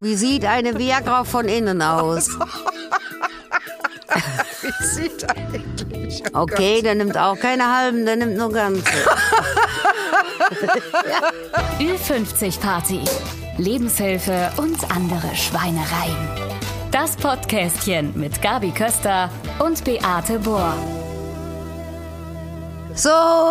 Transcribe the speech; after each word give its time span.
Wie 0.00 0.14
sieht 0.14 0.44
eine 0.44 0.78
Viagra 0.78 1.24
von 1.24 1.48
innen 1.48 1.82
aus? 1.82 2.28
Wie 4.62 4.84
sieht 4.86 5.28
eigentlich? 5.28 6.22
Oh 6.32 6.42
Okay, 6.42 6.82
der 6.82 6.94
nimmt 6.94 7.18
auch 7.18 7.36
keine 7.36 7.66
halben, 7.66 8.06
der 8.06 8.14
nimmt 8.14 8.36
nur 8.36 8.52
ganze. 8.52 8.84
Ü50 11.80 12.60
Party. 12.60 13.00
Lebenshilfe 13.56 14.52
und 14.58 14.88
andere 14.94 15.34
Schweinereien. 15.34 16.16
Das 16.92 17.16
Podcastchen 17.16 18.16
mit 18.16 18.40
Gabi 18.40 18.70
Köster 18.70 19.28
und 19.58 19.82
Beate 19.84 20.38
Bohr. 20.38 20.76
So, 22.98 23.10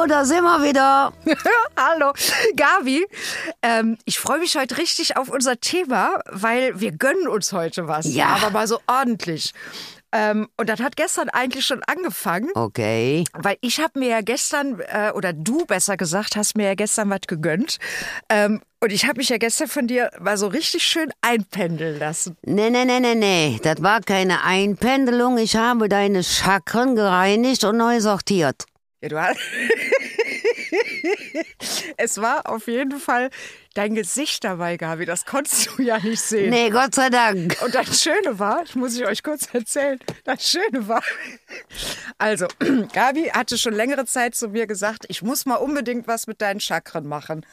da 0.10 0.26
sind 0.26 0.44
wir 0.44 0.62
wieder. 0.62 1.14
Hallo, 1.78 2.12
Gabi. 2.58 3.08
Ähm, 3.62 3.98
ich 4.04 4.20
freue 4.20 4.40
mich 4.40 4.58
heute 4.58 4.78
richtig 4.78 5.16
auf 5.16 5.30
unser 5.30 5.62
Thema, 5.62 6.20
weil 6.30 6.82
wir 6.82 6.92
gönnen 6.92 7.30
uns 7.30 7.54
heute 7.54 7.88
was. 7.88 8.14
Ja. 8.14 8.28
Aber 8.42 8.50
mal 8.50 8.68
so 8.68 8.80
ordentlich. 8.88 9.54
Ähm, 10.12 10.50
und 10.58 10.68
das 10.68 10.82
hat 10.82 10.98
gestern 10.98 11.30
eigentlich 11.30 11.66
schon 11.66 11.82
angefangen, 11.84 12.50
Okay. 12.56 13.24
weil 13.32 13.56
ich 13.62 13.80
habe 13.80 14.00
mir 14.00 14.10
ja 14.10 14.22
gestern, 14.22 14.82
äh, 14.82 15.12
oder 15.14 15.32
du 15.32 15.66
besser 15.66 15.96
gesagt, 15.96 16.36
hast 16.36 16.58
mir 16.58 16.66
ja 16.66 16.76
gestern 16.76 17.10
was 17.10 17.22
gegönnt. 17.26 17.78
Ähm, 18.28 18.62
und 18.82 18.92
ich 18.92 19.06
habe 19.06 19.16
mich 19.16 19.30
ja 19.30 19.38
gestern 19.38 19.70
von 19.70 19.88
dir 19.88 20.12
mal 20.20 20.38
so 20.38 20.48
richtig 20.48 20.84
schön 20.84 21.10
einpendeln 21.22 22.00
lassen. 22.00 22.36
Nee, 22.46 22.70
nee, 22.70 22.84
nee, 22.84 23.00
nee, 23.00 23.16
nee. 23.16 23.60
Das 23.64 23.82
war 23.82 24.02
keine 24.02 24.44
Einpendelung. 24.44 25.38
Ich 25.38 25.56
habe 25.56 25.88
deine 25.88 26.22
Chakren 26.26 26.98
gereinigt 26.98 27.64
und 27.64 27.78
neu 27.78 28.02
sortiert. 28.02 28.66
Ja, 29.02 29.10
du 29.10 29.22
hast. 29.22 29.38
es 31.98 32.20
war 32.20 32.50
auf 32.50 32.68
jeden 32.68 33.00
Fall 33.00 33.30
dein 33.76 33.94
Gesicht 33.94 34.44
dabei, 34.44 34.78
Gabi. 34.78 35.06
Das 35.06 35.26
konntest 35.26 35.78
du 35.78 35.84
ja 35.84 36.00
nicht 36.00 36.20
sehen. 36.20 36.50
Nee, 36.50 36.72
Gott 36.72 36.96
sei 36.96 37.10
Dank. 37.10 37.58
Und 37.64 37.76
das 37.76 38.02
Schöne 38.02 38.40
war, 38.40 38.64
das 38.64 38.76
muss 38.76 38.96
ich 38.96 39.06
euch 39.06 39.22
kurz 39.22 39.48
erzählen, 39.54 40.00
das 40.24 40.50
Schöne 40.50 40.88
war, 40.88 41.04
also 42.18 42.48
Gabi 42.94 43.30
hatte 43.34 43.58
schon 43.58 43.74
längere 43.74 44.06
Zeit 44.06 44.34
zu 44.34 44.50
mir 44.50 44.66
gesagt, 44.66 45.06
ich 45.10 45.22
muss 45.22 45.46
mal 45.46 45.56
unbedingt 45.56 46.08
was 46.08 46.26
mit 46.26 46.42
deinen 46.42 46.60
Chakren 46.60 47.08
machen. 47.08 47.46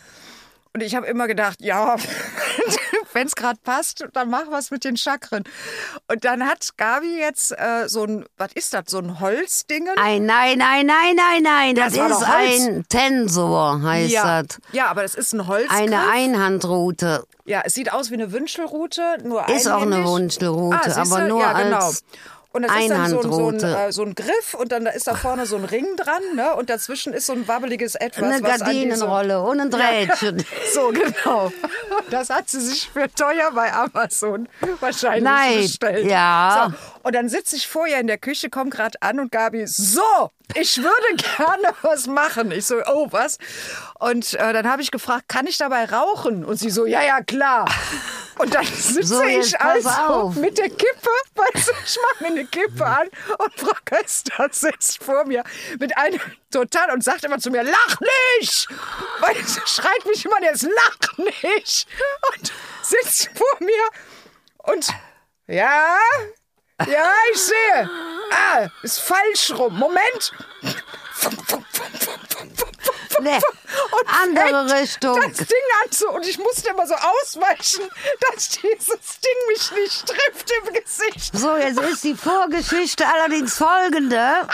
Und 0.72 0.82
ich 0.82 0.94
habe 0.94 1.06
immer 1.06 1.28
gedacht, 1.28 1.60
ja, 1.60 1.96
wenn 3.14 3.26
es 3.26 3.34
gerade 3.34 3.58
passt, 3.62 4.04
dann 4.12 4.28
mach 4.30 4.50
was 4.50 4.70
mit 4.70 4.84
den 4.84 4.96
Chakren. 4.96 5.44
Und 6.10 6.24
dann 6.24 6.44
hat 6.46 6.76
Gabi 6.76 7.18
jetzt 7.18 7.52
äh, 7.52 7.88
so 7.88 8.04
ein, 8.04 8.24
was 8.36 8.52
ist 8.54 8.74
das, 8.74 8.84
so 8.88 8.98
ein 8.98 9.20
Holzding? 9.20 9.88
Ein, 9.96 10.26
nein, 10.26 10.58
nein, 10.58 10.86
nein, 10.86 11.14
nein, 11.16 11.42
nein. 11.42 11.74
Das, 11.74 11.94
Das 11.94 12.20
ist 12.20 12.24
ein 12.28 12.84
Tensor, 12.88 13.80
heißt 13.82 14.12
Ja, 14.12 14.42
das. 14.42 14.58
ja, 14.72 14.86
aber 14.88 15.02
das 15.02 15.14
ist 15.14 15.32
ein 15.32 15.46
Holz. 15.46 15.70
Eine 15.70 16.08
Einhandroute. 16.10 17.24
Ja, 17.46 17.62
es 17.64 17.74
sieht 17.74 17.92
aus 17.92 18.10
wie 18.10 18.14
eine 18.14 18.32
Wünschelrute, 18.32 19.02
nur 19.22 19.48
Ist 19.48 19.66
auch 19.68 19.82
eine 19.82 19.96
einhändig. 19.96 20.10
Wunschelrute, 20.10 20.96
Ah, 20.96 21.00
aber 21.02 21.28
nur 21.28 21.40
ja, 21.40 21.52
genau. 21.62 21.76
als 21.86 22.02
und 22.54 22.62
das 22.62 22.72
ist 22.74 22.88
dann 22.90 23.10
so, 23.10 23.20
ein- 23.20 23.32
so, 23.32 23.48
ein, 23.48 23.74
äh, 23.74 23.92
so 23.92 24.02
ein 24.02 24.14
Griff 24.14 24.54
und 24.54 24.72
dann 24.72 24.86
ist 24.86 25.06
da 25.06 25.14
vorne 25.14 25.44
so 25.44 25.56
ein 25.56 25.64
Ring 25.64 25.96
dran, 25.96 26.22
ne? 26.36 26.54
Und 26.54 26.70
dazwischen 26.70 27.12
ist 27.12 27.26
so 27.26 27.32
ein 27.34 27.46
wabbeliges 27.46 27.94
Etwas. 27.96 28.22
Eine 28.24 28.40
Gardinenrolle 28.40 29.42
und 29.42 29.60
ein 29.60 29.70
Drähtchen. 29.70 30.44
So, 30.72 30.88
genau. 30.92 31.52
Das 32.10 32.30
hat 32.30 32.48
sie 32.48 32.60
sich 32.60 32.88
für 32.90 33.12
teuer 33.12 33.50
bei 33.54 33.72
Amazon 33.72 34.48
wahrscheinlich 34.80 35.24
Nein, 35.24 35.56
bestellt. 35.62 36.06
ja. 36.06 36.68
So, 36.70 36.93
und 37.04 37.14
dann 37.14 37.28
sitze 37.28 37.56
ich 37.56 37.68
vorher 37.68 38.00
in 38.00 38.06
der 38.06 38.18
Küche, 38.18 38.50
komme 38.50 38.70
gerade 38.70 39.00
an 39.02 39.20
und 39.20 39.30
Gabi, 39.30 39.66
so, 39.66 40.30
ich 40.54 40.78
würde 40.78 41.22
gerne 41.36 41.74
was 41.82 42.06
machen. 42.06 42.50
Ich 42.50 42.66
so, 42.66 42.76
oh, 42.86 43.08
was? 43.10 43.38
Und 43.98 44.34
äh, 44.34 44.52
dann 44.52 44.68
habe 44.68 44.82
ich 44.82 44.90
gefragt, 44.90 45.28
kann 45.28 45.46
ich 45.46 45.58
dabei 45.58 45.84
rauchen? 45.84 46.44
Und 46.44 46.56
sie 46.56 46.70
so, 46.70 46.86
ja, 46.86 47.02
ja, 47.02 47.20
klar. 47.22 47.66
Und 48.38 48.54
dann 48.54 48.64
sitze 48.66 49.04
So, 49.04 49.22
ich 49.22 49.60
also 49.60 49.88
auf. 49.88 50.34
mit 50.36 50.58
der 50.58 50.68
Kippe, 50.68 51.10
weißt 51.34 51.68
du, 51.68 51.72
ich 51.84 51.98
mache 52.02 52.24
mir 52.24 52.30
eine 52.30 52.46
Kippe 52.46 52.84
an 52.86 53.08
und 53.38 53.54
Frau 53.54 53.76
Köster 53.84 54.48
sitzt 54.50 55.02
vor 55.04 55.24
mir 55.24 55.44
mit 55.78 55.96
einem 55.96 56.20
total 56.50 56.90
und 56.92 57.04
sagt 57.04 57.24
immer 57.24 57.38
zu 57.38 57.50
mir, 57.50 57.62
lach 57.62 58.00
nicht! 58.40 58.68
Weil 59.20 59.36
sie 59.44 59.60
schreit 59.66 60.04
mich 60.06 60.24
immer 60.24 60.42
jetzt, 60.42 60.62
lach 60.62 61.18
nicht! 61.18 61.86
Und 62.32 62.52
sitzt 62.82 63.30
vor 63.34 63.56
mir 63.60 64.72
und 64.72 64.88
ja, 65.46 65.96
ja, 66.86 67.10
ich 67.32 67.40
sehe. 67.40 67.90
Ah, 68.30 68.68
ist 68.82 69.00
falsch 69.00 69.52
rum. 69.52 69.78
Moment. 69.78 70.32
Nee, 73.20 73.36
Und 73.92 74.08
andere 74.22 74.80
Richtung. 74.80 75.18
Das 75.20 75.36
Ding 75.38 75.56
an 75.82 75.90
zu, 75.90 76.08
und 76.10 76.26
ich 76.26 76.38
musste 76.38 76.68
immer 76.70 76.86
so 76.86 76.94
ausweichen, 76.94 77.88
dass 78.20 78.48
dieses 78.48 79.20
Ding 79.20 79.48
mich 79.48 79.70
nicht 79.72 80.06
trifft 80.06 80.50
im 80.50 80.74
Gesicht. 80.74 81.30
So, 81.36 81.56
jetzt 81.56 81.80
ist 81.80 82.04
die 82.04 82.14
Vorgeschichte 82.14 83.06
allerdings 83.06 83.56
folgende. 83.56 84.48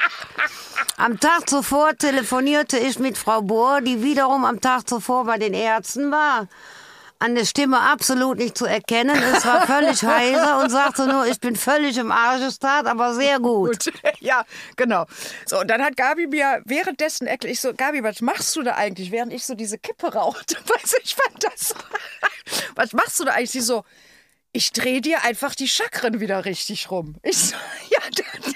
Am 0.98 1.18
Tag 1.18 1.48
zuvor 1.48 1.96
telefonierte 1.96 2.78
ich 2.78 2.98
mit 2.98 3.16
Frau 3.16 3.40
Bohr, 3.42 3.80
die 3.80 4.02
wiederum 4.02 4.44
am 4.44 4.60
Tag 4.60 4.88
zuvor 4.88 5.24
bei 5.24 5.38
den 5.38 5.54
Ärzten 5.54 6.12
war. 6.12 6.46
An 7.22 7.34
der 7.34 7.44
Stimme 7.44 7.78
absolut 7.78 8.38
nicht 8.38 8.56
zu 8.56 8.64
erkennen. 8.64 9.14
Es 9.34 9.44
war 9.44 9.66
völlig 9.66 10.02
heiser 10.02 10.58
und 10.60 10.70
sagte 10.70 11.06
nur, 11.06 11.26
ich 11.26 11.38
bin 11.38 11.54
völlig 11.54 11.98
im 11.98 12.10
Arschestat, 12.10 12.86
aber 12.86 13.14
sehr 13.14 13.38
gut. 13.38 13.84
Gut. 13.84 13.92
Ja, 14.20 14.44
genau. 14.76 15.06
So, 15.46 15.60
und 15.60 15.68
dann 15.68 15.82
hat 15.82 15.96
Gabi 15.96 16.26
mir 16.26 16.62
währenddessen 16.64 17.26
erklärt, 17.26 17.52
ich 17.52 17.60
so, 17.60 17.72
Gabi, 17.74 18.02
was 18.02 18.20
machst 18.22 18.54
du 18.56 18.62
da 18.62 18.74
eigentlich, 18.74 19.10
während 19.10 19.32
ich 19.32 19.44
so 19.46 19.54
diese 19.54 19.78
Kippe 19.78 20.12
rauchte? 20.14 20.56
Weiß 20.66 20.94
ich 21.02 21.14
fand 21.14 21.44
das. 21.44 21.74
Was 22.74 22.92
machst 22.92 23.20
du 23.20 23.24
da 23.24 23.32
eigentlich? 23.32 23.50
Sie 23.52 23.60
so, 23.60 23.84
ich 24.52 24.72
drehe 24.72 25.00
dir 25.00 25.22
einfach 25.24 25.54
die 25.54 25.68
Chakren 25.68 26.20
wieder 26.20 26.44
richtig 26.44 26.90
rum. 26.90 27.16
Ich 27.22 27.36
so, 27.38 27.56
ja, 27.90 28.00
dann- 28.16 28.54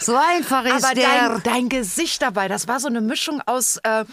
So 0.00 0.16
einfach 0.16 0.64
ist 0.64 0.84
aber 0.84 0.94
der. 0.94 1.08
dein, 1.28 1.42
dein 1.42 1.68
Gesicht 1.68 2.22
dabei, 2.22 2.48
das 2.48 2.66
war 2.68 2.80
so 2.80 2.88
eine 2.88 3.00
Mischung 3.00 3.40
aus. 3.46 3.76
Äh, 3.84 4.04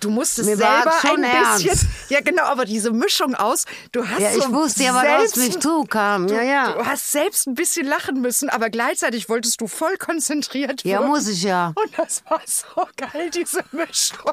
Du 0.00 0.10
musstest 0.10 0.48
Mir 0.48 0.58
war 0.58 0.82
selber 0.82 0.96
schon 1.00 1.24
ein 1.24 1.54
bisschen, 1.54 1.68
ernst. 1.68 1.86
ja 2.08 2.20
genau, 2.20 2.44
aber 2.44 2.64
diese 2.64 2.90
Mischung 2.90 3.34
aus, 3.34 3.64
du 3.92 4.06
hast 4.06 4.20
ja, 4.20 4.30
ich 4.36 4.42
so 4.42 4.52
wusste 4.52 4.82
ja, 4.84 4.94
was 4.94 5.32
auf 5.32 5.36
mich 5.36 5.58
zukam. 5.60 6.28
Ja, 6.28 6.42
ja. 6.42 6.72
du 6.72 6.84
hast 6.86 7.12
selbst 7.12 7.46
ein 7.46 7.54
bisschen 7.54 7.86
lachen 7.86 8.20
müssen, 8.20 8.48
aber 8.50 8.70
gleichzeitig 8.70 9.28
wolltest 9.28 9.60
du 9.60 9.66
voll 9.66 9.96
konzentriert 9.96 10.84
Ja, 10.84 10.98
wirken. 10.98 11.06
muss 11.08 11.28
ich 11.28 11.42
ja. 11.42 11.72
Und 11.74 11.98
das 11.98 12.22
war 12.28 12.40
so 12.44 12.86
geil, 12.96 13.30
diese 13.30 13.62
Mischung. 13.72 14.32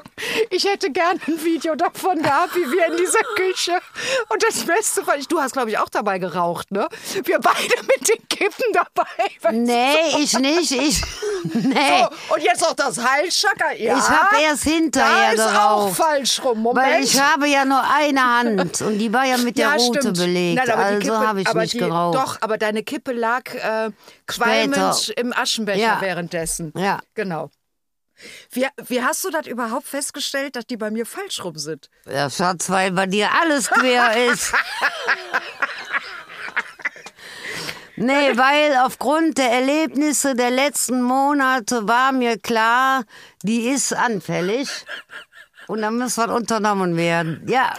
Ich 0.50 0.64
hätte 0.64 0.90
gerne 0.90 1.20
ein 1.26 1.42
Video 1.44 1.74
davon 1.74 2.22
gehabt, 2.22 2.54
wie 2.54 2.70
wir 2.70 2.86
in 2.86 2.96
dieser 2.96 3.22
Küche. 3.36 3.78
Und 4.28 4.42
das 4.42 4.64
Beste 4.64 5.02
ich, 5.18 5.28
du 5.28 5.40
hast, 5.40 5.52
glaube 5.52 5.70
ich, 5.70 5.78
auch 5.78 5.88
dabei 5.88 6.18
geraucht, 6.18 6.70
ne? 6.70 6.88
Wir 7.24 7.38
beide 7.38 7.74
mit 7.82 8.08
den 8.08 8.28
Kippen 8.28 8.64
dabei. 8.72 9.52
Nee, 9.52 9.96
ich 10.18 10.38
nicht. 10.38 10.72
Ich. 10.72 11.02
Nee. 11.54 12.04
So, 12.28 12.34
und 12.34 12.42
jetzt 12.42 12.64
auch 12.64 12.74
das 12.74 12.98
Halsschacker. 12.98 13.72
Ja, 13.76 13.98
Ich 13.98 14.08
hab 14.08 14.40
erst 14.40 14.64
hinterher 14.64 15.34
geraucht. 15.34 15.51
Auch 15.56 15.94
falsch 15.94 16.42
rum. 16.44 16.60
Moment. 16.62 16.86
Weil 16.86 17.04
ich 17.04 17.20
habe 17.20 17.46
ja 17.48 17.64
nur 17.64 17.82
eine 17.82 18.22
Hand 18.22 18.80
und 18.82 18.98
die 18.98 19.12
war 19.12 19.24
ja 19.24 19.36
mit 19.38 19.56
der 19.58 19.68
ja, 19.68 19.74
Route 19.74 20.00
stimmt. 20.00 20.18
belegt. 20.18 20.66
Nein, 20.66 20.78
also 20.78 21.18
habe 21.18 21.40
ich 21.42 21.52
nicht 21.54 21.74
die, 21.74 21.78
geraucht. 21.78 22.14
Doch, 22.16 22.38
aber 22.40 22.58
deine 22.58 22.82
Kippe 22.82 23.12
lag 23.12 23.52
äh, 23.54 23.90
qualmend 24.26 25.08
im 25.16 25.32
Aschenbecher 25.32 25.78
Ja. 25.80 26.00
währenddessen. 26.00 26.72
Ja. 26.76 27.00
Genau. 27.14 27.50
Wie, 28.50 28.66
wie 28.86 29.02
hast 29.02 29.24
du 29.24 29.30
das 29.30 29.46
überhaupt 29.46 29.86
festgestellt, 29.86 30.54
dass 30.56 30.66
die 30.66 30.76
bei 30.76 30.90
mir 30.90 31.06
falsch 31.06 31.42
rum 31.42 31.56
sind? 31.58 31.88
Ja, 32.08 32.30
Schatz, 32.30 32.70
weil 32.70 32.92
bei 32.92 33.06
dir 33.06 33.28
alles 33.40 33.68
quer 33.68 34.26
ist. 34.32 34.52
Nee, 37.96 38.36
weil 38.36 38.76
aufgrund 38.84 39.38
der 39.38 39.50
Erlebnisse 39.50 40.34
der 40.34 40.50
letzten 40.50 41.02
Monate 41.02 41.86
war 41.86 42.12
mir 42.12 42.38
klar, 42.38 43.04
die 43.42 43.68
ist 43.68 43.92
anfällig. 43.92 44.68
Und 45.72 45.80
da 45.80 45.90
muss 45.90 46.18
was 46.18 46.28
unternommen 46.28 46.98
werden. 46.98 47.42
Ja, 47.48 47.72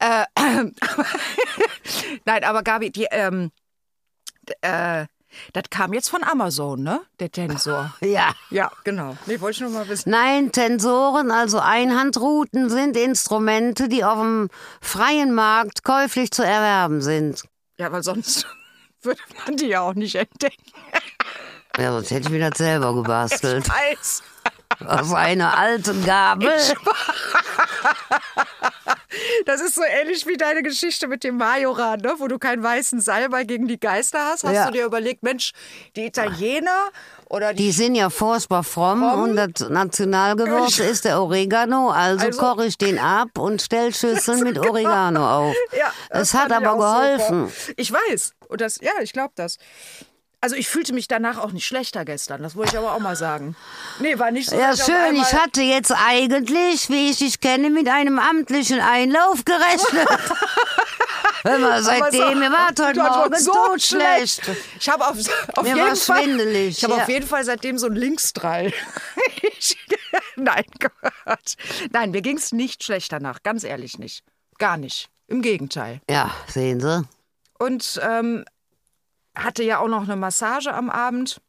Nein, 2.24 2.44
aber 2.44 2.64
Gabi, 2.64 2.90
die, 2.90 3.06
ähm, 3.12 3.52
äh, 4.60 5.06
das 5.52 5.62
kam 5.70 5.92
jetzt 5.92 6.08
von 6.10 6.24
Amazon, 6.24 6.82
ne? 6.82 7.02
Der 7.20 7.30
Tensor. 7.30 7.94
ja. 8.00 8.34
Ja, 8.50 8.72
genau. 8.82 9.16
Nee, 9.26 9.40
wollte 9.40 9.54
ich 9.54 9.60
nur 9.60 9.70
mal 9.70 9.88
wissen. 9.88 10.10
Nein, 10.10 10.50
Tensoren, 10.50 11.30
also 11.30 11.60
Einhandrouten, 11.60 12.68
sind 12.68 12.96
Instrumente, 12.96 13.88
die 13.88 14.02
auf 14.02 14.18
dem 14.18 14.48
freien 14.80 15.32
Markt 15.34 15.84
käuflich 15.84 16.32
zu 16.32 16.42
erwerben 16.42 17.00
sind. 17.00 17.44
Ja, 17.78 17.92
weil 17.92 18.02
sonst 18.02 18.44
würde 19.02 19.20
man 19.46 19.56
die 19.56 19.66
ja 19.66 19.82
auch 19.82 19.94
nicht 19.94 20.16
entdecken. 20.16 20.72
Ja, 21.78 21.92
sonst 21.92 22.10
hätte 22.10 22.26
ich 22.26 22.30
mir 22.30 22.50
das 22.50 22.58
selber 22.58 22.92
gebastelt. 22.92 23.68
Weiß. 23.68 24.24
Aus 24.86 25.12
einer 25.12 25.56
alten 25.56 26.04
Gabel. 26.04 26.52
Das 29.46 29.60
ist 29.60 29.74
so 29.76 29.82
ähnlich 29.84 30.26
wie 30.26 30.36
deine 30.36 30.62
Geschichte 30.62 31.06
mit 31.06 31.22
dem 31.22 31.36
Majoran, 31.36 32.00
ne? 32.00 32.14
wo 32.18 32.26
du 32.26 32.38
keinen 32.38 32.62
weißen 32.62 33.00
Salbei 33.00 33.44
gegen 33.44 33.68
die 33.68 33.78
Geister 33.78 34.18
hast. 34.26 34.42
Hast 34.44 34.52
Ja. 34.54 34.66
du 34.66 34.72
dir 34.72 34.84
überlegt, 34.86 35.22
Mensch, 35.22 35.52
die 35.94 36.06
Italiener 36.06 36.88
oder 37.28 37.52
die 37.54 37.64
Die 37.64 37.72
sind 37.72 37.94
ja 37.94 38.10
furchtbar 38.10 38.64
fromm, 38.64 39.02
und 39.02 39.36
das 39.36 39.68
Nationalgewürz 39.68 40.78
ist 40.80 41.04
der 41.04 41.20
Oregano, 41.20 41.90
also, 41.90 42.26
Also- 42.26 42.40
koche 42.40 42.66
ich 42.66 42.76
den 42.76 42.98
ab 42.98 43.38
und 43.38 43.62
stell 43.62 43.94
Schüsseln 43.94 44.40
mit 44.42 44.58
Oregano 44.68 45.48
auf. 45.48 45.54
Ja, 45.78 45.92
es 46.10 46.30
das 46.32 46.34
hat 46.34 46.50
fand 46.50 46.62
ich 46.62 46.68
aber 46.68 46.78
geholfen. 46.78 47.48
Super. 47.48 47.72
Ich 47.76 47.92
weiß. 47.92 48.32
Und 48.48 48.60
das, 48.60 48.78
ja, 48.82 48.92
ich 49.00 49.12
glaube 49.12 49.32
das. 49.36 49.58
Also 50.44 50.56
ich 50.56 50.68
fühlte 50.68 50.92
mich 50.92 51.08
danach 51.08 51.38
auch 51.38 51.52
nicht 51.52 51.64
schlechter 51.64 52.04
gestern. 52.04 52.42
Das 52.42 52.54
wollte 52.54 52.72
ich 52.72 52.78
aber 52.78 52.92
auch 52.92 52.98
mal 52.98 53.16
sagen. 53.16 53.56
Nee, 53.98 54.18
war 54.18 54.30
nicht 54.30 54.50
so. 54.50 54.56
Ja, 54.58 54.76
schön. 54.76 55.16
Ich 55.16 55.32
hatte 55.32 55.62
jetzt 55.62 55.90
eigentlich, 55.90 56.90
wie 56.90 57.08
ich 57.08 57.16
dich 57.16 57.40
kenne, 57.40 57.70
mit 57.70 57.88
einem 57.88 58.18
amtlichen 58.18 58.78
Einlauf 58.78 59.42
gerechnet. 59.46 60.06
Hör 61.44 61.58
mal, 61.58 61.82
seitdem, 61.82 62.40
mir 62.40 62.52
war 62.52 62.68
heute 62.78 63.00
Morgen 63.00 63.38
so 63.38 63.52
totschlecht. 63.52 64.42
Ich 64.78 64.86
habe 64.90 65.06
auf, 65.08 65.16
auf 65.54 65.62
Mir 65.62 65.76
jeden 65.76 65.96
Fall, 65.96 66.22
schwindelig, 66.22 66.76
ich 66.76 66.84
habe 66.84 66.96
ja. 66.96 67.02
auf 67.04 67.08
jeden 67.08 67.26
Fall 67.26 67.44
seitdem 67.46 67.78
so 67.78 67.86
einen 67.86 67.96
Linksdrall. 67.96 68.70
Nein, 70.36 70.64
Gott. 70.78 71.54
Nein, 71.90 72.10
mir 72.10 72.20
ging 72.20 72.36
es 72.36 72.52
nicht 72.52 72.84
schlecht 72.84 73.10
danach, 73.12 73.42
ganz 73.44 73.64
ehrlich 73.64 73.98
nicht. 73.98 74.22
Gar 74.58 74.76
nicht. 74.76 75.08
Im 75.26 75.40
Gegenteil. 75.40 76.02
Ja, 76.10 76.34
sehen 76.48 76.80
Sie. 76.80 77.02
Und 77.58 77.98
ähm, 78.02 78.44
hatte 79.34 79.62
ja 79.62 79.78
auch 79.78 79.88
noch 79.88 80.04
eine 80.04 80.16
Massage 80.16 80.72
am 80.72 80.90
Abend. 80.90 81.40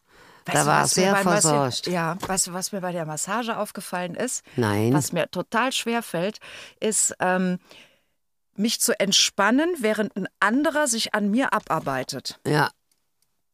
Da 0.45 0.53
du, 0.53 0.65
war 0.65 0.85
es 0.85 0.95
mir 0.95 1.03
sehr 1.03 1.15
versorgt. 1.15 1.87
Ja, 1.87 2.17
weißt 2.19 2.47
du, 2.47 2.53
was 2.53 2.71
mir 2.71 2.81
bei 2.81 2.91
der 2.91 3.05
Massage 3.05 3.57
aufgefallen 3.57 4.15
ist? 4.15 4.43
Nein. 4.55 4.93
Was 4.93 5.11
mir 5.11 5.29
total 5.29 5.71
schwer 5.71 6.03
fällt, 6.03 6.39
ist, 6.79 7.15
ähm, 7.19 7.59
mich 8.55 8.79
zu 8.79 8.97
entspannen, 8.99 9.69
während 9.79 10.15
ein 10.15 10.27
anderer 10.39 10.87
sich 10.87 11.13
an 11.13 11.29
mir 11.31 11.51
abarbeitet. 11.51 12.39
Ja. 12.45 12.69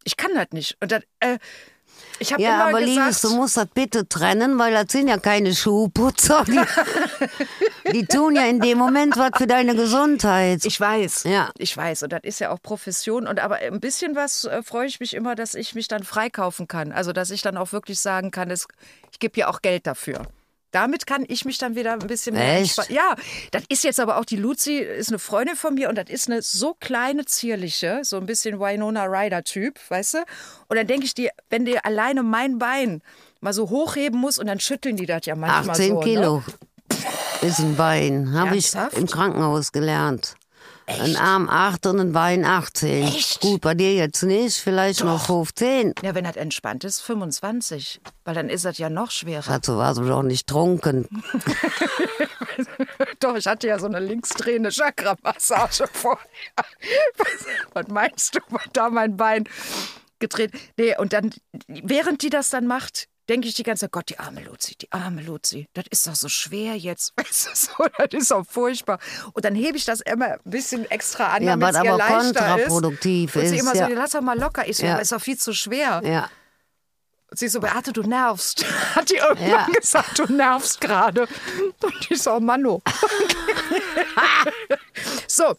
Ich 0.03 0.17
kann 0.17 0.31
das 0.35 0.47
nicht. 0.51 0.77
Und 0.81 0.91
das, 0.91 1.03
äh, 1.19 1.39
ich 2.19 2.31
habe 2.33 2.41
Ja, 2.41 2.55
immer 2.55 2.63
aber 2.69 2.79
gesagt, 2.81 2.87
Liebes, 2.97 3.21
du 3.21 3.35
musst 3.35 3.57
das 3.57 3.65
bitte 3.73 4.07
trennen, 4.07 4.59
weil 4.59 4.73
das 4.73 4.91
sind 4.91 5.07
ja 5.07 5.17
keine 5.17 5.55
Schuhputzer. 5.55 6.43
Die, 6.47 6.59
die 7.93 8.05
tun 8.05 8.35
ja 8.35 8.43
in 8.45 8.59
dem 8.59 8.77
Moment 8.77 9.17
was 9.17 9.31
für 9.37 9.47
deine 9.47 9.75
Gesundheit. 9.75 10.63
ich 10.65 10.79
weiß, 10.79 11.23
Ja. 11.23 11.49
ich 11.57 11.75
weiß. 11.75 12.03
Und 12.03 12.13
das 12.13 12.21
ist 12.23 12.39
ja 12.39 12.51
auch 12.51 12.61
Profession. 12.61 13.27
Und 13.27 13.39
aber 13.39 13.55
ein 13.55 13.79
bisschen 13.79 14.15
was 14.15 14.45
äh, 14.45 14.61
freue 14.63 14.87
ich 14.87 14.99
mich 14.99 15.13
immer, 15.15 15.35
dass 15.35 15.55
ich 15.55 15.73
mich 15.75 15.87
dann 15.87 16.03
freikaufen 16.03 16.67
kann. 16.67 16.91
Also 16.91 17.11
dass 17.11 17.31
ich 17.31 17.41
dann 17.41 17.57
auch 17.57 17.71
wirklich 17.71 17.99
sagen 17.99 18.31
kann, 18.31 18.51
es, 18.51 18.67
ich 19.11 19.19
gebe 19.19 19.39
ja 19.39 19.47
auch 19.47 19.61
Geld 19.61 19.87
dafür. 19.87 20.21
Damit 20.71 21.05
kann 21.05 21.25
ich 21.27 21.45
mich 21.45 21.57
dann 21.57 21.75
wieder 21.75 21.93
ein 21.93 21.99
bisschen 21.99 22.35
mehr 22.35 22.59
Echt? 22.59 22.89
Ja, 22.89 23.15
das 23.51 23.63
ist 23.67 23.83
jetzt 23.83 23.99
aber 23.99 24.17
auch 24.17 24.25
die 24.25 24.37
Luzi, 24.37 24.77
ist 24.77 25.09
eine 25.09 25.19
Freundin 25.19 25.55
von 25.55 25.73
mir 25.73 25.89
und 25.89 25.97
das 25.97 26.09
ist 26.09 26.29
eine 26.29 26.41
so 26.41 26.75
kleine, 26.79 27.25
zierliche, 27.25 27.99
so 28.03 28.17
ein 28.17 28.25
bisschen 28.25 28.59
Winona 28.59 29.05
Ryder-Typ, 29.05 29.79
weißt 29.89 30.13
du? 30.15 30.17
Und 30.69 30.77
dann 30.77 30.87
denke 30.87 31.05
ich 31.05 31.13
dir, 31.13 31.31
wenn 31.49 31.65
die 31.65 31.77
alleine 31.77 32.23
mein 32.23 32.57
Bein 32.57 33.01
mal 33.41 33.53
so 33.53 33.69
hochheben 33.69 34.19
muss 34.19 34.37
und 34.37 34.47
dann 34.47 34.59
schütteln 34.59 34.95
die 34.95 35.05
das 35.05 35.25
ja 35.25 35.35
manchmal 35.35 35.71
18 35.71 35.87
so. 35.89 35.99
Ne? 35.99 36.05
Kilo 36.05 36.43
ist 37.41 37.59
ein 37.59 37.75
Bein. 37.75 38.33
Habe 38.33 38.55
ich 38.55 38.71
im 38.93 39.07
Krankenhaus 39.07 39.71
gelernt. 39.71 40.35
Ein 40.99 41.15
Arm 41.15 41.49
8 41.49 41.85
und 41.87 41.99
ein 41.99 42.11
Bein 42.11 42.45
18. 42.45 43.03
Echt? 43.03 43.41
Gut, 43.41 43.61
bei 43.61 43.73
dir 43.73 43.93
jetzt 43.93 44.23
nicht, 44.23 44.57
vielleicht 44.57 45.03
noch 45.03 45.25
15. 45.25 45.95
Ja, 46.03 46.15
wenn 46.15 46.23
das 46.23 46.35
entspannt 46.35 46.83
ist, 46.83 47.01
25. 47.01 48.01
Weil 48.25 48.35
dann 48.35 48.49
ist 48.49 48.65
das 48.65 48.77
ja 48.77 48.89
noch 48.89 49.11
schwerer. 49.11 49.43
Dazu 49.47 49.77
warst 49.77 49.99
du 49.99 50.05
doch 50.05 50.23
nicht 50.23 50.47
trunken. 50.47 51.07
Doch, 53.19 53.35
ich 53.35 53.47
hatte 53.47 53.67
ja 53.67 53.79
so 53.79 53.85
eine 53.85 53.99
linksdrehende 53.99 54.69
Chakra-Massage 54.69 55.85
vorher. 55.91 56.25
Was, 57.73 57.87
meinst 57.87 58.35
du? 58.35 58.39
War 58.49 58.61
da 58.73 58.89
mein 58.89 59.17
Bein 59.17 59.45
gedreht? 60.19 60.51
Nee, 60.77 60.95
und 60.97 61.13
dann, 61.13 61.31
während 61.67 62.21
die 62.21 62.29
das 62.29 62.49
dann 62.49 62.67
macht, 62.67 63.07
denke 63.31 63.47
ich 63.47 63.53
die 63.53 63.63
ganze 63.63 63.85
Zeit, 63.85 63.91
Gott, 63.93 64.09
die 64.09 64.19
arme 64.19 64.41
Luzi, 64.41 64.75
die 64.75 64.91
arme 64.91 65.21
Luzi. 65.21 65.69
Das 65.73 65.85
ist 65.89 66.05
doch 66.05 66.15
so 66.15 66.27
schwer 66.27 66.75
jetzt. 66.75 67.13
Weißt 67.17 67.47
du, 67.47 67.49
so, 67.55 67.87
das 67.97 68.21
ist 68.21 68.31
doch 68.31 68.45
furchtbar. 68.45 68.99
Und 69.31 69.45
dann 69.45 69.55
hebe 69.55 69.77
ich 69.77 69.85
das 69.85 70.01
immer 70.01 70.33
ein 70.33 70.39
bisschen 70.43 70.89
extra 70.91 71.27
an, 71.27 71.43
Ja, 71.43 71.51
damit 71.55 71.69
es 71.75 71.83
ihr 71.83 71.93
aber 71.93 71.97
leichter 71.97 72.17
kontraproduktiv 72.41 73.35
ist. 73.37 73.41
Und 73.43 73.47
sie 73.49 73.55
ist, 73.55 73.61
immer 73.61 73.75
ja. 73.75 73.87
so, 73.87 73.93
lass 73.95 74.11
doch 74.11 74.21
mal 74.21 74.37
locker. 74.37 74.67
Ich 74.67 74.77
so, 74.77 74.85
Ja. 74.85 74.97
ist 74.97 75.13
doch 75.13 75.21
viel 75.21 75.37
zu 75.37 75.53
schwer. 75.53 76.01
Ja. 76.03 76.29
Und 77.29 77.39
sie 77.39 77.47
so, 77.47 77.61
Beate, 77.61 77.93
du 77.93 78.01
nervst. 78.01 78.65
Hat 78.95 79.09
die 79.09 79.15
irgendwann 79.15 79.49
Ja. 79.49 79.65
gesagt, 79.67 80.19
du 80.19 80.25
nervst 80.33 80.81
gerade. 80.81 81.21
Und 81.81 82.11
ich 82.11 82.21
so, 82.21 82.33
oh 82.33 82.39
Manno. 82.41 82.81
so. 85.27 85.55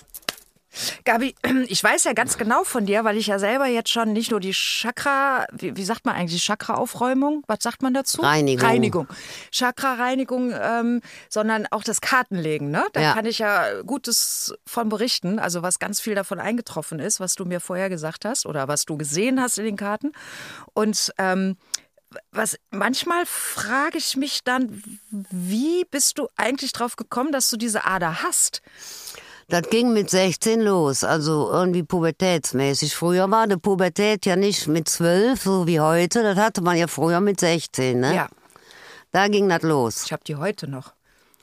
Gabi, 1.05 1.35
ich 1.69 1.83
weiß 1.83 2.05
ja 2.05 2.13
ganz 2.13 2.39
genau 2.39 2.65
von 2.65 2.87
dir, 2.87 3.05
weil 3.05 3.17
ich 3.17 3.27
ja 3.27 3.39
selber 3.39 3.67
jetzt 3.67 3.91
schon 3.91 4.13
nicht 4.13 4.31
nur 4.31 4.41
die 4.41 4.53
Chakra, 4.53 5.47
wie, 5.53 5.77
wie 5.77 5.85
sagt 5.85 6.05
man 6.05 6.15
eigentlich, 6.15 6.43
Chakra-Aufräumung, 6.45 7.43
was 7.47 7.59
sagt 7.63 7.83
man 7.83 7.95
dazu? 7.95 8.23
Reinigung. 8.23 8.67
Reinigung. 8.67 9.07
Chakra-Reinigung, 9.51 10.53
ähm, 10.59 11.01
sondern 11.29 11.67
auch 11.71 11.85
das 11.85 12.01
Kartenlegen, 12.01 12.71
ne? 12.71 12.85
Da 12.93 13.01
Ja. 13.01 13.15
kann 13.15 13.27
ich 13.27 13.39
ja 13.39 13.83
Gutes 13.83 14.55
von 14.67 14.89
berichten, 14.89 15.39
also 15.39 15.63
was 15.63 15.79
ganz 15.79 16.01
viel 16.01 16.15
davon 16.15 16.39
eingetroffen 16.41 16.99
ist, 16.99 17.21
was 17.21 17.35
du 17.35 17.45
mir 17.45 17.61
vorher 17.61 17.89
gesagt 17.89 18.25
hast 18.25 18.47
oder 18.47 18.69
was 18.69 18.85
du 18.85 18.97
gesehen 18.97 19.41
hast 19.41 19.59
in 19.59 19.65
den 19.65 19.77
Karten. 19.77 20.13
Und 20.75 21.13
ähm, 21.19 21.57
was 22.31 22.59
manchmal 22.71 23.25
frage 23.27 23.99
ich 23.99 24.17
mich 24.17 24.45
dann, 24.45 24.83
wie 25.11 25.85
bist 25.91 26.19
du 26.19 26.29
eigentlich 26.37 26.73
drauf 26.73 26.97
gekommen, 26.97 27.33
dass 27.33 27.49
du 27.51 27.57
diese 27.57 27.85
Ader 27.87 28.23
hast? 28.23 28.63
Das 29.49 29.69
ging 29.69 29.93
mit 29.93 30.09
16 30.11 30.61
los, 30.61 31.05
also 31.05 31.51
irgendwie 31.53 31.83
pubertätsmäßig. 31.83 32.95
Früher 32.97 33.31
war 33.31 33.47
die 33.47 33.57
Pubertät 33.57 34.25
ja 34.27 34.37
nicht 34.37 34.67
mit 34.67 34.89
12, 34.89 35.43
so 35.43 35.67
wie 35.67 35.81
heute. 35.81 36.23
Das 36.23 36.37
hatte 36.39 36.63
man 36.63 36.77
ja 36.77 36.87
früher 36.87 37.21
mit 37.21 37.41
16, 37.41 38.01
ne? 38.01 38.15
Ja, 38.15 38.29
Da 39.11 39.29
ging 39.29 39.49
das 39.49 39.63
los. 39.63 40.05
ich 40.07 40.13
habe 40.13 40.25
die 40.25 40.37
heute 40.37 40.69
noch. 40.69 40.93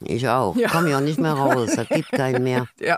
Ich 0.01 0.27
auch. 0.27 0.55
Ja. 0.55 0.69
Komm 0.69 0.87
ja 0.87 1.01
nicht 1.01 1.19
mehr 1.19 1.33
raus. 1.33 1.71
Das 1.75 1.87
gibt 1.89 2.11
keinen 2.11 2.43
mehr. 2.43 2.67
Ja. 2.79 2.97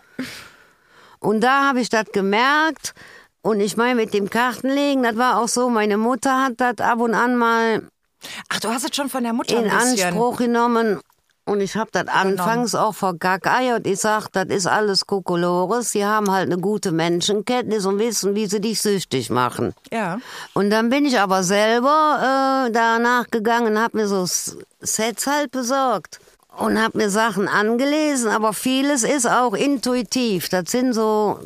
Und 1.19 1.42
da 1.42 1.68
habe 1.68 1.81
ich 1.81 1.89
das 1.89 2.06
gemerkt. 2.13 2.94
Und 3.44 3.59
ich 3.59 3.77
meine, 3.77 3.95
mit 3.95 4.13
dem 4.13 4.30
Kartenlegen, 4.30 5.04
das 5.04 5.18
war 5.18 5.39
auch 5.39 5.47
so, 5.47 5.69
meine 5.69 5.97
Mutter 5.97 6.44
hat 6.44 6.54
das 6.57 6.77
ab 6.80 7.00
und 7.00 7.13
an 7.15 7.36
mal 7.36 7.88
Ach, 8.50 8.59
du 8.59 8.69
hast 8.69 8.83
es 8.88 8.95
schon 8.95 9.09
von 9.09 9.24
der 9.24 9.33
Mutter 9.33 9.57
in. 9.63 9.69
Anspruch 9.69 10.38
genommen. 10.38 11.00
Und 11.45 11.59
ich 11.59 11.75
habe 11.75 11.89
das 11.91 12.07
anfangs 12.07 12.75
auch 12.75 12.93
vergackeiert. 12.93 13.88
Ich 13.88 13.99
sag, 13.99 14.29
das 14.31 14.45
ist 14.45 14.67
alles 14.67 15.07
Kokolores. 15.07 15.91
Sie 15.91 16.05
haben 16.05 16.31
halt 16.31 16.51
eine 16.51 16.61
gute 16.61 16.91
Menschenkenntnis 16.91 17.85
und 17.85 17.97
wissen, 17.99 18.35
wie 18.35 18.45
sie 18.45 18.61
dich 18.61 18.81
süchtig 18.81 19.29
machen. 19.29 19.73
Ja. 19.91 20.19
Und 20.53 20.69
dann 20.69 20.89
bin 20.89 21.05
ich 21.05 21.19
aber 21.19 21.43
selber 21.43 22.67
äh, 22.67 22.71
danach 22.71 23.27
gegangen, 23.31 23.79
habe 23.79 23.97
mir 23.97 24.07
so 24.07 24.25
Sets 24.81 25.27
halt 25.27 25.51
besorgt 25.51 26.19
und 26.57 26.81
habe 26.81 26.97
mir 26.97 27.09
Sachen 27.09 27.47
angelesen, 27.47 28.29
aber 28.29 28.53
vieles 28.53 29.03
ist 29.03 29.27
auch 29.27 29.53
intuitiv. 29.53 30.49
Das 30.49 30.69
sind 30.69 30.94
so, 30.94 31.39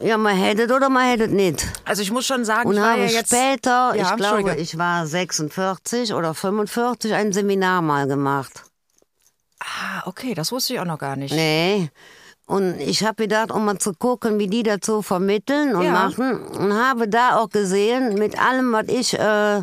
ja, 0.00 0.16
man 0.16 0.36
hättet 0.36 0.70
oder 0.72 0.88
man 0.88 1.08
hättet 1.08 1.32
nicht. 1.32 1.66
Also 1.84 2.02
ich 2.02 2.10
muss 2.10 2.26
schon 2.26 2.44
sagen, 2.44 2.68
Und 2.68 2.76
ich 2.76 2.80
habe 2.80 3.00
ja 3.00 3.06
jetzt 3.06 3.28
später, 3.34 3.94
Ja, 3.94 4.10
ich 4.10 4.16
glaube, 4.16 4.56
ich 4.56 4.78
war 4.78 5.06
46 5.06 6.14
oder 6.14 6.34
45, 6.34 7.14
ein 7.14 7.32
Seminar 7.32 7.82
mal 7.82 8.06
gemacht. 8.06 8.65
Ah, 9.60 10.02
okay, 10.06 10.34
das 10.34 10.52
wusste 10.52 10.74
ich 10.74 10.80
auch 10.80 10.84
noch 10.84 10.98
gar 10.98 11.16
nicht. 11.16 11.32
Nee. 11.34 11.90
Und 12.46 12.78
ich 12.78 13.02
habe 13.04 13.24
gedacht, 13.24 13.50
um 13.50 13.64
mal 13.64 13.78
zu 13.78 13.92
gucken, 13.92 14.38
wie 14.38 14.46
die 14.46 14.62
so 14.82 15.02
vermitteln 15.02 15.74
und 15.74 15.82
Ja. 15.84 15.92
machen. 15.92 16.40
Und 16.46 16.72
habe 16.74 17.08
da 17.08 17.36
auch 17.38 17.48
gesehen, 17.50 18.14
mit 18.14 18.38
allem, 18.38 18.72
was 18.72 18.86
ich 18.88 19.18
äh, 19.18 19.62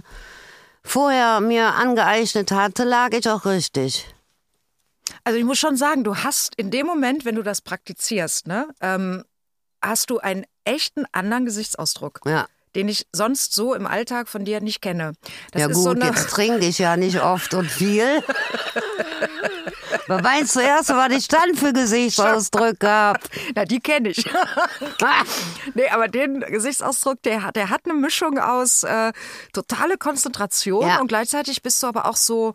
vorher 0.84 1.40
mir 1.40 1.76
angeeignet 1.76 2.52
hatte, 2.52 2.84
lag 2.84 3.12
ich 3.14 3.30
auch 3.30 3.46
richtig. 3.46 4.14
Also 5.24 5.40
ich 5.40 5.46
muss 5.46 5.60
schon 5.60 5.78
sagen, 5.78 6.04
du 6.04 6.18
hast 6.18 6.56
in 6.56 6.72
dem 6.72 6.86
Moment, 6.86 7.24
wenn 7.24 7.36
du 7.36 7.44
das 7.44 7.62
praktizierst, 7.62 8.48
ne, 8.48 8.68
ähm, 8.82 9.24
hast 9.82 10.10
du 10.10 10.20
einen 10.20 10.46
echten 10.66 11.06
anderen 11.14 11.46
Gesichtsausdruck, 11.46 12.20
Ja. 12.26 12.48
den 12.76 12.90
ich 12.90 13.08
sonst 13.14 13.54
so 13.54 13.74
im 13.74 13.86
Alltag 13.88 14.28
von 14.28 14.44
dir 14.44 14.60
nicht 14.60 14.82
kenne. 14.82 15.14
Das 15.52 15.62
ja 15.62 15.68
gut, 15.68 15.76
so 15.76 15.90
eine, 15.92 16.06
jetzt 16.06 16.30
trinke 16.32 16.66
ich 16.66 16.80
ja 16.80 16.98
nicht 16.98 17.22
oft 17.22 17.54
und 17.54 17.70
viel. 17.72 18.22
Meinst 20.22 20.56
du 20.56 20.60
erst, 20.60 20.90
was 20.90 21.12
ich 21.14 21.28
dann 21.28 21.56
für 21.56 21.74
Gesichtsausdrücke 21.74 22.90
habe? 22.90 23.20
Na, 23.56 23.66
die 23.66 23.80
kenne 23.80 24.10
ich. 24.10 24.26
nee, 25.74 25.90
aber 25.90 26.08
den 26.08 26.42
Gesichtsausdruck, 26.42 27.22
der, 27.24 27.44
hat- 27.44 27.56
der 27.56 27.70
hat 27.70 27.82
eine 27.86 27.94
Mischung 27.94 28.38
aus 28.40 28.84
äh, 28.84 29.12
totale 29.54 29.98
Konzentration 29.98 30.88
Ja. 30.88 31.00
und 31.02 31.08
gleichzeitig 31.08 31.62
bist 31.62 31.82
du 31.84 31.88
aber 31.88 32.06
auch 32.06 32.16
so, 32.16 32.54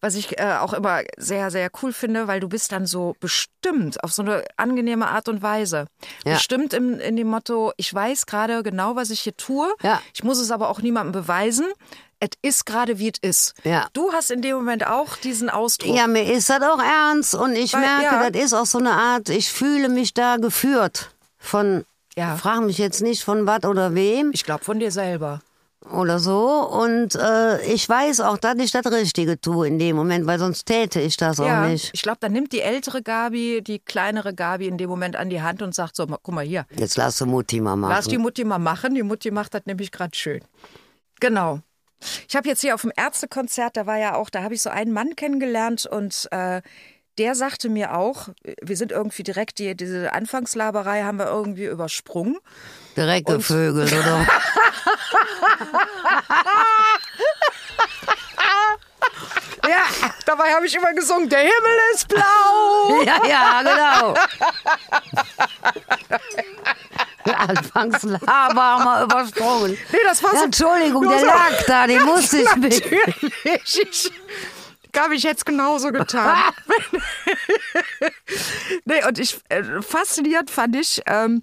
was 0.00 0.14
ich 0.14 0.38
äh, 0.38 0.56
auch 0.60 0.72
immer 0.74 1.00
sehr, 1.16 1.50
sehr 1.50 1.70
cool 1.82 1.92
finde, 1.92 2.28
weil 2.28 2.38
du 2.40 2.48
bist 2.48 2.70
dann 2.72 2.86
so 2.86 3.16
bestimmt 3.20 4.02
auf 4.04 4.12
so 4.12 4.22
eine 4.22 4.44
angenehme 4.56 5.08
Art 5.08 5.28
und 5.28 5.42
Weise. 5.42 5.86
Ja. 6.24 6.34
Bestimmt 6.34 6.72
im, 6.72 7.00
in 7.00 7.16
dem 7.16 7.26
Motto, 7.28 7.72
ich 7.76 7.92
weiß 7.92 8.26
gerade 8.26 8.62
genau, 8.62 8.94
was 8.96 9.10
ich 9.10 9.20
hier 9.20 9.36
tue. 9.36 9.68
Ja. 9.82 10.00
Ich 10.14 10.22
muss 10.22 10.38
es 10.38 10.50
aber 10.50 10.68
auch 10.68 10.80
niemandem 10.80 11.12
beweisen. 11.20 11.66
Es 12.20 12.30
ist 12.42 12.66
gerade 12.66 12.98
wie 12.98 13.08
es 13.10 13.18
ist. 13.20 13.54
Ja. 13.64 13.88
Du 13.92 14.12
hast 14.12 14.30
in 14.30 14.42
dem 14.42 14.56
Moment 14.56 14.86
auch 14.86 15.16
diesen 15.16 15.48
Ausdruck. 15.50 15.94
Ja, 15.94 16.06
mir 16.06 16.30
ist 16.32 16.50
das 16.50 16.62
auch 16.62 16.80
ernst 16.82 17.34
und 17.34 17.54
ich 17.54 17.72
Weil- 17.74 17.80
merke, 17.80 18.04
ja. 18.04 18.30
das 18.30 18.42
ist 18.44 18.52
auch 18.54 18.66
so 18.66 18.78
eine 18.78 18.92
Art, 18.92 19.28
ich 19.28 19.52
fühle 19.52 19.88
mich 19.88 20.14
da 20.14 20.36
geführt 20.36 21.10
von, 21.38 21.84
Ja. 22.16 22.36
frag 22.36 22.62
mich 22.62 22.78
jetzt 22.78 23.02
nicht 23.02 23.22
von 23.22 23.46
was 23.46 23.62
oder 23.64 23.94
wem 23.94 24.30
Ich 24.32 24.44
glaube 24.44 24.64
von 24.64 24.80
dir 24.80 24.90
selber. 24.90 25.40
oder 25.92 26.18
so 26.18 26.48
und 26.68 27.14
äh, 27.14 27.62
ich 27.72 27.88
weiß 27.88 28.18
auch, 28.20 28.36
dass 28.36 28.56
ich 28.58 28.72
das 28.72 28.84
Richtige 28.90 29.40
tue 29.40 29.68
in 29.68 29.78
dem 29.78 29.94
Moment, 29.94 30.26
weil 30.26 30.38
sonst 30.40 30.64
täte 30.66 31.00
ich 31.00 31.16
das 31.16 31.38
auch 31.38 31.46
Ja, 31.46 31.66
nicht. 31.68 31.90
ich 31.94 32.02
glaube, 32.02 32.18
dann 32.20 32.32
nimmt 32.32 32.52
die 32.52 32.60
ältere 32.60 33.00
Gabi 33.00 33.62
die 33.62 33.78
kleinere 33.78 34.34
Gabi 34.34 34.66
in 34.66 34.76
dem 34.76 34.90
Moment 34.90 35.14
an 35.14 35.30
die 35.30 35.40
Hand 35.40 35.62
und 35.62 35.72
sagt 35.74 35.94
so, 35.94 36.04
guck 36.06 36.34
mal 36.34 36.44
hier, 36.44 36.66
Jetzt 36.76 36.96
lass 36.96 37.16
du 37.18 37.26
Mutti 37.26 37.60
mal 37.60 37.76
machen. 37.76 37.90
lass 37.92 38.08
die 38.08 38.18
Mutti 38.18 38.42
mal 38.44 38.58
machen. 38.58 38.94
Die 38.96 39.04
Mutti 39.04 39.30
macht 39.30 39.54
das 39.54 39.62
nämlich 39.66 39.92
gerade 39.92 40.16
schön. 40.16 40.40
Genau. 41.20 41.60
Ich 42.28 42.36
habe 42.36 42.48
jetzt 42.48 42.60
hier 42.60 42.74
auf 42.74 42.82
dem 42.82 42.92
Ärztekonzert, 42.96 43.76
da 43.76 43.86
war 43.86 43.98
ja 43.98 44.14
auch, 44.14 44.30
da 44.30 44.42
habe 44.42 44.54
ich 44.54 44.62
so 44.62 44.70
einen 44.70 44.92
Mann 44.92 45.16
kennengelernt 45.16 45.86
und 45.86 46.28
äh, 46.30 46.62
der 47.18 47.34
sagte 47.34 47.68
mir 47.68 47.96
auch, 47.96 48.28
wir 48.62 48.76
sind 48.76 48.92
irgendwie 48.92 49.24
direkt, 49.24 49.58
die, 49.58 49.76
diese 49.76 50.12
Anfangslaberei 50.12 51.02
haben 51.02 51.18
wir 51.18 51.26
irgendwie 51.26 51.64
übersprungen. 51.64 52.38
Direkt 52.96 53.26
gevögelt, 53.26 53.92
oder? 53.92 54.26
Ja, 59.68 59.84
dabei 60.24 60.54
habe 60.54 60.66
ich 60.66 60.74
immer 60.74 60.94
gesungen, 60.94 61.28
der 61.28 61.40
Himmel 61.40 61.78
ist 61.92 62.08
blau. 62.08 63.02
ja, 63.04 63.20
ja, 63.26 63.62
genau. 63.62 64.14
Anfangs 67.36 68.02
haben 68.26 68.54
wir 68.56 69.02
übersprungen. 69.04 69.78
Nee, 69.92 69.98
das 70.04 70.22
war 70.22 70.32
Ja, 70.32 70.38
so. 70.40 70.44
Entschuldigung, 70.46 71.08
der 71.08 71.18
so- 71.20 71.26
lag 71.26 71.62
da, 71.66 71.86
den 71.86 72.02
musste 72.04 72.38
ich 72.38 72.56
mit. 72.56 72.82
Natürlich. 73.44 73.80
Ich, 73.90 74.12
Gabi, 74.92 75.16
ich 75.16 75.24
hätte 75.24 75.36
es 75.36 75.44
genauso 75.44 75.92
getan. 75.92 76.36
nee, 78.84 79.04
und 79.06 79.18
ich 79.18 79.38
äh, 79.48 79.82
faszinierend 79.82 80.50
fand 80.50 80.76
ich, 80.76 81.02
ähm, 81.06 81.42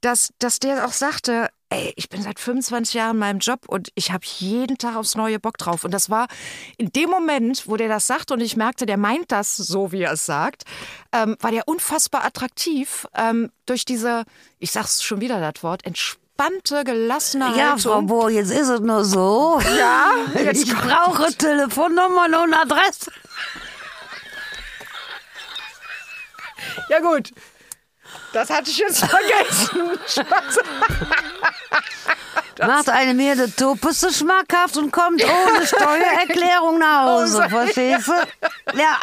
dass, 0.00 0.32
dass 0.38 0.58
der 0.60 0.84
auch 0.86 0.92
sagte, 0.92 1.48
ey, 1.74 1.92
ich 1.96 2.08
bin 2.08 2.22
seit 2.22 2.38
25 2.38 2.94
Jahren 2.94 3.16
in 3.16 3.18
meinem 3.20 3.38
Job 3.40 3.60
und 3.66 3.90
ich 3.94 4.12
habe 4.12 4.24
jeden 4.38 4.78
Tag 4.78 4.96
aufs 4.96 5.16
neue 5.16 5.40
Bock 5.40 5.58
drauf. 5.58 5.84
Und 5.84 5.92
das 5.92 6.08
war 6.08 6.28
in 6.76 6.92
dem 6.92 7.10
Moment, 7.10 7.66
wo 7.66 7.76
der 7.76 7.88
das 7.88 8.06
sagt 8.06 8.30
und 8.30 8.40
ich 8.40 8.56
merkte, 8.56 8.86
der 8.86 8.96
meint 8.96 9.32
das 9.32 9.56
so, 9.56 9.90
wie 9.92 10.02
er 10.02 10.12
es 10.12 10.24
sagt, 10.24 10.64
ähm, 11.12 11.36
war 11.40 11.50
der 11.50 11.66
unfassbar 11.66 12.24
attraktiv 12.24 13.06
ähm, 13.14 13.50
durch 13.66 13.84
diese, 13.84 14.24
ich 14.58 14.70
sag's 14.70 15.02
schon 15.02 15.20
wieder 15.20 15.40
das 15.40 15.62
Wort, 15.62 15.84
entspannte, 15.84 16.84
gelassene 16.84 17.56
Ja, 17.56 17.72
Haltung. 17.72 17.92
Frau 17.92 18.02
Bohr, 18.02 18.30
jetzt 18.30 18.50
ist 18.52 18.68
es 18.68 18.80
nur 18.80 19.04
so. 19.04 19.60
Ja, 19.76 20.10
jetzt 20.34 20.62
ich 20.64 20.74
brauche 20.74 21.32
Telefonnummern 21.34 22.34
und 22.34 22.54
Adresse. 22.54 23.10
Ja 26.88 27.00
gut, 27.00 27.32
das 28.32 28.50
hatte 28.50 28.70
ich 28.70 28.78
jetzt 28.78 28.98
vergessen. 29.06 29.98
Macht 32.66 32.88
eine 32.88 33.14
der 33.36 33.54
Topeste 33.54 34.12
schmackhaft 34.12 34.76
und 34.76 34.90
kommt 34.92 35.22
ohne 35.24 35.66
Steuererklärung 35.66 36.78
nach 36.78 37.06
Hause. 37.06 37.42
Hause, 37.44 37.48
Verstehst 37.50 38.08
du? 38.08 38.78
Ja. 38.78 38.96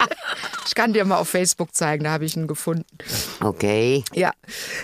Ich 0.65 0.75
kann 0.75 0.93
dir 0.93 1.03
mal 1.05 1.17
auf 1.17 1.29
Facebook 1.29 1.73
zeigen, 1.75 2.03
da 2.03 2.11
habe 2.11 2.25
ich 2.25 2.35
ihn 2.35 2.47
gefunden. 2.47 2.85
Okay. 3.41 4.03
Ja. 4.13 4.31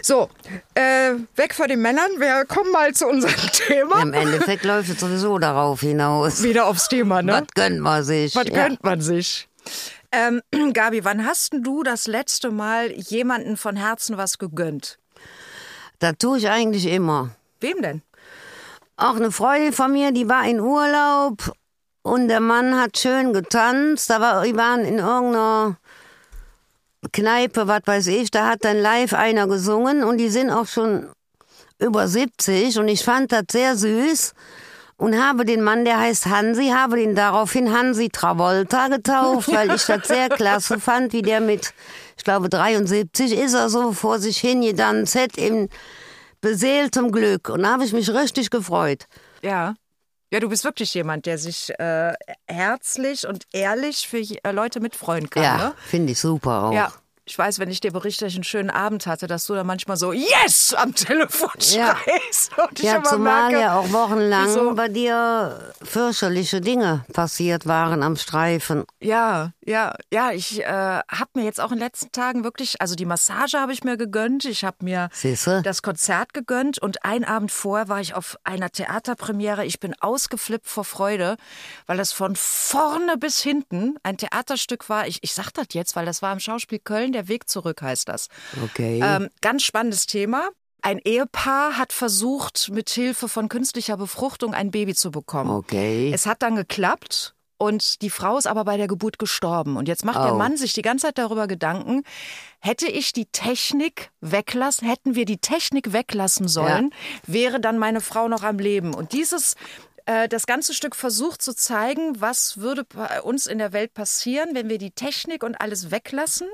So, 0.02 0.30
äh, 0.74 1.14
weg 1.36 1.54
von 1.54 1.68
den 1.68 1.82
Männern. 1.82 2.10
Wir 2.20 2.46
kommen 2.46 2.72
mal 2.72 2.94
zu 2.94 3.08
unserem 3.08 3.36
Thema. 3.52 4.02
Im 4.02 4.14
Endeffekt 4.14 4.64
läuft 4.64 4.90
es 4.90 5.00
sowieso 5.00 5.38
darauf 5.40 5.82
hinaus. 5.82 6.44
Wieder 6.44 6.68
aufs 6.68 6.90
Thema, 6.90 7.22
ne? 7.22 7.34
Was 7.34 7.48
gönnt 7.56 7.80
man 7.80 8.04
sich? 8.04 8.36
Was 8.36 8.48
Ja. 8.48 8.68
gönnt 8.68 8.84
man 8.84 9.02
sich? 9.02 9.48
Ähm, 10.12 10.42
Gabi, 10.74 11.04
wann 11.04 11.26
hast 11.26 11.54
denn 11.54 11.64
du 11.64 11.84
das 11.84 12.08
letzte 12.08 12.52
Mal 12.52 12.92
jemanden 12.92 13.58
von 13.58 13.76
Herzen 13.76 14.18
was 14.18 14.38
gegönnt? 14.38 15.00
Das 16.00 16.14
tue 16.20 16.38
ich 16.38 16.50
eigentlich 16.50 16.86
immer. 16.88 17.32
Wem 17.60 17.82
denn? 17.82 18.02
Auch 19.00 19.16
eine 19.16 19.32
Freundin 19.32 19.74
von 19.74 19.92
mir, 19.92 20.12
die 20.12 20.28
war 20.28 20.44
in 20.48 20.60
Urlaub 20.60 21.54
und 22.02 22.30
der 22.30 22.40
Mann 22.40 22.80
hat 22.80 22.98
schön 22.98 23.32
getanzt. 23.32 24.10
Da 24.10 24.20
war, 24.20 24.44
die 24.44 24.56
waren 24.56 24.82
in 24.82 24.98
irgendeiner 24.98 25.78
Kneipe, 27.14 27.68
was 27.68 27.82
weiß 27.86 28.08
ich, 28.08 28.32
da 28.32 28.48
hat 28.48 28.66
dann 28.66 28.80
live 28.80 29.14
einer 29.14 29.48
gesungen 29.48 30.04
und 30.04 30.18
die 30.18 30.30
sind 30.30 30.50
auch 30.50 30.66
schon 30.66 31.10
über 31.78 32.08
70 32.08 32.80
und 32.80 32.88
ich 32.88 33.04
fand 33.04 33.32
das 33.32 33.44
sehr 33.52 33.76
süß 33.76 34.34
und 34.98 35.22
habe 35.24 35.46
den 35.46 35.62
Mann, 35.62 35.86
der 35.86 36.00
heißt 36.00 36.26
Hansi, 36.26 36.70
habe 36.70 36.98
den 36.98 37.14
daraufhin 37.14 37.72
Hansi 37.72 38.10
Travolta 38.10 38.88
getauft, 38.88 39.52
weil 39.54 39.76
ich 39.76 39.86
das 39.86 40.08
sehr 40.08 40.30
klasse 40.30 40.80
fand, 40.80 41.14
wie 41.14 41.22
der 41.22 41.40
mit, 41.40 41.72
ich 42.18 42.24
glaube 42.24 42.50
73 42.50 43.38
ist 43.38 43.54
er 43.54 43.70
so 43.70 43.92
vor 43.92 44.18
sich 44.18 44.40
hin 44.40 44.62
gedanzt 44.62 45.16
hat 45.16 45.38
im 45.38 45.70
beseeltem 46.42 47.12
Glück 47.12 47.50
und 47.50 47.64
da 47.64 47.74
habe 47.74 47.84
ich 47.86 47.94
mich 47.94 48.10
richtig 48.14 48.50
gefreut. 48.50 49.06
Ja. 49.42 49.76
Ja, 50.32 50.42
du 50.42 50.50
bist 50.50 50.66
wirklich 50.66 50.94
jemand, 50.94 51.26
der 51.26 51.38
sich 51.38 51.72
äh, 51.80 52.14
herzlich 52.48 53.26
und 53.26 53.46
ehrlich 53.54 54.08
für 54.10 54.18
äh, 54.20 54.52
Leute 54.52 54.82
mitfreuen 54.82 55.30
kann. 55.30 55.44
Ja, 55.44 55.58
Ne? 55.58 55.74
finde 55.86 56.12
ich 56.12 56.20
super 56.20 56.64
auch. 56.66 56.74
Ja. 56.74 56.92
Ich 57.30 57.38
weiß, 57.38 57.60
wenn 57.60 57.70
ich 57.70 57.82
dir 57.82 57.92
berichte, 57.92 58.24
dass 58.24 58.32
ich 58.32 58.38
einen 58.38 58.46
schönen 58.46 58.70
Abend 58.70 59.06
hatte, 59.06 59.28
dass 59.28 59.46
du 59.46 59.54
da 59.54 59.66
manchmal 59.66 59.98
so 59.98 60.14
Yes 60.14 60.74
am 60.74 60.96
Telefon 60.96 61.50
Ja. 61.60 61.98
schreist. 61.98 62.58
Und 62.58 62.80
ich 62.80 62.86
Ja, 62.86 62.96
immer 62.96 63.04
zumal 63.04 63.50
merke, 63.52 63.60
ja 63.62 63.78
auch 63.78 63.92
wochenlang 63.92 64.48
wieso- 64.48 64.74
bei 64.76 64.88
dir 64.88 65.74
fürchterliche 65.84 66.62
Dinge 66.62 67.04
passiert 67.12 67.66
waren 67.66 68.02
am 68.02 68.16
Streifen. 68.16 68.86
Ja, 69.02 69.52
ja, 69.66 69.94
ja. 70.12 70.32
Ich 70.32 70.62
äh, 70.64 70.66
habe 70.66 71.30
mir 71.34 71.44
jetzt 71.44 71.60
auch 71.60 71.72
in 71.72 71.78
den 71.80 71.84
letzten 71.84 72.14
Tagen 72.14 72.46
wirklich, 72.46 72.80
also 72.80 72.96
die 72.96 73.06
Massage 73.06 73.60
habe 73.60 73.74
ich 73.74 73.84
mir 73.84 73.98
gegönnt. 73.98 74.46
Ich 74.46 74.64
habe 74.64 74.78
mir 74.86 75.10
Siehste? 75.12 75.62
das 75.64 75.82
Konzert 75.82 76.34
gegönnt 76.34 76.80
und 76.82 77.04
einen 77.04 77.26
Abend 77.26 77.52
vorher 77.52 77.90
war 77.90 78.00
ich 78.00 78.14
auf 78.16 78.38
einer 78.46 78.70
Theaterpremiere. 78.70 79.66
Ich 79.66 79.82
bin 79.82 79.94
ausgeflippt 80.00 80.68
vor 80.70 80.86
Freude, 80.86 81.36
weil 81.88 81.98
das 81.98 82.14
von 82.14 82.38
vorne 82.38 83.18
bis 83.18 83.42
hinten 83.42 83.98
ein 84.04 84.16
Theaterstück 84.18 84.88
war. 84.88 85.08
Ich, 85.08 85.20
ich 85.24 85.34
sag 85.34 85.52
das 85.52 85.68
jetzt, 85.74 85.98
weil 85.98 86.06
das 86.06 86.22
war 86.22 86.32
im 86.32 86.40
Schauspiel 86.40 86.80
Köln. 86.80 87.16
Der 87.18 87.28
Weg 87.28 87.50
zurück 87.50 87.82
heißt 87.82 88.08
das. 88.08 88.28
Okay. 88.64 89.00
Ähm, 89.04 89.30
ganz 89.42 89.64
spannendes 89.64 90.06
Thema. 90.06 90.50
Ein 90.84 91.00
Ehepaar 91.04 91.76
hat 91.78 91.92
versucht, 91.92 92.70
mit 92.72 92.92
Hilfe 92.92 93.28
von 93.28 93.50
künstlicher 93.50 93.98
Befruchtung 93.98 94.54
ein 94.54 94.70
Baby 94.70 94.94
zu 94.94 95.10
bekommen. 95.10 95.50
okay. 95.50 96.12
Es 96.14 96.28
hat 96.28 96.44
dann 96.44 96.56
geklappt 96.56 97.34
und 97.58 98.04
die 98.04 98.12
Frau 98.12 98.38
ist 98.38 98.46
aber 98.46 98.64
bei 98.66 98.78
der 98.78 98.88
Geburt 98.88 99.18
gestorben. 99.18 99.78
Und 99.78 99.88
jetzt 99.88 100.06
macht 100.06 100.24
der 100.24 100.36
Oh. 100.36 100.38
Mann 100.38 100.56
sich 100.58 100.74
die 100.74 100.84
ganze 100.84 101.08
Zeit 101.08 101.18
darüber 101.18 101.48
Gedanken, 101.48 102.04
hätte 102.60 102.86
ich 102.88 103.14
die 103.14 103.26
Technik 103.26 104.12
weglassen, 104.22 104.88
hätten 104.88 105.16
wir 105.16 105.26
die 105.26 105.40
Technik 105.40 105.92
weglassen 105.92 106.48
sollen, 106.48 106.92
wäre 107.26 107.60
dann 107.60 107.80
meine 107.80 108.00
Frau 108.00 108.28
noch 108.28 108.44
am 108.44 108.60
Leben. 108.60 108.94
Und 108.94 109.12
dieses 109.14 109.56
äh, 110.06 110.30
das 110.30 110.46
ganze 110.46 110.74
Stück 110.76 110.96
versucht 110.96 111.42
zu 111.42 111.54
zeigen, 111.56 112.22
was 112.22 112.60
würde 112.60 112.84
bei 112.86 113.22
uns 113.24 113.48
in 113.48 113.58
der 113.58 113.74
Welt 113.74 113.94
passieren, 113.96 114.52
wenn 114.54 114.70
wir 114.70 114.78
die 114.78 114.92
Technik 114.92 115.44
und 115.44 115.60
alles 115.60 115.90
weglassen 115.92 116.48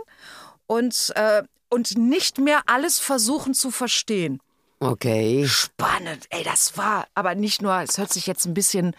und, 0.67 1.11
äh, 1.15 1.43
und 1.69 1.97
nicht 1.97 2.37
mehr 2.37 2.61
alles 2.67 2.99
versuchen 2.99 3.53
zu 3.53 3.71
verstehen 3.71 4.39
okay. 4.83 5.47
spannend. 5.47 6.25
Ey, 6.29 6.43
das 6.43 6.77
war 6.77 7.07
aber 7.15 7.35
nicht 7.35 7.61
nur, 7.61 7.75
es 7.81 7.97
hört 7.97 8.13
sich 8.13 8.27
jetzt 8.27 8.45
ein 8.45 8.53
bisschen 8.53 8.95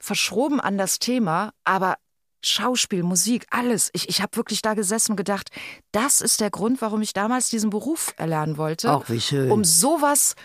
verschroben 0.00 0.60
an 0.60 0.78
das 0.78 0.98
Thema, 0.98 1.52
aber 1.64 1.96
Schauspiel, 2.42 3.02
Musik, 3.02 3.46
alles. 3.50 3.90
Ich, 3.92 4.08
ich 4.08 4.22
habe 4.22 4.36
wirklich 4.36 4.62
da 4.62 4.74
gesessen 4.74 5.12
und 5.12 5.16
gedacht, 5.16 5.50
das 5.90 6.20
ist 6.20 6.40
der 6.40 6.50
Grund, 6.50 6.80
warum 6.80 7.02
ich 7.02 7.12
damals 7.12 7.48
diesen 7.48 7.70
Beruf 7.70 8.14
erlernen 8.16 8.56
wollte. 8.56 8.90
Ach, 8.90 9.08
wie 9.08 9.20
schön. 9.20 9.50
Um 9.50 9.64
sowas 9.64 10.36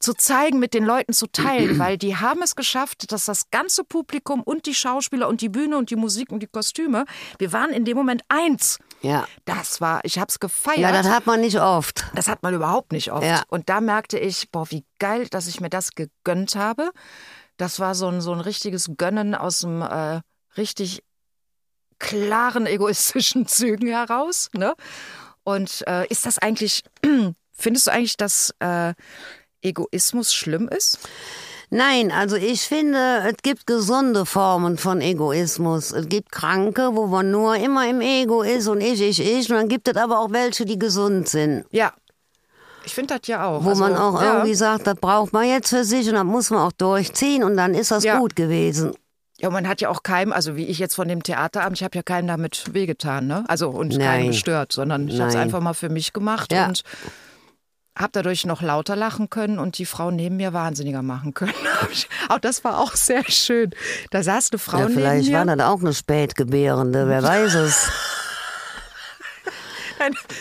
zu 0.00 0.12
zeigen, 0.12 0.58
mit 0.58 0.74
den 0.74 0.84
Leuten 0.84 1.12
zu 1.12 1.28
teilen, 1.28 1.78
weil 1.78 1.98
die 1.98 2.16
haben 2.16 2.42
es 2.42 2.56
geschafft, 2.56 3.12
dass 3.12 3.26
das 3.26 3.48
ganze 3.50 3.84
Publikum 3.84 4.42
und 4.42 4.66
die 4.66 4.74
Schauspieler 4.74 5.28
und 5.28 5.40
die 5.40 5.48
Bühne 5.48 5.78
und 5.78 5.90
die 5.90 5.96
Musik 5.96 6.32
und 6.32 6.40
die 6.40 6.48
Kostüme, 6.48 7.04
wir 7.38 7.52
waren 7.52 7.70
in 7.70 7.84
dem 7.84 7.96
Moment 7.96 8.22
eins. 8.28 8.78
Ja. 9.02 9.26
Das 9.44 9.80
war, 9.80 10.00
ich 10.04 10.18
habe 10.18 10.28
es 10.28 10.40
gefeiert. 10.40 10.78
Ja, 10.78 10.92
das 10.92 11.08
hat 11.08 11.26
man 11.26 11.40
nicht 11.40 11.60
oft. 11.60 12.04
Das 12.14 12.28
hat 12.28 12.42
man 12.42 12.54
überhaupt 12.54 12.92
nicht 12.92 13.12
oft. 13.12 13.24
Ja. 13.24 13.42
Und 13.48 13.68
da 13.68 13.80
merkte 13.80 14.18
ich, 14.18 14.50
boah, 14.50 14.70
wie 14.70 14.84
geil, 14.98 15.28
dass 15.28 15.46
ich 15.46 15.60
mir 15.60 15.70
das 15.70 15.90
gegönnt 15.92 16.56
habe. 16.56 16.90
Das 17.56 17.80
war 17.80 17.94
so 17.94 18.08
ein, 18.08 18.20
so 18.20 18.32
ein 18.32 18.40
richtiges 18.40 18.90
Gönnen 18.96 19.34
aus 19.34 19.60
dem 19.60 19.82
äh, 19.82 20.20
richtig 20.56 21.02
klaren 21.98 22.66
egoistischen 22.66 23.46
Zügen 23.46 23.88
heraus. 23.88 24.50
Ne? 24.52 24.74
Und 25.44 25.84
äh, 25.86 26.06
ist 26.08 26.26
das 26.26 26.38
eigentlich, 26.38 26.82
findest 27.52 27.86
du 27.86 27.92
eigentlich, 27.92 28.16
dass 28.16 28.54
äh, 28.60 28.94
Egoismus 29.62 30.34
schlimm 30.34 30.68
ist? 30.68 30.98
Nein, 31.70 32.12
also 32.12 32.36
ich 32.36 32.62
finde, 32.62 33.24
es 33.28 33.34
gibt 33.42 33.66
gesunde 33.66 34.24
Formen 34.24 34.78
von 34.78 35.00
Egoismus. 35.00 35.90
Es 35.90 36.08
gibt 36.08 36.30
Kranke, 36.30 36.90
wo 36.94 37.06
man 37.06 37.30
nur 37.30 37.56
immer 37.56 37.88
im 37.88 38.00
Ego 38.00 38.42
ist 38.42 38.68
und 38.68 38.80
ich, 38.80 39.00
ich, 39.02 39.20
ich. 39.20 39.50
Und 39.50 39.56
dann 39.56 39.68
gibt 39.68 39.88
es 39.88 39.96
aber 39.96 40.20
auch 40.20 40.30
welche, 40.30 40.64
die 40.64 40.78
gesund 40.78 41.28
sind. 41.28 41.64
Ja. 41.70 41.92
Ich 42.84 42.94
finde 42.94 43.18
das 43.18 43.26
ja 43.26 43.44
auch. 43.46 43.64
Wo 43.64 43.70
Also, 43.70 43.82
man 43.82 43.96
auch 43.96 44.22
ja. 44.22 44.34
irgendwie 44.34 44.54
sagt, 44.54 44.86
das 44.86 44.94
braucht 44.94 45.32
man 45.32 45.48
jetzt 45.48 45.70
für 45.70 45.84
sich 45.84 46.06
und 46.08 46.14
das 46.14 46.24
muss 46.24 46.50
man 46.50 46.60
auch 46.60 46.72
durchziehen 46.72 47.42
und 47.42 47.56
dann 47.56 47.74
ist 47.74 47.90
das 47.90 48.04
Ja. 48.04 48.18
gut 48.20 48.36
gewesen. 48.36 48.92
Ja, 49.38 49.50
man 49.50 49.66
hat 49.68 49.80
ja 49.80 49.90
auch 49.90 50.02
keinem, 50.04 50.32
also 50.32 50.54
wie 50.56 50.64
ich 50.66 50.78
jetzt 50.78 50.94
von 50.94 51.08
dem 51.08 51.22
Theaterabend, 51.22 51.76
ich 51.78 51.84
habe 51.84 51.96
ja 51.98 52.02
keinem 52.02 52.28
damit 52.28 52.72
wehgetan, 52.72 53.26
ne? 53.26 53.44
Also 53.48 53.68
und 53.70 53.88
Nein. 53.88 54.00
keinen 54.06 54.26
gestört, 54.28 54.72
sondern 54.72 55.08
ich 55.08 55.18
habe 55.20 55.28
es 55.28 55.36
einfach 55.36 55.60
mal 55.60 55.74
für 55.74 55.88
mich 55.90 56.12
gemacht 56.12 56.52
Ja. 56.52 56.68
und 56.68 56.82
habe 57.96 58.10
dadurch 58.12 58.44
noch 58.44 58.62
lauter 58.62 58.94
lachen 58.94 59.30
können 59.30 59.58
und 59.58 59.78
die 59.78 59.86
Frau 59.86 60.10
neben 60.10 60.36
mir 60.36 60.52
wahnsinniger 60.52 61.02
machen 61.02 61.34
können. 61.34 61.54
auch 62.28 62.38
das 62.38 62.62
war 62.62 62.78
auch 62.78 62.94
sehr 62.94 63.24
schön. 63.28 63.70
Da 64.10 64.22
saß 64.22 64.52
eine 64.52 64.58
Frau 64.58 64.78
Ja, 64.78 64.84
neben 64.88 64.94
vielleicht 64.94 65.30
mir. 65.30 65.38
war 65.38 65.44
das 65.46 65.60
auch 65.66 65.80
eine 65.80 65.94
Spätgebärende, 65.94 67.08
wer 67.08 67.22
weiß 67.22 67.54
es. 67.54 67.90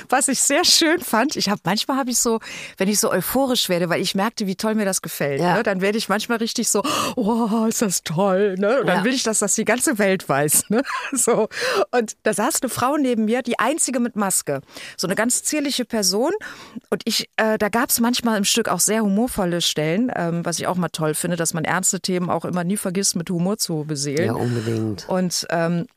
Was 0.09 0.27
ich 0.27 0.41
sehr 0.41 0.63
schön 0.65 0.99
fand, 1.01 1.35
ich 1.35 1.49
habe 1.49 1.61
manchmal 1.63 1.97
habe 1.97 2.09
ich 2.11 2.19
so, 2.19 2.39
wenn 2.77 2.87
ich 2.87 2.99
so 2.99 3.11
euphorisch 3.11 3.69
werde, 3.69 3.89
weil 3.89 4.01
ich 4.01 4.15
merkte, 4.15 4.47
wie 4.47 4.55
toll 4.55 4.75
mir 4.75 4.85
das 4.85 5.01
gefällt, 5.01 5.41
Ja. 5.41 5.55
ne, 5.55 5.63
dann 5.63 5.81
werde 5.81 5.97
ich 5.97 6.09
manchmal 6.09 6.37
richtig 6.39 6.69
so, 6.69 6.83
oh, 7.15 7.65
ist 7.67 7.81
das 7.81 8.03
toll, 8.03 8.55
ne? 8.57 8.81
Und 8.81 8.87
dann 8.87 8.99
Ja. 8.99 9.03
will 9.03 9.13
ich, 9.13 9.23
dass 9.23 9.39
das 9.39 9.55
die 9.55 9.65
ganze 9.65 9.97
Welt 9.97 10.27
weiß, 10.27 10.69
ne? 10.69 10.81
So. 11.13 11.47
Und 11.91 12.13
da 12.23 12.33
saß 12.33 12.61
eine 12.61 12.69
Frau 12.69 12.97
neben 12.97 13.25
mir, 13.25 13.41
die 13.41 13.59
einzige 13.59 13.99
mit 13.99 14.15
Maske, 14.15 14.61
so 14.97 15.07
eine 15.07 15.15
ganz 15.15 15.43
zierliche 15.43 15.85
Person. 15.85 16.31
Und 16.89 17.01
ich, 17.05 17.29
äh, 17.37 17.57
da 17.57 17.69
gab 17.69 17.89
es 17.89 17.99
manchmal 17.99 18.37
im 18.37 18.43
Stück 18.45 18.69
auch 18.69 18.79
sehr 18.79 19.01
humorvolle 19.01 19.61
Stellen, 19.61 20.11
ähm, 20.15 20.45
was 20.45 20.59
ich 20.59 20.67
auch 20.67 20.75
mal 20.75 20.89
toll 20.89 21.13
finde, 21.13 21.37
dass 21.37 21.53
man 21.53 21.63
ernste 21.65 21.99
Themen 21.99 22.29
auch 22.29 22.45
immer 22.45 22.63
nie 22.63 22.77
vergisst, 22.77 23.15
mit 23.15 23.29
Humor 23.29 23.57
zu 23.57 23.85
beseelen. 23.87 24.25
Ja, 24.27 24.33
unbedingt. 24.33 25.07
Und 25.07 25.45
ähm, 25.49 25.87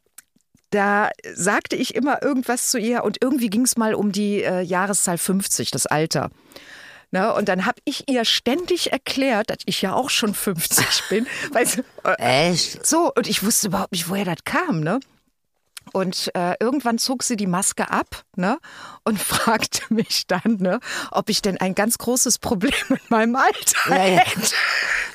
da 0.70 1.10
sagte 1.34 1.76
ich 1.76 1.94
immer 1.94 2.22
irgendwas 2.22 2.70
zu 2.70 2.78
ihr 2.78 3.04
und 3.04 3.18
irgendwie 3.22 3.50
ging 3.50 3.62
es 3.62 3.76
mal 3.76 3.94
um 3.94 4.12
die 4.12 4.42
äh, 4.42 4.60
Jahreszahl 4.60 5.18
50, 5.18 5.70
das 5.70 5.86
Alter. 5.86 6.30
Ne, 7.10 7.32
und 7.32 7.48
dann 7.48 7.64
habe 7.64 7.80
ich 7.86 8.06
ihr 8.10 8.26
ständig 8.26 8.92
erklärt, 8.92 9.48
dass 9.48 9.56
ich 9.64 9.80
ja 9.80 9.94
auch 9.94 10.10
schon 10.10 10.34
50 10.34 11.04
bin. 11.08 11.26
Weil, 11.52 11.66
sie- 11.66 11.82
äh, 12.04 12.50
Echt? 12.50 12.84
so, 12.84 13.10
und 13.16 13.26
ich 13.26 13.42
wusste 13.42 13.68
überhaupt 13.68 13.92
nicht, 13.92 14.10
woher 14.10 14.26
das 14.26 14.44
kam, 14.44 14.80
ne? 14.80 15.00
Und 15.94 16.30
äh, 16.34 16.54
irgendwann 16.60 16.98
zog 16.98 17.22
sie 17.22 17.36
die 17.38 17.46
Maske 17.46 17.90
ab 17.90 18.24
ne, 18.36 18.58
und 19.04 19.18
fragte 19.22 19.82
mich 19.88 20.26
dann, 20.26 20.58
ne, 20.58 20.80
ob 21.10 21.30
ich 21.30 21.40
denn 21.40 21.56
ein 21.58 21.74
ganz 21.74 21.96
großes 21.96 22.40
Problem 22.40 22.74
mit 22.90 23.10
meinem 23.10 23.36
Alter 23.36 23.88
Ja, 23.88 24.04
ja. 24.04 24.18
hätte. 24.18 24.54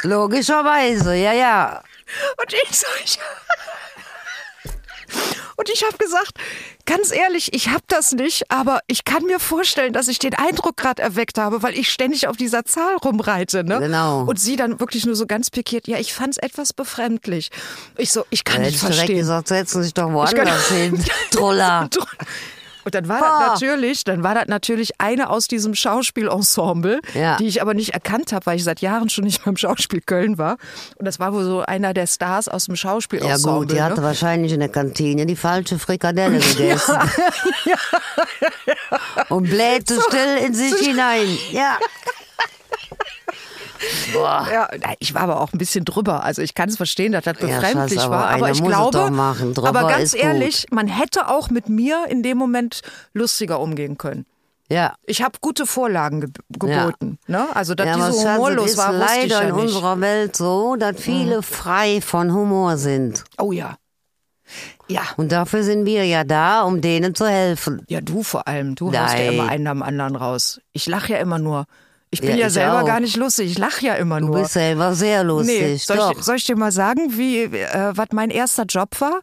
Logischerweise, 0.01 1.13
ja, 1.13 1.33
ja. 1.33 1.83
Und 2.41 2.53
ich 2.53 2.79
so, 2.79 2.87
ich. 3.05 3.19
Und 5.55 5.69
ich 5.69 5.83
habe 5.83 5.97
gesagt, 5.97 6.33
ganz 6.85 7.11
ehrlich, 7.11 7.53
ich 7.53 7.69
habe 7.69 7.83
das 7.87 8.11
nicht, 8.13 8.49
aber 8.51 8.79
ich 8.87 9.05
kann 9.05 9.23
mir 9.23 9.39
vorstellen, 9.39 9.93
dass 9.93 10.07
ich 10.07 10.19
den 10.19 10.33
Eindruck 10.35 10.77
gerade 10.77 11.01
erweckt 11.01 11.37
habe, 11.37 11.63
weil 11.63 11.77
ich 11.77 11.89
ständig 11.89 12.27
auf 12.27 12.37
dieser 12.37 12.65
Zahl 12.65 12.95
rumreite. 12.97 13.63
Ne? 13.63 13.79
Genau. 13.79 14.23
Und 14.23 14.39
sie 14.39 14.55
dann 14.55 14.79
wirklich 14.79 15.05
nur 15.05 15.15
so 15.15 15.25
ganz 15.27 15.49
pikiert, 15.49 15.87
ja, 15.87 15.97
ich 15.97 16.13
fand 16.13 16.31
es 16.31 16.37
etwas 16.37 16.73
befremdlich. 16.73 17.49
Ich 17.97 18.11
so, 18.11 18.25
ich 18.29 18.43
kann 18.43 18.61
hätte 18.61 18.71
nicht 18.71 18.79
verstehen. 18.79 19.17
gesagt, 19.17 19.47
setzen 19.47 19.79
Sie 19.79 19.83
sich 19.85 19.93
doch 19.93 20.11
woanders 20.11 20.67
hin. 20.69 21.03
Troller. 21.31 21.89
Und 22.85 22.95
dann 22.95 23.07
war 23.07 23.19
Boah. 23.19 23.39
das 23.39 23.61
natürlich, 23.61 24.03
dann 24.03 24.23
war 24.23 24.35
das 24.35 24.47
natürlich 24.47 24.99
eine 24.99 25.29
aus 25.29 25.47
diesem 25.47 25.75
Schauspielensemble, 25.75 26.99
Ja. 27.13 27.37
die 27.37 27.47
ich 27.47 27.61
aber 27.61 27.73
nicht 27.73 27.93
erkannt 27.93 28.31
habe, 28.33 28.45
weil 28.45 28.57
ich 28.57 28.63
seit 28.63 28.81
Jahren 28.81 29.09
schon 29.09 29.23
nicht 29.23 29.41
beim 29.45 29.57
Schauspiel 29.57 30.01
Köln 30.01 30.37
war. 30.37 30.57
Und 30.97 31.05
das 31.05 31.19
war 31.19 31.33
wohl 31.33 31.43
so 31.43 31.61
einer 31.61 31.93
der 31.93 32.07
Stars 32.07 32.47
aus 32.47 32.65
dem 32.65 32.73
Ja 32.75 32.77
Schauspielensemble. 32.77 33.59
gut, 33.59 33.71
die 33.71 33.81
hatte 33.81 34.01
ne? 34.01 34.07
wahrscheinlich 34.07 34.51
in 34.53 34.59
der 34.59 34.69
Kantine 34.69 35.25
die 35.25 35.35
falsche 35.35 35.79
Frikadelle 35.79 36.39
gegessen. 36.57 36.97
Und 39.29 39.49
blähte 39.49 39.99
still 40.07 40.37
in 40.45 40.53
sich 40.53 40.73
hinein. 40.75 41.27
Ja. 41.51 41.77
Boah. 44.13 44.47
Ja, 44.51 44.69
nein, 44.79 44.95
ich 44.99 45.13
war 45.13 45.21
aber 45.21 45.41
auch 45.41 45.53
ein 45.53 45.57
bisschen 45.57 45.85
drüber. 45.85 46.23
Also 46.23 46.41
ich 46.41 46.53
kann 46.53 46.69
es 46.69 46.77
verstehen, 46.77 47.11
dass 47.11 47.23
das 47.23 47.37
Ja, 47.39 47.47
befremdlich 47.47 47.99
Schatz, 47.99 48.05
aber 48.05 48.15
war. 48.15 48.29
Aber 48.29 48.51
ich 48.51 48.63
glaube, 48.63 48.99
aber 48.99 49.87
ganz 49.87 50.03
ist 50.03 50.13
gut. 50.13 50.21
ehrlich, 50.23 50.65
man 50.71 50.87
hätte 50.87 51.27
auch 51.27 51.49
mit 51.49 51.69
mir 51.69 52.05
in 52.09 52.23
dem 52.23 52.37
Moment 52.37 52.81
lustiger 53.13 53.59
umgehen 53.59 53.97
können. 53.97 54.25
Ja. 54.69 54.95
Ich 55.05 55.21
habe 55.21 55.37
gute 55.41 55.65
Vorlagen 55.65 56.21
ge 56.21 56.29
geboten. 56.49 57.19
Ne? 57.27 57.47
Also, 57.53 57.75
dass 57.75 57.85
ja, 57.85 57.95
die 57.95 58.13
so 58.13 58.23
humorlos 58.29 58.65
es 58.65 58.71
ist 58.71 58.77
war, 58.77 58.93
wusste 58.93 59.05
ich 59.05 59.29
leider 59.31 59.35
ja 59.35 59.39
in 59.41 59.45
nicht. 59.47 59.55
Mhm. 59.55 59.61
unserer 59.61 60.01
Welt 60.01 60.35
so, 60.35 60.75
dass 60.77 60.99
viele 60.99 61.43
frei 61.43 62.01
von 62.01 62.33
Humor 62.33 62.77
sind. 62.77 63.23
Oh 63.37 63.51
ja. 63.51 63.75
Ja. 64.87 65.01
Und 65.17 65.31
dafür 65.31 65.63
sind 65.63 65.85
wir 65.85 66.05
ja 66.05 66.23
da, 66.23 66.63
um 66.63 66.81
denen 66.81 67.15
zu 67.15 67.27
helfen. 67.27 67.83
Ja, 67.87 68.01
du 68.01 68.23
vor 68.23 68.47
allem. 68.47 68.75
Du 68.75 68.87
haust 68.87 68.95
ja 68.95 69.25
Nein. 69.25 69.33
immer 69.33 69.47
einen 69.49 69.67
am 69.67 69.81
anderen 69.81 70.15
raus. 70.15 70.59
Ich 70.71 70.87
lache 70.87 71.13
ja 71.13 71.19
immer 71.19 71.39
nur. 71.39 71.65
Ich 72.13 72.21
bin 72.21 72.29
Ja, 72.31 72.35
ja, 72.35 72.47
ich 72.47 72.53
selber 72.53 72.81
auch. 72.83 72.85
gar 72.85 72.99
nicht 72.99 73.17
lustig. 73.17 73.51
Ich 73.51 73.57
lache 73.57 73.85
ja 73.85 73.95
immer 73.95 74.19
Du 74.19 74.27
nur. 74.27 74.39
bist 74.41 74.53
selber 74.53 74.93
sehr 74.93 75.23
lustig. 75.23 75.61
Nee, 75.61 75.75
soll 75.77 75.97
Doch. 75.97 76.11
ich, 76.17 76.23
soll 76.23 76.35
ich 76.35 76.45
dir 76.45 76.55
mal 76.55 76.71
sagen, 76.71 77.17
wie, 77.17 77.43
äh, 77.43 77.91
was 77.95 78.07
mein 78.11 78.29
erster 78.29 78.63
Job 78.65 78.99
war? 79.01 79.19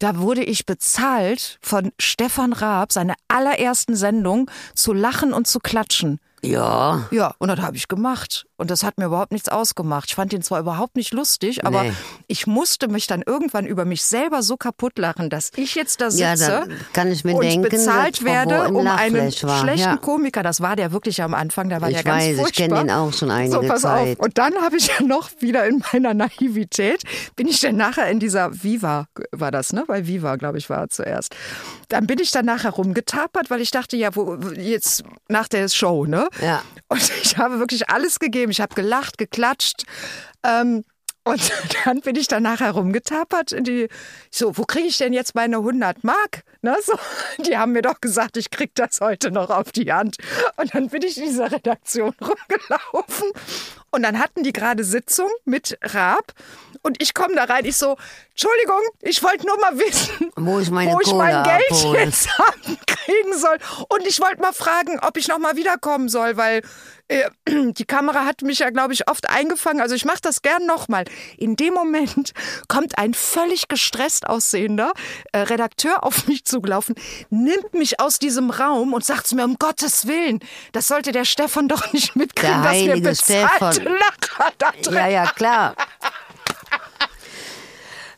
Da 0.00 0.18
wurde 0.18 0.42
ich 0.44 0.64
bezahlt 0.64 1.58
von 1.60 1.92
Stefan 1.98 2.52
Raab, 2.52 2.92
seine 2.92 3.14
allerersten 3.28 3.94
Sendung, 3.96 4.50
zu 4.74 4.92
lachen 4.92 5.32
und 5.32 5.46
zu 5.46 5.58
klatschen. 5.60 6.18
ja. 6.42 7.06
Ja, 7.10 7.34
und 7.38 7.48
das 7.48 7.60
habe 7.60 7.76
ich 7.76 7.88
gemacht. 7.88 8.46
Und 8.58 8.70
das 8.70 8.82
hat 8.82 8.98
mir 8.98 9.06
überhaupt 9.06 9.32
nichts 9.32 9.48
ausgemacht. 9.48 10.08
Ich 10.10 10.14
fand 10.16 10.32
ihn 10.32 10.42
zwar 10.42 10.58
überhaupt 10.60 10.96
nicht 10.96 11.14
lustig, 11.14 11.64
aber 11.64 11.84
Nee. 11.84 11.92
ich 12.26 12.46
musste 12.46 12.88
mich 12.88 13.06
dann 13.06 13.22
irgendwann 13.24 13.66
über 13.66 13.84
mich 13.86 14.02
selber 14.04 14.42
so 14.42 14.56
kaputt 14.56 14.98
lachen, 14.98 15.30
dass 15.30 15.52
ich 15.56 15.74
jetzt 15.76 16.00
da 16.00 16.10
sitze 16.10 16.22
Ja, 16.22 16.34
da 16.36 16.66
kann 16.92 17.10
ich 17.10 17.24
mir 17.24 17.34
und 17.36 17.42
denken, 17.44 17.62
bezahlt 17.68 18.24
werde, 18.24 18.68
um 18.74 18.86
einen 18.86 19.32
war. 19.42 19.60
schlechten 19.60 19.78
Ja. 19.78 19.96
Komiker. 19.96 20.42
Das 20.42 20.60
war 20.60 20.74
der 20.76 20.90
wirklich 20.92 21.22
am 21.22 21.34
Anfang, 21.34 21.68
der 21.68 21.80
war 21.80 21.88
Ich 21.88 21.96
ja 21.96 22.02
ganz 22.02 22.24
weiß, 22.24 22.30
ich 22.34 22.36
furchtbar. 22.40 22.66
kenn 22.78 22.86
den 22.88 22.90
auch 22.90 23.12
schon 23.12 23.30
einige 23.30 23.54
so, 23.54 23.60
pass 23.62 23.82
Zeit. 23.82 24.18
Auf. 24.18 24.24
Und 24.26 24.38
dann 24.38 24.52
habe 24.56 24.76
ich 24.76 24.88
ja 24.88 25.06
noch 25.06 25.30
wieder 25.38 25.64
in 25.66 25.82
meiner 25.92 26.12
Naivität, 26.14 27.02
bin 27.36 27.46
ich 27.46 27.60
dann 27.60 27.76
nachher 27.76 28.10
in 28.10 28.18
dieser 28.18 28.62
Viva, 28.64 29.06
war 29.30 29.52
das, 29.52 29.72
ne? 29.72 29.84
Bei 29.86 30.06
Viva, 30.08 30.34
glaube 30.34 30.58
ich, 30.58 30.68
war 30.68 30.78
er 30.78 30.88
zuerst. 30.88 31.34
Dann 31.88 32.06
bin 32.08 32.18
ich 32.18 32.32
dann 32.32 32.44
nachher 32.46 32.70
rumgetapert, 32.70 33.50
weil 33.50 33.60
ich 33.60 33.70
dachte, 33.70 33.96
ja, 33.96 34.14
wo, 34.16 34.34
jetzt 34.56 35.04
nach 35.28 35.46
der 35.48 35.68
Show, 35.68 36.06
ne? 36.06 36.28
Ja. 36.42 36.62
Und 36.88 37.10
ich 37.22 37.38
habe 37.38 37.58
wirklich 37.60 37.88
alles 37.88 38.18
gegeben. 38.18 38.47
Ich 38.50 38.60
habe 38.60 38.74
gelacht, 38.74 39.18
geklatscht. 39.18 39.84
Ähm, 40.44 40.84
und 41.24 41.52
dann 41.84 42.00
bin 42.00 42.16
ich 42.16 42.28
dann 42.28 42.42
nachher 42.42 42.72
rumgetapert. 42.72 43.52
In 43.52 43.64
die, 43.64 43.88
so, 44.30 44.56
wo 44.56 44.64
kriege 44.64 44.88
ich 44.88 44.98
denn 44.98 45.12
jetzt 45.12 45.34
meine 45.34 45.56
100 45.56 46.04
Mark? 46.04 46.42
Ne, 46.60 46.76
so, 46.84 46.98
die 47.44 47.56
haben 47.56 47.72
mir 47.72 47.82
doch 47.82 48.00
gesagt, 48.00 48.36
ich 48.36 48.50
krieg 48.50 48.72
das 48.74 49.00
heute 49.00 49.30
noch 49.30 49.50
auf 49.50 49.70
die 49.72 49.92
Hand. 49.92 50.16
Und 50.56 50.74
dann 50.74 50.88
bin 50.88 51.02
ich 51.02 51.16
in 51.16 51.24
dieser 51.24 51.52
Redaktion 51.52 52.14
rumgelaufen. 52.20 53.30
Und 53.90 54.02
dann 54.02 54.18
hatten 54.18 54.42
die 54.42 54.52
gerade 54.52 54.84
Sitzung 54.84 55.30
mit 55.44 55.78
Raab. 55.82 56.34
Und 56.82 57.00
ich 57.02 57.14
komme 57.14 57.34
da 57.34 57.44
rein, 57.44 57.64
ich 57.64 57.76
so, 57.76 57.96
Entschuldigung, 58.30 58.80
ich 59.00 59.22
wollte 59.22 59.46
nur 59.46 59.58
mal 59.58 59.78
wissen, 59.78 60.30
Wo 60.36 60.58
ich 60.58 60.70
meine 60.70 60.92
wo 60.92 61.00
ich 61.00 61.12
mein 61.12 61.42
Geld 61.42 61.70
abhole. 61.70 62.00
jetzt 62.04 62.28
kriegen 62.86 63.36
soll. 63.36 63.56
Und 63.88 64.06
ich 64.06 64.20
wollte 64.20 64.40
mal 64.42 64.52
fragen, 64.52 64.98
ob 65.00 65.16
ich 65.16 65.28
noch 65.28 65.38
mal 65.38 65.56
wiederkommen 65.56 66.08
soll, 66.08 66.36
weil 66.36 66.62
äh, 67.08 67.28
die 67.72 67.84
Kamera 67.84 68.24
hat 68.26 68.42
mich 68.42 68.60
ja, 68.60 68.70
glaube 68.70 68.92
ich, 68.92 69.08
oft 69.08 69.28
eingefangen. 69.28 69.80
Also 69.80 69.94
ich 69.94 70.04
mache 70.04 70.20
das 70.22 70.42
gern 70.42 70.66
noch 70.66 70.88
mal. 70.88 71.04
In 71.36 71.56
dem 71.56 71.74
Moment 71.74 72.32
kommt 72.68 72.98
ein 72.98 73.14
völlig 73.14 73.68
gestresst 73.68 74.28
aussehender 74.28 74.92
äh, 75.32 75.38
Redakteur 75.38 76.04
auf 76.04 76.26
mich 76.26 76.44
zugelaufen, 76.48 76.94
nimmt 77.30 77.74
mich 77.74 78.00
aus 78.00 78.18
diesem 78.18 78.50
Raum 78.50 78.92
und 78.92 79.04
sagt 79.04 79.26
zu 79.26 79.36
mir, 79.36 79.44
um 79.44 79.56
Gottes 79.58 80.06
Willen, 80.06 80.40
das 80.72 80.88
sollte 80.88 81.12
der 81.12 81.24
Stefan 81.24 81.68
doch 81.68 81.92
nicht 81.92 82.16
mitkriegen, 82.16 82.62
Der 82.62 82.72
dass 82.72 82.84
wir 82.84 83.02
bezahlte 83.02 83.80
Stefan. 83.80 83.94
Lacher 83.98 84.52
da 84.58 84.72
drin 84.82 84.94
Ja, 84.94 85.08
ja, 85.08 85.26
klar. 85.26 85.74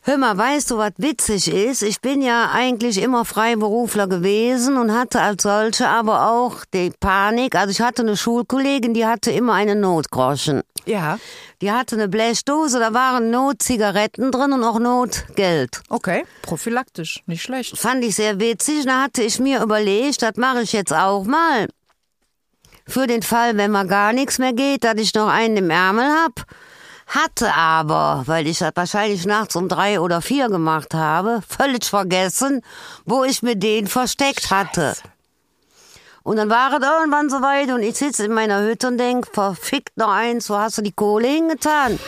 Hör 0.03 0.17
mal, 0.17 0.35
weißt 0.35 0.71
du, 0.71 0.77
was 0.79 0.93
witzig 0.97 1.47
ist? 1.47 1.83
Ich 1.83 2.01
bin 2.01 2.23
ja 2.23 2.49
eigentlich 2.51 2.99
immer 2.99 3.23
Freiberufler 3.23 4.07
gewesen 4.07 4.77
und 4.77 4.91
hatte 4.91 5.21
als 5.21 5.43
solche 5.43 5.87
aber 5.87 6.27
auch 6.31 6.65
die 6.73 6.91
Panik. 6.99 7.55
Also 7.55 7.69
ich 7.69 7.81
hatte 7.81 8.01
eine 8.01 8.17
Schulkollegin, 8.17 8.95
die 8.95 9.05
hatte 9.05 9.29
immer 9.29 9.53
einen 9.53 9.79
Notgroschen. 9.79 10.63
Ja, 10.87 11.19
Die 11.61 11.71
hatte 11.71 11.95
eine 11.95 12.07
Blechdose, 12.07 12.79
da 12.79 12.95
waren 12.95 13.29
Notzigaretten 13.29 14.31
drin 14.31 14.53
und 14.53 14.63
auch 14.63 14.79
Notgeld. 14.79 15.81
okay, 15.89 16.25
prophylaktisch, 16.41 17.21
nicht 17.27 17.43
schlecht. 17.43 17.77
Fand 17.77 18.03
ich 18.03 18.15
sehr 18.15 18.39
witzig. 18.39 18.85
Da 18.85 19.03
hatte 19.03 19.21
ich 19.21 19.37
mir 19.39 19.61
überlegt, 19.61 20.23
das 20.23 20.35
mache 20.37 20.63
ich 20.63 20.73
jetzt 20.73 20.91
auch 20.93 21.25
mal. 21.25 21.67
Für 22.87 23.05
den 23.05 23.21
Fall, 23.21 23.55
wenn 23.57 23.69
mal 23.69 23.85
gar 23.85 24.13
nichts 24.13 24.39
mehr 24.39 24.53
geht, 24.53 24.83
dass 24.83 24.95
ich 24.95 25.13
noch 25.13 25.27
einen 25.27 25.57
im 25.57 25.69
Ärmel 25.69 26.05
hab. 26.05 26.43
Hatte 27.11 27.53
aber, 27.53 28.23
weil 28.25 28.47
ich 28.47 28.59
das 28.59 28.71
wahrscheinlich 28.73 29.25
nachts 29.25 29.57
um 29.57 29.67
drei 29.67 29.99
oder 29.99 30.21
vier 30.21 30.47
gemacht 30.47 30.93
habe, 30.93 31.41
völlig 31.45 31.83
vergessen, 31.83 32.61
wo 33.03 33.25
ich 33.25 33.43
mir 33.43 33.57
den 33.57 33.87
versteckt 33.87 34.49
hatte. 34.49 34.95
Und 36.23 36.37
dann 36.37 36.49
war 36.49 36.71
es 36.71 36.87
irgendwann 36.87 37.29
soweit 37.29 37.69
und 37.71 37.83
ich 37.83 37.97
sitze 37.97 38.23
in 38.23 38.31
meiner 38.31 38.61
Hütte 38.61 38.87
und 38.87 38.97
denk, 38.97 39.27
verfickt 39.27 39.97
noch 39.97 40.07
eins, 40.07 40.49
wo 40.49 40.55
hast 40.55 40.77
du 40.77 40.81
die 40.83 40.93
Kohle 40.93 41.27
hingetan? 41.27 41.99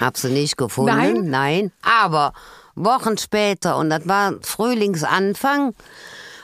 Hab 0.00 0.16
sie 0.16 0.30
nicht 0.30 0.56
gefunden. 0.56 0.96
Nein? 0.96 1.30
Nein. 1.30 1.72
Aber 1.82 2.32
Wochen 2.74 3.16
später, 3.16 3.76
und 3.76 3.90
das 3.90 4.08
war 4.08 4.34
Frühlingsanfang, 4.42 5.72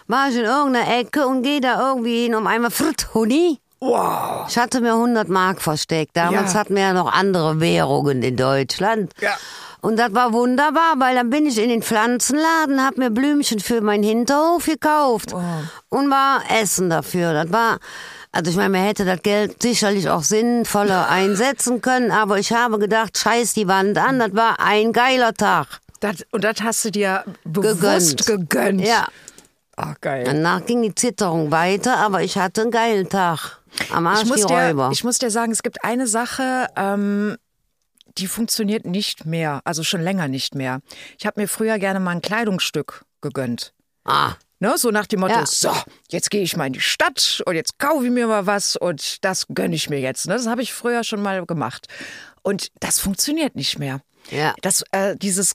war 0.07 0.29
ich 0.29 0.37
in 0.37 0.45
irgendeiner 0.45 0.99
Ecke 0.99 1.27
und 1.27 1.43
gehe 1.43 1.61
da 1.61 1.81
irgendwie 1.88 2.23
hin 2.23 2.37
um 2.37 2.47
einmal 2.47 2.71
Fritt 2.71 3.12
Huni 3.12 3.62
Wow. 3.85 4.47
Ich 4.49 4.57
hatte 4.59 4.81
mir 4.81 4.92
100 4.92 5.29
Mark 5.29 5.61
versteckt. 5.61 6.16
Damals 6.16 6.53
Ja. 6.53 6.61
hatten 6.61 6.77
wir 6.77 6.83
ja 6.83 6.92
noch 6.92 7.12
andere 7.12 7.59
Währungen 7.61 8.23
in 8.23 8.37
Deutschland. 8.37 9.12
Ja. 9.21 9.37
Und 9.81 9.97
das 9.99 10.14
war 10.14 10.33
wunderbar, 10.33 10.95
weil 10.99 11.16
dann 11.16 11.31
bin 11.31 11.47
ich 11.47 11.59
in 11.59 11.68
den 11.68 11.83
Pflanzenladen, 11.83 12.85
hab 12.87 12.97
mir 12.97 13.11
Blümchen 13.11 13.59
für 13.59 13.81
meinen 13.81 14.05
Hinterhof 14.05 14.66
gekauft 14.66 15.35
und 15.88 16.11
war 16.11 16.42
Essen 16.61 16.90
dafür. 16.90 17.33
Das 17.33 17.51
war, 17.51 17.79
also 18.31 18.53
ich 18.53 18.57
meine, 18.57 18.68
man 18.68 18.83
hätte 18.87 19.05
das 19.05 19.21
Geld 19.23 19.61
sicherlich 19.61 20.09
auch 20.09 20.23
sinnvoller 20.23 21.09
einsetzen 21.11 21.83
können, 21.83 22.12
aber 22.12 22.38
ich 22.38 22.53
habe 22.53 22.79
gedacht, 22.79 23.18
scheiß 23.18 23.55
die 23.55 23.66
Wand 23.66 23.99
an, 23.99 24.21
das 24.21 24.33
war 24.37 24.61
ein 24.61 24.92
geiler 24.92 25.35
Tag. 25.35 25.66
Das, 25.99 26.25
und 26.31 26.45
das 26.45 26.62
hast 26.62 26.85
du 26.85 26.92
dir 26.92 27.25
bewusst 27.42 28.25
gegönnt. 28.27 28.87
Ja. 28.87 29.09
Ach, 29.75 29.95
geil. 30.01 30.23
Danach 30.25 30.64
ging 30.66 30.83
die 30.83 30.95
Zitterung 30.95 31.51
weiter, 31.51 31.97
aber 31.97 32.23
ich 32.23 32.38
hatte 32.38 32.62
einen 32.62 32.71
geilen 32.71 33.09
Tag. 33.09 33.59
Am 33.91 34.07
Arsch 34.07 34.23
ich 34.23 34.29
muss, 34.29 34.41
die 34.43 34.47
dir, 34.47 34.69
Räuber. 34.69 34.91
ich 34.93 35.05
muss 35.05 35.19
dir 35.19 35.31
sagen, 35.31 35.53
es 35.53 35.63
gibt 35.63 35.85
eine 35.85 36.07
Sache, 36.07 36.69
ähm, 36.77 37.37
die 38.19 38.27
funktioniert 38.27 38.85
nicht 38.85 39.25
mehr, 39.25 39.61
also 39.65 39.83
schon 39.83 40.03
länger 40.03 40.29
nicht 40.29 40.55
mehr. 40.55 40.81
Ich 41.19 41.27
habe 41.27 41.41
mir 41.41 41.49
früher 41.49 41.79
gerne 41.79 42.01
mal 42.01 42.11
ein 42.11 42.23
Kleidungsstück 42.23 43.05
gegönnt. 43.21 43.73
ah, 44.05 44.35
Ne, 44.61 44.79
so 44.79 44.93
nach 44.93 45.09
dem 45.09 45.19
Motto, 45.19 45.35
Ja. 45.35 45.45
so, 45.45 45.73
jetzt 46.09 46.31
gehe 46.31 46.41
ich 46.43 46.57
mal 46.57 46.67
in 46.69 46.73
die 46.73 46.81
Stadt 46.81 47.43
und 47.47 47.57
jetzt 47.57 47.81
kaufe 47.81 48.05
ich 48.05 48.13
mir 48.13 48.29
mal 48.29 48.47
was 48.47 48.77
und 48.77 49.25
das 49.25 49.47
gönne 49.53 49.75
ich 49.75 49.91
mir 49.91 49.99
jetzt. 49.99 50.29
Ne? 50.29 50.35
Das 50.35 50.47
habe 50.47 50.63
ich 50.63 50.73
früher 50.73 51.03
schon 51.03 51.21
mal 51.21 51.45
gemacht. 51.47 51.89
Und 52.43 52.69
das 52.79 53.01
funktioniert 53.01 53.57
nicht 53.57 53.81
mehr. 53.81 54.03
Ja. 54.31 54.55
Das, 54.63 54.85
äh, 54.93 55.17
dieses 55.17 55.55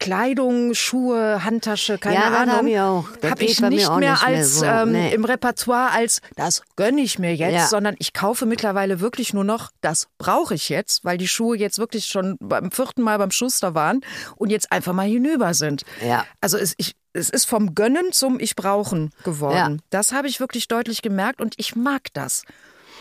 Kleidung, 0.00 0.74
Schuhe, 0.74 1.44
Handtasche, 1.44 1.98
keine 1.98 2.16
Ja, 2.16 2.22
Ahnung. 2.30 3.06
hab 3.22 3.30
Habe 3.30 3.36
geht 3.36 3.50
ich 3.50 3.60
nicht 3.60 3.60
mehr 3.60 3.70
nicht 3.70 3.96
mehr 3.96 4.22
als 4.24 4.56
so. 4.58 4.64
ähm, 4.66 4.92
Nee. 4.92 5.14
im 5.14 5.24
Repertoire 5.24 5.90
als 5.92 6.20
das 6.34 6.62
gönne 6.76 7.00
ich 7.00 7.18
mir 7.18 7.34
jetzt, 7.36 7.52
Ja. 7.54 7.66
sondern 7.68 7.94
ich 7.98 8.12
kaufe 8.12 8.44
mittlerweile 8.46 9.00
wirklich 9.00 9.32
nur 9.32 9.44
noch, 9.44 9.70
das 9.80 10.08
brauche 10.18 10.54
ich 10.54 10.68
jetzt, 10.68 11.04
weil 11.04 11.18
die 11.18 11.28
Schuhe 11.28 11.56
jetzt 11.56 11.78
wirklich 11.78 12.06
schon 12.06 12.36
beim 12.40 12.72
vierten 12.72 13.02
Mal 13.02 13.18
beim 13.18 13.30
Schuster 13.30 13.74
waren 13.74 14.00
und 14.36 14.50
jetzt 14.50 14.72
einfach 14.72 14.92
mal 14.92 15.06
hinüber 15.06 15.54
sind. 15.54 15.82
Ja. 16.04 16.24
Also 16.40 16.58
es, 16.58 16.74
ich, 16.78 16.96
es 17.12 17.30
ist 17.30 17.44
vom 17.44 17.74
Gönnen 17.74 18.10
zum 18.12 18.40
Ich 18.40 18.56
brauchen 18.56 19.10
geworden. 19.22 19.76
Ja. 19.76 19.84
Das 19.90 20.12
habe 20.12 20.26
ich 20.26 20.40
wirklich 20.40 20.66
deutlich 20.66 21.02
gemerkt 21.02 21.40
und 21.40 21.54
ich 21.58 21.76
mag 21.76 22.02
das. 22.14 22.42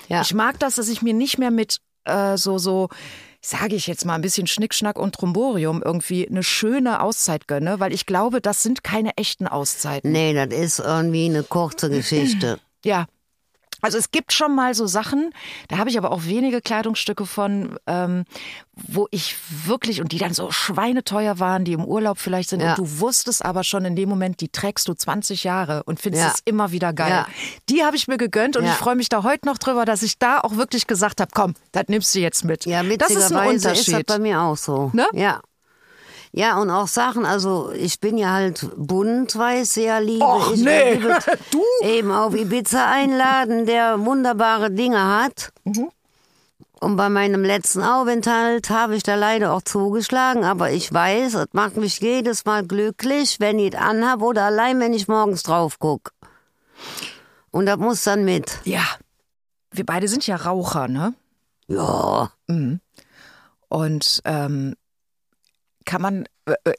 Ich 0.09 0.33
mag 0.33 0.59
das, 0.59 0.75
dass 0.75 0.89
ich 0.89 1.01
mir 1.01 1.13
nicht 1.13 1.37
mehr 1.37 1.51
mit 1.51 1.79
äh, 2.03 2.35
so, 2.35 2.57
so, 2.57 2.89
sage 3.41 3.75
ich 3.75 3.87
jetzt 3.87 4.05
mal, 4.05 4.15
ein 4.15 4.21
bisschen 4.21 4.47
Schnickschnack 4.47 4.97
und 4.99 5.15
Tromborium 5.15 5.81
irgendwie 5.83 6.27
eine 6.27 6.43
schöne 6.43 7.01
Auszeit 7.01 7.47
gönne, 7.47 7.79
weil 7.79 7.93
ich 7.93 8.05
glaube, 8.05 8.39
das 8.39 8.63
sind 8.63 8.83
keine 8.83 9.17
echten 9.17 9.47
Auszeiten. 9.47 10.11
Nee, 10.11 10.33
das 10.33 10.57
ist 10.57 10.79
irgendwie 10.79 11.25
eine 11.25 11.43
kurze 11.43 11.89
Geschichte. 11.89 12.59
Ja. 12.85 13.07
Also 13.81 13.97
es 13.97 14.11
gibt 14.11 14.31
schon 14.33 14.55
mal 14.55 14.73
so 14.75 14.85
Sachen, 14.87 15.31
da 15.67 15.77
habe 15.77 15.89
ich 15.89 15.97
aber 15.97 16.11
auch 16.11 16.25
wenige 16.25 16.61
Kleidungsstücke 16.61 17.25
von, 17.25 17.77
ähm, 17.87 18.25
wo 18.75 19.07
ich 19.11 19.35
wirklich, 19.65 20.01
und 20.01 20.11
die 20.11 20.17
dann 20.17 20.33
so 20.33 20.51
schweineteuer 20.51 21.39
waren, 21.39 21.65
die 21.65 21.73
im 21.73 21.83
Urlaub 21.85 22.17
vielleicht 22.19 22.49
sind, 22.49 22.61
Ja. 22.61 22.71
und 22.71 22.77
du 22.79 22.99
wusstest 22.99 23.43
aber 23.43 23.63
schon 23.63 23.85
in 23.85 23.95
dem 23.95 24.09
Moment, 24.09 24.39
die 24.41 24.49
trägst 24.49 24.87
du 24.87 24.93
20 24.93 25.43
Jahre 25.43 25.83
und 25.83 25.99
findest 25.99 26.23
Ja. 26.23 26.31
es 26.33 26.41
immer 26.45 26.71
wieder 26.71 26.93
geil. 26.93 27.09
Ja. 27.09 27.27
Die 27.69 27.83
habe 27.83 27.95
ich 27.95 28.07
mir 28.07 28.17
gegönnt 28.17 28.55
und 28.57 28.65
ich 28.65 28.71
freue 28.71 28.95
mich 28.95 29.09
da 29.09 29.23
heute 29.23 29.45
noch 29.47 29.57
drüber, 29.57 29.85
dass 29.85 30.03
ich 30.03 30.17
da 30.19 30.39
auch 30.39 30.55
wirklich 30.55 30.87
gesagt 30.87 31.21
habe, 31.21 31.31
komm, 31.33 31.53
das 31.71 31.85
nimmst 31.87 32.13
du 32.15 32.19
jetzt 32.19 32.45
mit. 32.45 32.65
Ja, 32.65 32.83
das 32.83 33.11
ist 33.11 33.31
ein 33.31 33.49
witzigerweise 33.49 33.55
ist, 33.55 33.65
das 33.65 33.87
Unterschied. 33.87 34.07
bei 34.07 34.19
mir 34.19 34.41
auch 34.41 34.57
so. 34.57 34.89
Ne? 34.93 35.07
Ja. 35.13 35.41
Ja, 36.33 36.57
und 36.59 36.69
auch 36.69 36.87
Sachen, 36.87 37.25
also 37.25 37.71
ich 37.71 37.99
bin 37.99 38.17
ja 38.17 38.31
halt 38.31 38.69
bunt, 38.77 39.37
weiß 39.37 39.75
ja, 39.75 39.97
liebe 39.97 40.23
Och, 40.23 40.53
ich. 40.53 40.61
nee. 40.61 40.93
liebe 40.93 41.19
Du? 41.51 41.61
Eben 41.85 42.11
auf 42.11 42.33
Ibiza 42.33 42.89
einladen, 42.89 43.65
der 43.65 44.03
wunderbare 44.05 44.71
Dinge 44.71 45.03
hat. 45.21 45.51
Mhm. 45.65 45.89
Und 46.79 46.95
bei 46.95 47.09
meinem 47.09 47.43
letzten 47.43 47.83
Aufenthalt 47.83 48.69
habe 48.69 48.95
ich 48.95 49.03
da 49.03 49.15
leider 49.15 49.53
auch 49.53 49.61
zugeschlagen, 49.61 50.43
aber 50.45 50.71
ich 50.71 50.91
weiß, 50.91 51.35
es 51.35 51.47
macht 51.51 51.77
mich 51.77 51.99
jedes 51.99 52.45
Mal 52.45 52.65
glücklich, 52.65 53.39
wenn 53.39 53.59
ich 53.59 53.73
es 53.73 53.79
anhab 53.79 54.21
oder 54.21 54.45
allein, 54.45 54.79
wenn 54.79 54.93
ich 54.93 55.07
morgens 55.07 55.43
drauf 55.43 55.77
guck. 55.79 56.11
Und 57.51 57.65
das 57.67 57.77
muss 57.77 58.03
dann 58.03 58.23
mit. 58.25 58.59
ja. 58.63 58.83
Wir 59.73 59.85
beide 59.85 60.09
sind 60.09 60.27
ja 60.27 60.35
Raucher, 60.35 60.89
ne? 60.89 61.13
Ja. 61.67 62.31
Und 63.69 64.21
ähm, 64.25 64.75
kann 65.85 66.01
man, 66.01 66.25
äh, 66.45 66.53
äh, 66.63 66.73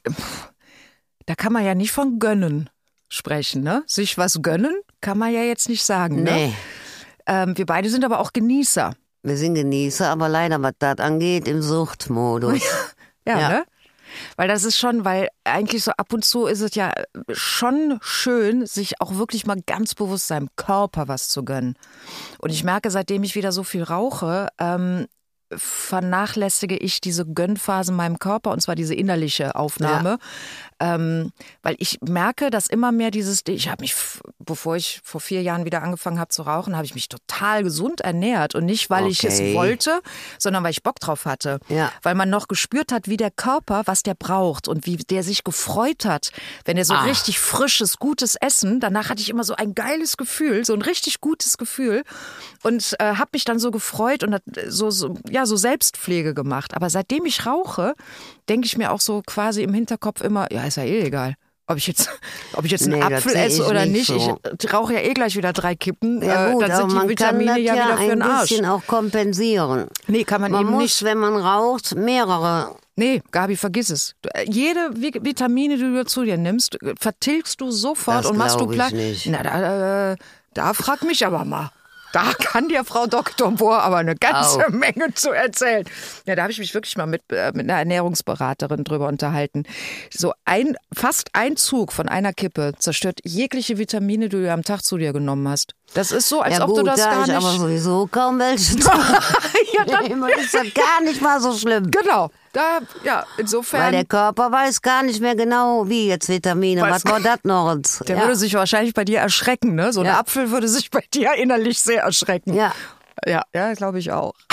da 1.25 1.35
kann 1.35 1.53
man 1.53 1.63
ja 1.65 1.75
nicht 1.75 1.91
von 1.91 2.19
gönnen 2.19 2.69
sprechen, 3.09 3.63
ne? 3.63 3.83
Sich 3.87 4.17
was 4.17 4.41
gönnen 4.41 4.75
kann 5.01 5.17
man 5.17 5.33
ja 5.33 5.41
jetzt 5.41 5.69
nicht 5.69 5.83
sagen, 5.83 6.23
ne? 6.23 6.31
Nee. 6.31 6.53
Ähm, 7.25 7.57
wir 7.57 7.65
beide 7.65 7.89
sind 7.89 8.03
aber 8.03 8.19
auch 8.19 8.33
Genießer. 8.33 8.93
Wir 9.23 9.37
sind 9.37 9.55
Genießer, 9.55 10.09
aber 10.09 10.27
leider, 10.27 10.61
was 10.61 10.73
das 10.79 10.97
angeht, 10.99 11.47
im 11.47 11.61
Suchtmodus. 11.61 12.61
Ja, 13.25 13.39
Ja. 13.39 13.49
ne? 13.49 13.63
Weil 14.35 14.49
das 14.49 14.65
ist 14.65 14.77
schon, 14.77 15.05
weil 15.05 15.29
eigentlich 15.45 15.83
so 15.85 15.91
ab 15.91 16.11
und 16.11 16.25
zu 16.25 16.45
ist 16.45 16.59
es 16.59 16.75
ja 16.75 16.91
schon 17.31 17.97
schön, 18.01 18.65
sich 18.65 18.99
auch 19.01 19.15
wirklich 19.15 19.45
mal 19.45 19.57
ganz 19.65 19.95
bewusst 19.95 20.27
seinem 20.27 20.49
Körper 20.57 21.07
was 21.07 21.29
zu 21.29 21.45
gönnen. 21.45 21.77
Und 22.39 22.49
ich 22.51 22.65
merke, 22.65 22.91
seitdem 22.91 23.23
ich 23.23 23.35
wieder 23.35 23.51
so 23.53 23.63
viel 23.63 23.81
rauche, 23.81 24.49
ähm, 24.59 25.07
vernachlässige 25.57 26.77
ich 26.77 27.01
diese 27.01 27.25
Gönnphase 27.25 27.91
meinem 27.91 28.19
Körper 28.19 28.51
und 28.51 28.61
zwar 28.61 28.75
diese 28.75 28.95
innerliche 28.95 29.55
Aufnahme, 29.55 30.17
ähm, 30.83 31.31
weil 31.61 31.75
ich 31.79 31.99
merke, 32.01 32.49
dass 32.49 32.67
immer 32.67 32.91
mehr 32.91 33.09
dieses, 33.09 33.43
ich 33.47 33.69
habe 33.69 33.81
mich, 33.83 33.95
bevor 34.39 34.75
ich 34.75 34.99
vor 35.03 35.21
vier 35.21 35.41
Jahren 35.41 35.63
wieder 35.63 35.81
angefangen 35.81 36.19
habe 36.19 36.27
zu 36.29 36.41
rauchen, 36.41 36.75
habe 36.75 36.83
ich 36.85 36.93
mich 36.93 37.07
total 37.07 37.63
gesund 37.63 38.01
ernährt 38.01 38.53
und 38.53 38.65
nicht, 38.65 38.89
weil 38.89 39.07
ich 39.07 39.23
es 39.23 39.39
Okay. 39.39 39.53
wollte, 39.53 40.01
sondern 40.37 40.61
weil 40.63 40.71
ich 40.71 40.83
Bock 40.83 40.99
drauf 40.99 41.23
hatte, 41.25 41.59
Ja. 41.69 41.89
weil 42.01 42.15
man 42.15 42.29
noch 42.29 42.49
gespürt 42.49 42.91
hat, 42.91 43.07
wie 43.07 43.15
der 43.15 43.31
Körper, 43.31 43.83
was 43.85 44.03
der 44.03 44.13
braucht 44.15 44.67
und 44.67 44.85
wie 44.85 44.97
der 44.97 45.23
sich 45.23 45.45
gefreut 45.45 46.03
hat, 46.03 46.31
wenn 46.65 46.75
er 46.75 46.83
so 46.85 46.95
Ah. 46.95 47.03
richtig 47.03 47.39
frisches, 47.39 47.97
gutes 47.97 48.35
Essen, 48.35 48.81
danach 48.81 49.09
hatte 49.09 49.21
ich 49.21 49.29
immer 49.29 49.45
so 49.45 49.55
ein 49.55 49.73
geiles 49.75 50.17
Gefühl, 50.17 50.65
so 50.65 50.73
ein 50.73 50.81
richtig 50.81 51.21
gutes 51.21 51.57
Gefühl 51.57 52.03
und 52.63 52.95
äh, 52.99 53.15
habe 53.15 53.29
mich 53.33 53.45
dann 53.45 53.57
so 53.59 53.71
gefreut 53.71 54.23
und 54.23 54.33
hat 54.33 54.43
so, 54.67 54.91
so 54.91 55.15
ja 55.29 55.45
so 55.45 55.55
Selbstpflege 55.55 56.33
gemacht. 56.33 56.73
Aber 56.75 56.89
seitdem 56.89 57.25
ich 57.25 57.45
rauche, 57.45 57.93
denke 58.49 58.65
ich 58.67 58.77
mir 58.77 58.91
auch 58.91 59.01
so 59.01 59.21
quasi 59.25 59.63
im 59.63 59.73
Hinterkopf 59.73 60.21
immer, 60.21 60.51
ja 60.51 60.63
ist 60.65 60.77
ja 60.77 60.83
eh 60.83 61.01
egal. 61.01 61.35
Ob 61.65 61.77
ich 61.77 61.87
jetzt, 61.87 62.09
ob 62.55 62.65
ich 62.65 62.71
jetzt 62.71 62.83
einen 62.87 62.99
Nee, 62.99 63.15
Apfel 63.15 63.33
esse 63.35 63.65
oder 63.65 63.85
nicht 63.85 64.07
so. 64.07 64.37
ich 64.61 64.73
rauche 64.73 64.93
ja 64.95 64.99
eh 64.99 65.13
gleich 65.13 65.35
wieder 65.37 65.53
drei 65.53 65.75
Kippen. 65.75 66.21
Ja 66.21 66.49
äh, 66.49 66.51
gut, 66.51 66.63
dann 66.63 66.75
sind 66.75 66.89
die 66.91 66.95
man 66.95 67.01
kann 67.03 67.09
Vitamine 67.39 67.59
ja, 67.59 67.73
ja 67.75 67.85
wieder 67.85 67.97
für 67.97 68.03
ein 68.03 68.09
den 68.09 68.21
Arsch. 68.21 68.49
bisschen 68.49 68.65
auch 68.65 68.85
kompensieren. 68.85 69.87
Nee, 70.07 70.25
kann 70.25 70.41
man, 70.41 70.51
Man 70.51 70.61
eben 70.63 70.71
muss, 70.71 70.81
nicht. 70.81 71.03
wenn 71.03 71.17
man 71.19 71.35
raucht, 71.37 71.95
mehrere. 71.95 72.75
Nee, 72.97 73.21
Gabi, 73.31 73.55
vergiss 73.55 73.89
es. 73.89 74.13
Äh, 74.33 74.45
Jede 74.51 74.89
Vi- 74.93 75.23
Vitamine, 75.23 75.77
die 75.77 75.83
du 75.83 76.05
zu 76.05 76.23
dir 76.25 76.37
nimmst, 76.37 76.81
äh, 76.83 76.93
vertilgst 76.99 77.61
du 77.61 77.71
sofort 77.71 78.25
Das 78.25 78.31
und 78.31 78.37
machst 78.37 78.59
du 78.59 78.67
glaub 78.67 78.71
ich 78.71 78.75
klar. 78.77 78.91
nicht. 78.91 79.25
Na, 79.27 79.41
da, 79.41 80.11
äh, 80.11 80.15
da 80.53 80.73
frag 80.73 81.01
mich 81.03 81.25
aber 81.25 81.45
mal. 81.45 81.71
Da 82.13 82.31
kann 82.39 82.69
dir 82.69 82.85
Frau 82.85 83.07
Dr. 83.07 83.51
Bohr 83.51 83.81
aber 83.81 83.97
eine 83.97 84.15
ganze 84.15 84.67
Au. 84.67 84.69
Menge 84.69 85.13
zu 85.15 85.31
erzählen. 85.31 85.83
Ja, 86.25 86.35
da 86.35 86.43
habe 86.43 86.51
ich 86.51 86.59
mich 86.59 86.73
wirklich 86.73 86.95
mal 86.95 87.07
mit, 87.07 87.23
äh, 87.31 87.51
mit 87.53 87.67
einer 87.69 87.79
Ernährungsberaterin 87.79 88.83
drüber 88.83 89.07
unterhalten. 89.07 89.63
So 90.11 90.31
ein, 90.45 90.77
fast 90.93 91.31
ein 91.33 91.57
Zug 91.57 91.91
von 91.91 92.07
einer 92.07 92.31
Kippe 92.31 92.73
zerstört 92.77 93.19
jegliche 93.23 93.79
Vitamine, 93.79 94.29
die 94.29 94.43
du 94.43 94.51
am 94.53 94.61
Tag 94.63 94.83
zu 94.83 94.97
dir 94.97 95.11
genommen 95.11 95.47
hast. 95.47 95.73
Das 95.95 96.11
ist 96.11 96.29
so, 96.29 96.41
als 96.41 96.59
ja 96.59 96.63
ob 96.63 96.69
gut, 96.69 96.79
du 96.79 96.83
das 96.83 96.99
da 96.99 97.05
gar 97.11 97.21
ich 97.21 97.27
nicht. 97.27 97.35
aber 97.35 97.51
sowieso 97.51 98.07
kaum 98.11 98.37
welche 98.37 98.77
ja, 99.73 99.85
dann, 99.85 100.23
ist 100.39 100.53
das 100.53 100.73
gar 100.73 101.01
nicht 101.03 101.19
mal 101.19 101.41
so 101.41 101.53
schlimm. 101.53 101.89
genau. 101.89 102.29
Da, 102.53 102.79
ja, 103.03 103.25
insofern. 103.37 103.81
Weil 103.81 103.91
der 103.91 104.05
Körper 104.05 104.51
weiß 104.51 104.81
gar 104.83 105.01
nicht 105.03 105.19
mehr 105.19 105.35
genau, 105.35 105.89
wie 105.89 106.07
jetzt 106.07 106.29
Vitamine. 106.29 106.81
Was 106.81 107.03
war 107.05 107.19
das 107.19 107.39
noch? 107.43 107.75
Der 108.07 108.15
ja. 108.15 108.21
würde 108.21 108.35
sich 108.35 108.53
wahrscheinlich 108.53 108.93
bei 108.93 109.03
dir 109.03 109.19
erschrecken, 109.19 109.73
ne? 109.75 109.91
So 109.91 110.01
ein 110.01 110.05
Ja. 110.05 110.19
Apfel 110.19 110.51
würde 110.51 110.67
sich 110.67 110.91
bei 110.91 111.03
dir 111.13 111.33
innerlich 111.33 111.79
sehr 111.81 112.03
erschrecken. 112.03 112.53
ja. 112.53 112.71
ja, 113.25 113.41
ja 113.53 113.73
glaube 113.73 113.99
ich 113.99 114.11
auch. 114.11 114.33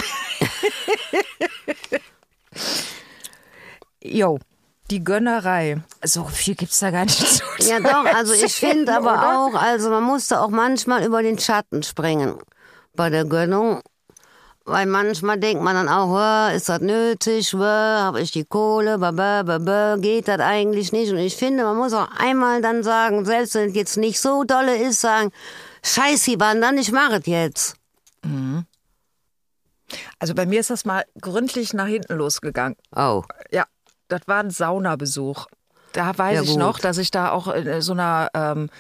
Jo, 4.03 4.39
die 4.91 5.05
Gönnerei. 5.05 5.83
So 6.03 6.25
viel 6.25 6.55
gibt's 6.55 6.81
da 6.81 6.91
gar 6.91 7.05
nicht 7.05 7.19
zu 7.19 7.45
Ja 7.59 7.81
doch, 7.81 8.07
also 8.07 8.33
ich 8.33 8.55
finde 8.55 8.97
aber 8.97 9.13
oder? 9.13 9.39
auch, 9.39 9.55
also 9.55 9.91
man 9.91 10.03
musste 10.03 10.41
auch 10.41 10.49
manchmal 10.49 11.05
über 11.05 11.23
den 11.23 11.39
Schatten 11.39 11.83
springen 11.83 12.39
bei 12.95 13.11
der 13.11 13.25
Gönnung. 13.25 13.83
Weil 14.71 14.87
manchmal 14.87 15.37
denkt 15.37 15.65
man 15.65 15.75
dann 15.75 15.89
auch, 15.89 16.17
"Hä, 16.17 16.55
ist 16.57 16.69
das 16.69 16.81
nötig, 16.81 17.53
habe 17.55 18.21
ich 18.21 18.31
die 18.31 18.45
Kohle, 18.45 18.99
geht 20.01 20.29
das 20.29 20.39
eigentlich 20.39 20.93
nicht. 20.93 21.11
Und 21.11 21.19
ich 21.19 21.35
finde, 21.37 21.65
man 21.65 21.77
muss 21.77 21.93
auch 21.93 22.09
einmal 22.19 22.63
dann 22.63 22.85
sagen, 22.85 23.25
selbst 23.25 23.57
wenn 23.57 23.71
es 23.71 23.75
jetzt 23.75 23.97
nicht 23.97 24.21
so 24.21 24.45
dolle 24.45 24.77
ist, 24.77 25.01
sagen, 25.01 25.33
scheiß 25.83 26.23
die 26.25 26.39
wandern, 26.39 26.79
ich 26.79 26.93
mache 26.93 27.17
es 27.17 27.27
jetzt. 27.27 27.75
Also 30.21 30.35
bei 30.35 30.47
mir 30.47 30.61
ist 30.61 30.71
das 30.71 30.85
mal 30.85 31.05
gründlich 31.21 31.73
nach 31.75 31.87
hinten 31.89 32.15
losgegangen. 32.15 32.77
Oh, 32.95 33.25
Ja, 33.51 33.65
das 34.07 34.21
war 34.27 34.39
ein 34.41 34.51
Saunabesuch. 34.51 35.47
Da 35.95 36.17
weiß 36.17 36.37
Ja, 36.37 36.43
ich 36.43 36.57
noch, 36.57 36.79
dass 36.79 36.99
ich 36.99 37.11
da 37.11 37.33
auch 37.33 37.49
in 37.49 37.81
so 37.83 37.93
einer, 37.93 38.29
ähm, 38.35 38.71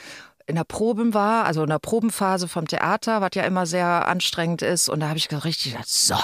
in 0.50 0.56
der 0.56 0.64
Proben 0.64 1.14
war, 1.14 1.44
also 1.44 1.62
in 1.62 1.70
der 1.70 1.78
Probenphase 1.78 2.48
vom 2.48 2.66
Theater, 2.66 3.20
was 3.20 3.30
ja 3.34 3.44
immer 3.44 3.66
sehr 3.66 4.06
anstrengend 4.06 4.62
ist. 4.62 4.88
Und 4.88 5.00
da 5.00 5.08
habe 5.08 5.18
ich 5.18 5.28
gesagt, 5.28 5.46
richtig 5.46 5.72
gesagt, 5.72 5.88
so, 5.88 6.16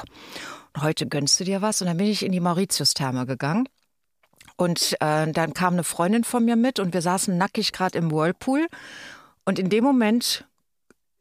heute 0.80 1.06
gönnst 1.06 1.40
du 1.40 1.44
dir 1.44 1.62
was. 1.62 1.80
Und 1.80 1.88
dann 1.88 1.96
bin 1.96 2.06
ich 2.06 2.24
in 2.24 2.32
die 2.32 2.40
Mauritius-Therme 2.40 3.26
gegangen. 3.26 3.68
Und 4.56 4.96
äh, 5.00 5.30
dann 5.30 5.54
kam 5.54 5.74
eine 5.74 5.84
Freundin 5.84 6.24
von 6.24 6.44
mir 6.44 6.56
mit 6.56 6.78
und 6.78 6.94
wir 6.94 7.02
saßen 7.02 7.36
nackig 7.36 7.72
gerade 7.72 7.98
im 7.98 8.10
Whirlpool. 8.10 8.66
Und 9.44 9.58
in 9.58 9.68
dem 9.68 9.84
Moment 9.84 10.45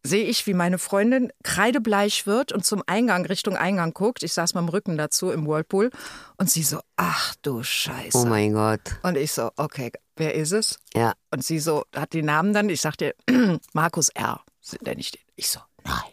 sehe 0.05 0.25
ich, 0.25 0.45
wie 0.47 0.53
meine 0.53 0.77
Freundin 0.77 1.31
kreidebleich 1.43 2.27
wird 2.27 2.51
und 2.51 2.65
zum 2.65 2.83
Eingang, 2.85 3.25
Richtung 3.25 3.57
Eingang 3.57 3.93
guckt. 3.93 4.23
Ich 4.23 4.33
saß 4.33 4.53
mit 4.53 4.61
dem 4.61 4.69
Rücken 4.69 4.97
dazu 4.97 5.31
im 5.31 5.47
Whirlpool 5.47 5.89
und 6.37 6.49
sie 6.49 6.63
so, 6.63 6.79
ach 6.95 7.35
du 7.41 7.63
Scheiße. 7.63 8.17
Oh 8.17 8.25
mein 8.25 8.53
Gott. 8.53 8.81
Und 9.03 9.17
ich 9.17 9.31
so, 9.31 9.51
okay, 9.57 9.91
wer 10.15 10.35
ist 10.35 10.51
es? 10.51 10.79
Ja. 10.93 11.13
Und 11.31 11.43
sie 11.43 11.59
so, 11.59 11.83
hat 11.95 12.13
die 12.13 12.23
Namen 12.23 12.53
dann, 12.53 12.69
ich 12.69 12.81
sagte, 12.81 13.15
Markus 13.73 14.09
R. 14.09 14.41
Nenne 14.81 14.99
ich 14.99 15.11
den. 15.11 15.21
Ich 15.35 15.49
so, 15.49 15.59
nein. 15.83 16.11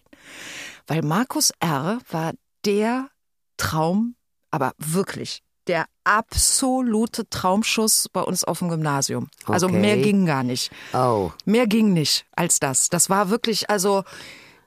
Weil 0.86 1.02
Markus 1.02 1.52
R. 1.60 2.00
war 2.10 2.32
der 2.64 3.08
Traum, 3.56 4.16
aber 4.50 4.72
wirklich 4.78 5.42
der 5.68 5.86
absolute 6.04 7.28
Traumschuss 7.30 8.08
bei 8.12 8.20
uns 8.22 8.44
auf 8.44 8.58
dem 8.60 8.68
Gymnasium. 8.68 9.28
Also 9.46 9.66
Okay. 9.66 9.78
mehr 9.78 9.96
ging 9.98 10.26
gar 10.26 10.42
nicht. 10.42 10.70
Oh. 10.92 11.30
Mehr 11.44 11.66
ging 11.66 11.92
nicht 11.92 12.24
als 12.36 12.58
das. 12.60 12.88
Das 12.88 13.08
war 13.10 13.30
wirklich, 13.30 13.70
also 13.70 14.02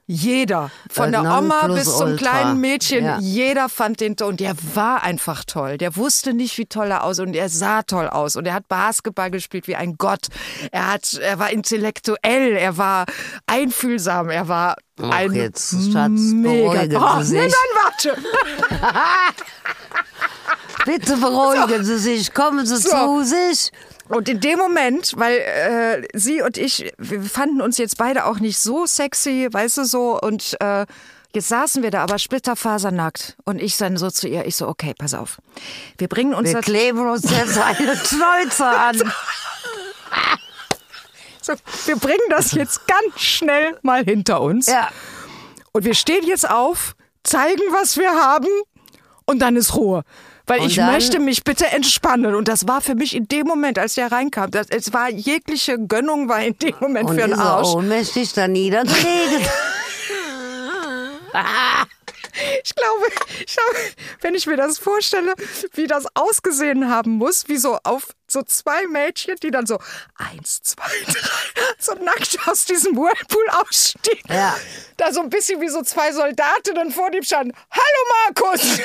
jeder, 0.08 0.70
von 0.88 1.10
Das 1.10 1.22
der 1.22 1.36
Oma 1.38 1.66
bis 1.66 1.84
zum 1.84 2.10
Nonplusultra. 2.10 2.16
kleinen 2.16 2.60
Mädchen, 2.60 3.04
Ja. 3.04 3.18
jeder 3.18 3.68
fand 3.68 4.00
den 4.00 4.14
toll. 4.16 4.28
Und 4.28 4.38
der 4.40 4.54
war 4.74 5.02
einfach 5.02 5.44
toll. 5.44 5.78
Der 5.78 5.96
wusste 5.96 6.32
nicht, 6.32 6.56
wie 6.58 6.66
toll 6.66 6.92
er 6.92 7.02
aussah 7.02 7.24
und 7.24 7.34
er 7.34 7.48
sah 7.48 7.82
toll 7.82 8.06
aus. 8.08 8.36
Und 8.36 8.46
er 8.46 8.54
hat 8.54 8.68
Basketball 8.68 9.32
gespielt 9.32 9.66
wie 9.66 9.74
ein 9.74 9.96
Gott. 9.98 10.28
Er 10.70 10.92
hat, 10.92 11.14
er 11.14 11.40
war 11.40 11.50
intellektuell, 11.50 12.52
er 12.56 12.78
war 12.78 13.04
einfühlsam, 13.48 14.30
er 14.30 14.46
war 14.46 14.76
Ach, 15.02 15.10
ein 15.10 15.32
jetzt, 15.32 15.72
Schatz, 15.92 16.10
mega. 16.12 17.18
Oh, 17.18 17.22
sich. 17.22 17.40
dann 17.40 17.50
warte. 17.82 18.16
Bitte 20.86 21.16
beruhigen 21.16 21.84
Sie 21.84 21.98
sich, 21.98 22.32
kommen 22.32 22.64
Sie 22.64 22.76
So. 22.76 22.88
zu 22.90 23.24
sich. 23.24 23.70
Und 24.08 24.28
in 24.28 24.40
dem 24.40 24.58
Moment, 24.58 25.14
weil 25.16 25.36
äh, 25.38 26.18
sie 26.18 26.40
und 26.40 26.56
ich, 26.58 26.92
wir 26.96 27.22
fanden 27.22 27.60
uns 27.60 27.76
jetzt 27.76 27.98
beide 27.98 28.24
auch 28.26 28.38
nicht 28.38 28.58
so 28.58 28.86
sexy, 28.86 29.48
weißt 29.50 29.78
du 29.78 29.84
so, 29.84 30.20
und 30.20 30.56
äh, 30.60 30.86
jetzt 31.34 31.48
saßen 31.48 31.82
wir 31.82 31.90
da 31.90 32.04
aber 32.04 32.18
splitterfasernackt. 32.18 33.36
Und 33.44 33.60
ich 33.60 33.76
dann 33.78 33.96
so 33.96 34.08
zu 34.10 34.28
ihr, 34.28 34.46
ich 34.46 34.54
so, 34.54 34.68
okay, 34.68 34.94
pass 34.96 35.12
auf. 35.12 35.38
Wir 35.98 36.06
bringen 36.06 36.34
uns 36.34 36.48
Wir 36.48 36.54
das, 36.56 36.64
kleben 36.64 37.00
uns 37.10 37.28
jetzt 37.28 37.58
eine 37.62 37.96
Schnäuzer 37.96 38.78
an. 38.78 39.12
so, 41.42 41.54
wir 41.86 41.96
bringen 41.96 42.28
das 42.30 42.52
jetzt 42.52 42.86
ganz 42.86 43.20
schnell 43.20 43.76
mal 43.82 44.04
hinter 44.04 44.40
uns. 44.40 44.66
Ja. 44.68 44.88
Und 45.72 45.84
wir 45.84 45.94
stehen 45.94 46.24
jetzt 46.24 46.48
auf, 46.48 46.94
zeigen, 47.24 47.62
was 47.70 47.96
wir 47.96 48.10
haben, 48.14 48.46
und 49.24 49.40
dann 49.40 49.56
ist 49.56 49.74
Ruhe. 49.74 50.04
Weil 50.46 50.60
Und 50.60 50.68
ich 50.68 50.76
möchte 50.76 51.18
mich 51.18 51.42
bitte 51.42 51.66
entspannen. 51.66 52.34
Und 52.34 52.46
das 52.48 52.68
war 52.68 52.80
für 52.80 52.94
mich 52.94 53.16
in 53.16 53.26
dem 53.26 53.46
Moment, 53.46 53.78
als 53.78 53.94
der 53.94 54.12
reinkam, 54.12 54.50
das, 54.50 54.68
es 54.70 54.92
war 54.92 55.10
jegliche 55.10 55.78
Gönnung 55.78 56.28
war 56.28 56.42
in 56.42 56.56
dem 56.58 56.74
Moment 56.80 57.10
Und 57.10 57.16
für 57.16 57.24
einen 57.24 57.32
er 57.32 57.38
Arsch. 57.40 57.68
ohnmächtig 57.68 58.32
da 58.32 58.46
niedergelegen. 58.46 59.42
Ich 62.62 62.74
glaube, 62.74 63.06
ich 63.46 63.56
glaube, 63.56 63.78
wenn 64.20 64.34
ich 64.34 64.46
mir 64.46 64.56
das 64.56 64.78
vorstelle, 64.78 65.34
wie 65.72 65.86
das 65.86 66.04
ausgesehen 66.14 66.90
haben 66.90 67.12
muss, 67.12 67.48
wie 67.48 67.56
so 67.56 67.78
auf 67.82 68.08
so 68.28 68.42
zwei 68.42 68.86
Mädchen, 68.88 69.36
die 69.36 69.50
dann 69.50 69.66
so 69.66 69.78
eins, 70.16 70.60
zwei, 70.62 70.90
drei, 71.06 71.62
so 71.78 71.94
nackt 71.94 72.38
aus 72.46 72.64
diesem 72.64 72.96
Whirlpool 72.96 73.48
ausstiegen. 73.60 74.34
Ja. 74.34 74.56
Da 74.96 75.12
so 75.12 75.20
ein 75.20 75.30
bisschen 75.30 75.60
wie 75.60 75.68
so 75.68 75.82
zwei 75.82 76.12
Soldatinnen 76.12 76.90
vor 76.90 77.10
dem 77.10 77.22
standen. 77.22 77.56
Hallo 77.70 78.34
Markus! 78.34 78.80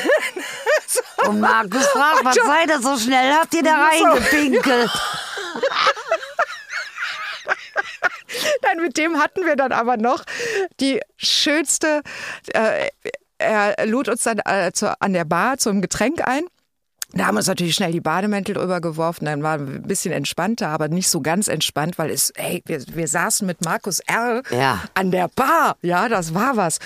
So. 0.87 1.29
Und 1.29 1.39
Markus 1.39 1.85
fragt, 1.87 2.25
was 2.25 2.35
sei 2.35 2.65
das 2.65 2.81
so 2.83 2.97
schnell? 2.97 3.33
Habt 3.33 3.53
ihr 3.53 3.63
da 3.63 3.75
reingepinkelt? 3.75 4.91
Nein, 8.61 8.81
mit 8.81 8.97
dem 8.97 9.19
hatten 9.19 9.45
wir 9.45 9.55
dann 9.55 9.71
aber 9.71 9.97
noch 9.97 10.23
die 10.79 11.01
schönste. 11.17 12.01
Äh, 12.53 12.89
er 13.41 13.85
lud 13.85 14.07
uns 14.09 14.23
dann 14.23 14.39
äh, 14.45 14.71
zu, 14.73 14.99
an 15.01 15.13
der 15.13 15.25
Bar 15.25 15.57
zum 15.57 15.81
Getränk 15.81 16.25
ein. 16.27 16.43
Da 17.13 17.25
haben 17.25 17.35
wir 17.35 17.39
uns 17.39 17.47
natürlich 17.47 17.75
schnell 17.75 17.91
die 17.91 17.99
Bademäntel 17.99 18.55
drüber 18.55 18.79
geworfen, 18.79 19.25
dann 19.25 19.43
waren 19.43 19.67
wir 19.67 19.75
ein 19.75 19.83
bisschen 19.83 20.13
entspannter, 20.13 20.69
aber 20.69 20.87
nicht 20.87 21.09
so 21.09 21.19
ganz 21.19 21.49
entspannt, 21.49 21.97
weil 21.97 22.09
es, 22.09 22.31
hey, 22.37 22.63
wir, 22.65 22.81
wir 22.87 23.07
saßen 23.07 23.45
mit 23.45 23.65
Markus 23.65 23.99
R. 23.99 24.41
Ja. 24.49 24.81
an 24.93 25.11
der 25.11 25.27
Bar. 25.27 25.75
Ja, 25.81 26.07
das 26.07 26.33
war 26.33 26.55
was. 26.55 26.79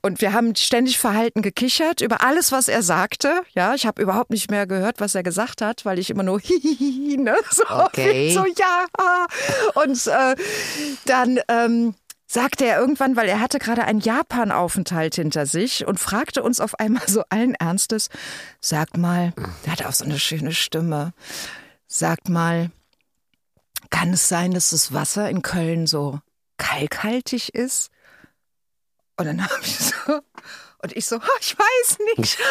Und 0.00 0.20
wir 0.20 0.32
haben 0.32 0.54
ständig 0.54 0.96
verhalten 0.98 1.42
gekichert 1.42 2.00
über 2.00 2.22
alles, 2.22 2.50
was 2.52 2.68
er 2.68 2.82
sagte. 2.82 3.42
Ja, 3.54 3.74
ich 3.74 3.84
habe 3.84 4.00
überhaupt 4.00 4.30
nicht 4.30 4.50
mehr 4.50 4.66
gehört, 4.66 5.00
was 5.00 5.14
er 5.14 5.22
gesagt 5.22 5.60
hat, 5.60 5.84
weil 5.84 5.98
ich 5.98 6.08
immer 6.08 6.22
nur 6.22 6.40
hihihi, 6.42 7.18
ne? 7.18 7.36
So, 7.50 7.64
Okay. 7.68 8.30
so 8.34 8.46
ja. 8.46 8.86
ah. 8.96 9.26
Und 9.74 10.06
äh, 10.06 10.34
dann 11.04 11.40
ähm, 11.48 11.94
sagte 12.30 12.66
er 12.66 12.78
irgendwann, 12.78 13.16
weil 13.16 13.26
er 13.28 13.40
hatte 13.40 13.58
gerade 13.58 13.84
einen 13.84 14.00
Japan-Aufenthalt 14.00 15.14
hinter 15.14 15.46
sich 15.46 15.86
und 15.86 15.98
fragte 15.98 16.42
uns 16.42 16.60
auf 16.60 16.78
einmal 16.78 17.08
so 17.08 17.24
allen 17.30 17.54
Ernstes, 17.54 18.10
sagt 18.60 18.98
mal, 18.98 19.32
er 19.64 19.72
hatte 19.72 19.88
auch 19.88 19.94
so 19.94 20.04
eine 20.04 20.18
schöne 20.18 20.52
Stimme, 20.52 21.14
sagt 21.86 22.28
mal, 22.28 22.70
kann 23.90 24.12
es 24.12 24.28
sein, 24.28 24.52
dass 24.52 24.70
das 24.70 24.92
Wasser 24.92 25.30
in 25.30 25.40
Köln 25.40 25.86
so 25.86 26.20
kalkhaltig 26.58 27.54
ist? 27.54 27.90
Und 29.16 29.24
dann 29.24 29.42
habe 29.50 29.62
ich 29.62 29.78
so, 29.78 30.20
und 30.80 30.96
ich 30.96 31.06
so, 31.06 31.16
"Ah, 31.16 31.38
ich 31.40 31.56
weiß 31.58 31.98
nicht. 32.18 32.38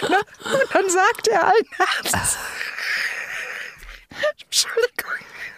Ne? 0.00 0.16
Und 0.44 0.74
dann 0.74 0.88
sagt 0.88 1.26
er 1.26 1.44
allen 1.48 1.66
Ernstes, 1.76 2.38
Entschuldigung. 4.44 5.10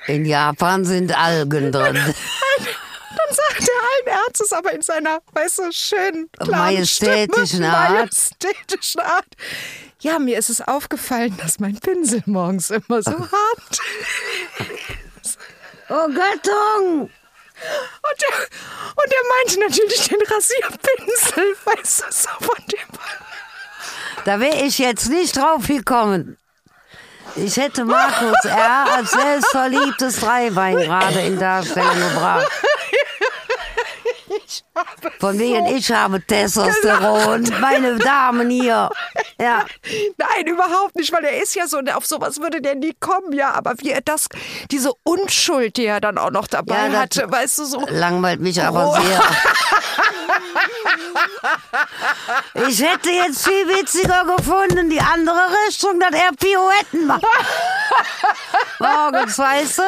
In 0.07 0.25
Japan 0.25 0.85
sind 0.85 1.17
Algen 1.17 1.73
drin. 1.73 1.95
Dann 1.95 3.37
sagt 3.37 3.69
er 3.69 4.13
allen 4.13 4.25
Ernstes, 4.27 4.53
aber 4.53 4.73
in 4.73 4.83
seiner, 4.83 5.21
weißt 5.33 5.59
du, 5.59 5.73
schönen, 5.73 6.31
klaren 6.33 6.51
Majestätischen 6.51 7.47
Stimme, 7.47 7.77
Art. 7.77 7.91
Majestätischen 7.91 9.01
Art. 9.01 9.27
Ja, 10.01 10.19
mir 10.19 10.39
ist 10.39 10.49
es 10.49 10.61
aufgefallen, 10.63 11.37
dass 11.37 11.59
mein 11.59 11.79
Pinsel 11.79 12.23
morgens 12.27 12.71
immer 12.71 13.03
so 13.03 13.11
hart. 13.13 13.79
Oh 15.89 16.07
Göttung! 16.07 17.03
Und 17.03 18.23
er, 18.23 18.39
und 18.97 19.13
er 19.13 19.25
meinte 19.37 19.61
natürlich 19.61 20.09
den 20.09 20.23
Rasierpinsel, 20.23 21.57
weißt 21.65 22.01
du, 22.01 22.05
so 22.11 22.29
von 22.41 22.65
dem. 22.73 22.99
Da 24.25 24.41
wäre 24.41 24.65
ich 24.65 24.79
jetzt 24.79 25.11
nicht 25.11 25.37
drauf 25.37 25.67
gekommen. 25.67 26.39
Ich 27.37 27.57
hätte 27.57 27.85
Markus 27.85 28.45
R. 28.45 28.87
als 28.97 29.11
selbstverliebtes 29.11 30.21
Dreibein 30.21 30.77
gerade 30.77 31.21
in 31.21 31.39
Darstellung 31.39 31.95
gebracht. 32.13 32.47
Von 35.21 35.39
wegen, 35.39 35.67
ich 35.67 35.91
habe 35.93 36.21
Testosteron, 36.27 37.49
meine 37.61 37.97
Damen 37.99 38.51
hier. 38.51 38.91
Ja, 39.41 39.65
Nein, 40.17 40.47
überhaupt 40.47 40.97
nicht, 40.97 41.13
weil 41.13 41.25
er 41.25 41.43
ist 41.43 41.55
ja 41.55 41.67
so, 41.67 41.81
auf 41.95 42.07
sowas 42.07 42.39
würde 42.41 42.61
der 42.61 42.75
nie 42.75 42.95
kommen, 43.01 43.33
ja, 43.33 43.53
aber 43.53 43.75
wie 43.79 43.91
er 43.91 44.01
das, 44.01 44.29
diese 44.71 44.93
Unschuld, 45.03 45.77
die 45.77 45.87
er 45.87 46.01
dann 46.01 46.19
auch 46.19 46.31
noch 46.31 46.47
dabei 46.47 46.89
Ja, 46.89 47.01
hatte, 47.01 47.31
weißt 47.31 47.59
du, 47.59 47.65
so. 47.65 47.87
langweilt 47.89 48.41
mich 48.41 48.61
aber 48.63 48.89
Oh. 48.91 48.95
sehr. 49.01 49.23
Ich 52.69 52.83
hätte 52.83 53.11
jetzt 53.11 53.47
viel 53.47 53.69
witziger 53.69 54.25
gefunden, 54.37 54.91
die 54.91 55.01
andere 55.01 55.41
Richtung, 55.67 55.99
dass 56.01 56.13
er 56.13 56.31
Pirouetten 56.37 57.07
macht. 57.07 57.25
Morgens, 58.79 59.39
weißt 59.39 59.79
du, 59.79 59.83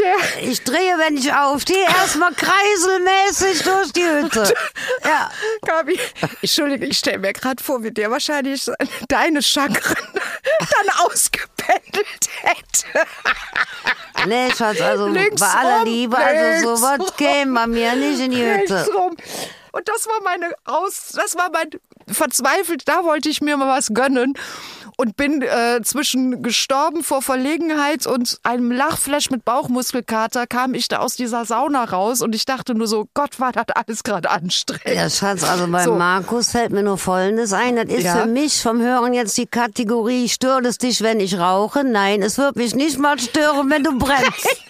Der, 0.00 0.48
ich 0.50 0.62
drehe, 0.64 0.96
wenn 0.98 1.16
ich 1.16 1.32
aufstehe, 1.32 1.84
erstmal 1.84 2.32
kreiselmäßig 2.32 3.62
durch 3.62 3.92
die 3.92 4.04
Hütte. 4.04 4.54
Ja, 5.04 5.30
Gabi, 5.66 5.98
Entschuldige, 6.40 6.86
ich 6.86 6.98
stelle 6.98 7.18
mir 7.18 7.32
gerade 7.32 7.62
vor, 7.62 7.82
wie 7.82 7.90
der 7.90 8.10
wahrscheinlich 8.10 8.70
deine 9.08 9.42
Chakren 9.42 10.08
dann 10.12 11.06
ausgependelt 11.06 12.28
hätte. 12.40 13.06
nee, 14.26 14.50
Schatz, 14.56 14.80
also 14.80 15.08
Links 15.08 15.40
bei 15.40 15.46
aller 15.46 15.78
rum, 15.80 15.84
Liebe, 15.84 16.16
also 16.16 16.76
sowas 16.76 17.16
käme 17.16 17.52
bei 17.52 17.66
mir 17.66 17.94
nicht 17.96 18.20
in 18.20 18.30
die 18.30 18.42
Hütte. 18.42 18.86
Rum. 18.94 19.16
Und 19.72 19.88
das 19.88 20.06
war 20.06 20.22
meine 20.22 20.52
Aus, 20.64 21.10
das 21.14 21.36
war 21.36 21.50
mein 21.52 21.70
verzweifelt, 22.08 22.88
da 22.88 23.04
wollte 23.04 23.28
ich 23.28 23.40
mir 23.40 23.56
mal 23.56 23.68
was 23.68 23.88
gönnen 23.92 24.36
und 25.00 25.16
bin 25.16 25.40
äh, 25.40 25.80
zwischen 25.82 26.42
gestorben 26.42 27.02
vor 27.02 27.22
Verlegenheit 27.22 28.06
und 28.06 28.38
einem 28.42 28.70
Lachflash 28.70 29.30
mit 29.30 29.46
Bauchmuskelkater 29.46 30.46
kam 30.46 30.74
ich 30.74 30.88
da 30.88 30.98
aus 30.98 31.16
dieser 31.16 31.46
Sauna 31.46 31.84
raus 31.84 32.20
und 32.20 32.34
ich 32.34 32.44
dachte 32.44 32.74
nur 32.74 32.86
so, 32.86 33.06
Gott, 33.14 33.40
war 33.40 33.50
das 33.52 33.64
alles 33.74 34.02
gerade 34.02 34.28
anstrengend. 34.30 34.84
Ja, 34.94 35.08
Schatz, 35.08 35.42
also 35.42 35.66
bei 35.68 35.84
So. 35.84 35.94
Markus 35.94 36.50
fällt 36.50 36.70
mir 36.72 36.82
nur 36.82 36.98
Folgendes 36.98 37.54
ein. 37.54 37.76
Das 37.76 37.86
ist 37.86 38.04
Ja. 38.04 38.16
für 38.16 38.26
mich 38.26 38.60
vom 38.60 38.82
Hören 38.82 39.14
jetzt 39.14 39.38
die 39.38 39.46
Kategorie, 39.46 40.28
stört 40.28 40.66
es 40.66 40.76
dich, 40.76 41.00
wenn 41.00 41.18
ich 41.18 41.38
rauche? 41.38 41.82
Nein, 41.82 42.20
es 42.20 42.36
wird 42.36 42.56
mich 42.56 42.74
nicht 42.74 42.98
mal 42.98 43.18
stören, 43.18 43.70
wenn 43.70 43.82
du 43.82 43.96
brennst. 43.98 44.46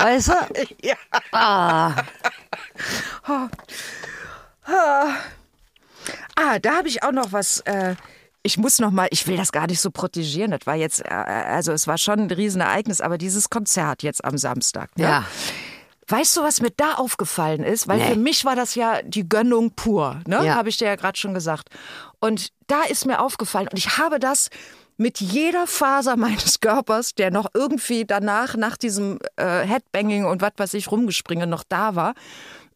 Weißt 0.00 0.28
du? 0.28 0.32
Ja. 0.82 0.94
Ah, 1.32 1.92
Ah, 4.70 5.14
da 6.60 6.76
habe 6.76 6.88
ich 6.88 7.02
auch 7.02 7.12
noch 7.12 7.32
was. 7.32 7.60
Äh, 7.60 7.94
ich 8.42 8.56
muss 8.56 8.78
noch 8.78 8.90
mal, 8.92 9.08
ich 9.10 9.26
will 9.26 9.36
das 9.36 9.52
gar 9.52 9.66
nicht 9.66 9.80
so 9.80 9.90
protegieren. 9.90 10.52
Das 10.52 10.60
war 10.64 10.74
jetzt, 10.76 11.04
äh, 11.04 11.08
also 11.12 11.72
es 11.72 11.86
war 11.86 11.98
schon 11.98 12.20
ein 12.20 12.30
Riesenereignis, 12.30 13.00
aber 13.00 13.18
dieses 13.18 13.50
Konzert 13.50 14.02
jetzt 14.02 14.24
am 14.24 14.38
Samstag. 14.38 14.96
Ne? 14.96 15.04
ja. 15.04 15.24
Weißt 16.10 16.38
du, 16.38 16.42
was 16.42 16.62
mir 16.62 16.70
da 16.70 16.94
aufgefallen 16.94 17.62
ist? 17.62 17.86
Weil 17.86 17.98
Nee. 17.98 18.12
für 18.12 18.16
mich 18.18 18.46
war 18.46 18.56
das 18.56 18.74
ja 18.74 19.02
die 19.02 19.28
Gönnung 19.28 19.72
pur, 19.72 20.20
ne? 20.26 20.40
Ja. 20.42 20.54
Habe 20.54 20.70
ich 20.70 20.78
dir 20.78 20.86
ja 20.86 20.96
gerade 20.96 21.18
schon 21.18 21.34
gesagt. 21.34 21.68
Und 22.18 22.48
da 22.66 22.82
ist 22.84 23.04
mir 23.04 23.20
aufgefallen, 23.20 23.68
und 23.68 23.76
ich 23.76 23.98
habe 23.98 24.18
das 24.18 24.48
mit 24.96 25.20
jeder 25.20 25.66
Faser 25.66 26.16
meines 26.16 26.60
Körpers, 26.60 27.14
der 27.14 27.30
noch 27.30 27.50
irgendwie 27.52 28.06
danach, 28.06 28.56
nach 28.56 28.78
diesem 28.78 29.18
äh, 29.36 29.66
Headbanging 29.66 30.24
und 30.24 30.40
was 30.40 30.52
weiß 30.56 30.74
ich, 30.74 30.90
rumgespringe, 30.90 31.46
noch 31.46 31.62
da 31.68 31.94
war, 31.94 32.14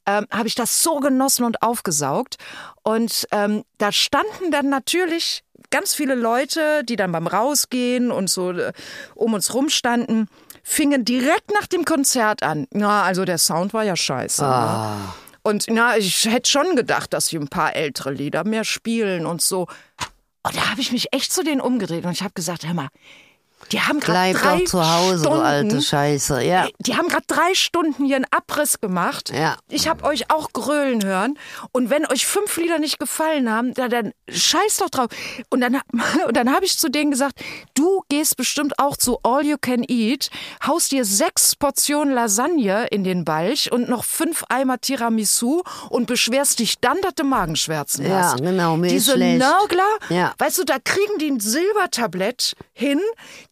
ähm, 0.07 0.27
habe 0.31 0.49
ich 0.49 0.55
das 0.55 0.83
so 0.83 1.01
genossen 1.01 1.45
und 1.45 1.63
aufgesaugt. 1.63 2.37
Und 2.83 3.27
ähm, 3.33 3.65
da 3.79 3.93
standen 3.93 4.51
dann 4.51 4.69
natürlich 4.69 5.45
ganz 5.71 5.95
viele 5.95 6.15
Leute, 6.15 6.85
die 6.85 6.97
dann 6.97 7.13
beim 7.13 7.27
Rausgehen 7.27 8.11
und 8.11 8.31
so 8.31 8.53
äh, 8.53 8.73
um 9.15 9.35
uns 9.35 9.55
rumstanden, 9.55 10.29
fingen 10.63 11.05
direkt 11.05 11.53
nach 11.59 11.67
dem 11.67 11.85
Konzert 11.85 12.43
an. 12.43 12.67
Na, 12.71 13.03
also 13.03 13.25
der 13.25 13.39
Sound 13.39 13.75
war 13.75 13.83
ja 13.85 13.97
scheiße. 13.97 14.43
Ne? 14.43 14.49
Und 15.43 15.67
na, 15.69 15.97
ich 15.97 16.25
hätte 16.27 16.49
schon 16.49 16.77
gedacht, 16.77 17.13
dass 17.13 17.27
sie 17.27 17.37
ein 17.37 17.49
paar 17.49 17.75
ältere 17.75 18.13
Lieder 18.13 18.45
mehr 18.45 18.65
spielen 18.65 19.27
und 19.27 19.43
so. 19.43 19.67
Und 20.45 20.57
da 20.57 20.71
habe 20.71 20.81
ich 20.81 20.93
mich 20.93 21.13
echt 21.13 21.33
zu 21.33 21.43
denen 21.43 21.61
umgedreht 21.61 22.05
und 22.05 22.13
ich 22.13 22.23
habe 22.23 22.35
gesagt, 22.35 22.67
hör 22.67 22.75
mal, 22.75 22.89
die 23.73 23.81
haben 23.81 24.01
gerade 24.01 24.33
drei 24.35 24.59
doch 24.59 24.65
zu 24.67 24.81
Hause, 24.95 25.21
Stunden, 25.25 25.39
du 25.39 25.45
alte 25.45 25.83
Scheiße. 25.83 26.43
Ja. 26.43 26.69
die 26.79 26.97
haben 26.97 27.09
gerade 27.09 27.25
drei 27.27 27.55
Stunden 27.55 28.05
hier 28.05 28.17
einen 28.17 28.27
Abriss 28.31 28.81
gemacht. 28.81 29.33
Ja. 29.35 29.57
Ich 29.69 29.89
habe 29.89 30.05
euch 30.05 30.31
auch 30.31 30.53
grölen 30.53 31.05
hören. 31.05 31.39
Und 31.73 31.91
wenn 31.91 32.07
euch 32.07 32.27
fünf 32.27 32.57
Lieder 32.57 32.79
nicht 32.79 32.99
gefallen 32.99 33.51
haben, 33.51 33.75
dann, 33.75 33.91
dann 33.91 34.13
scheiß 34.29 34.79
doch 34.79 34.91
drauf. 34.91 35.09
Und 35.51 35.61
dann, 35.61 35.81
und 36.29 36.37
dann 36.37 36.53
habe 36.55 36.65
ich 36.65 36.79
zu 36.79 36.91
denen 36.91 37.11
gesagt, 37.11 37.41
du 37.75 38.03
gehst 38.09 38.37
bestimmt 38.37 38.79
auch 38.79 38.97
zu 38.97 39.19
All 39.23 39.45
You 39.45 39.57
Can 39.61 39.85
Eat, 39.89 40.31
haust 40.67 40.93
dir 40.93 41.05
sechs 41.05 41.57
Portionen 41.57 42.15
Lasagne 42.15 42.87
in 42.91 43.05
den 43.05 43.25
Balch 43.25 43.71
und 43.73 43.89
noch 43.89 44.05
fünf 44.05 44.45
Eimer 44.49 44.81
Tiramisu 44.81 45.63
und 45.89 46.07
beschwerst 46.07 46.59
dich 46.59 46.79
dann, 46.81 47.01
dass 47.03 47.15
du 47.15 47.25
Magenschmerzen 47.25 48.07
Ja, 48.07 48.33
hast. 48.33 48.43
genau, 48.43 48.77
mir 48.77 48.89
ist 48.89 48.93
Diese 48.93 49.13
schlecht. 49.13 49.39
Nörgler, 49.39 49.89
Ja. 50.11 50.35
weißt 50.39 50.59
du, 50.59 50.65
da 50.65 50.77
kriegen 50.79 51.19
die 51.19 51.31
ein 51.31 51.41
Silbertablett 51.41 52.55
hin, 52.73 53.01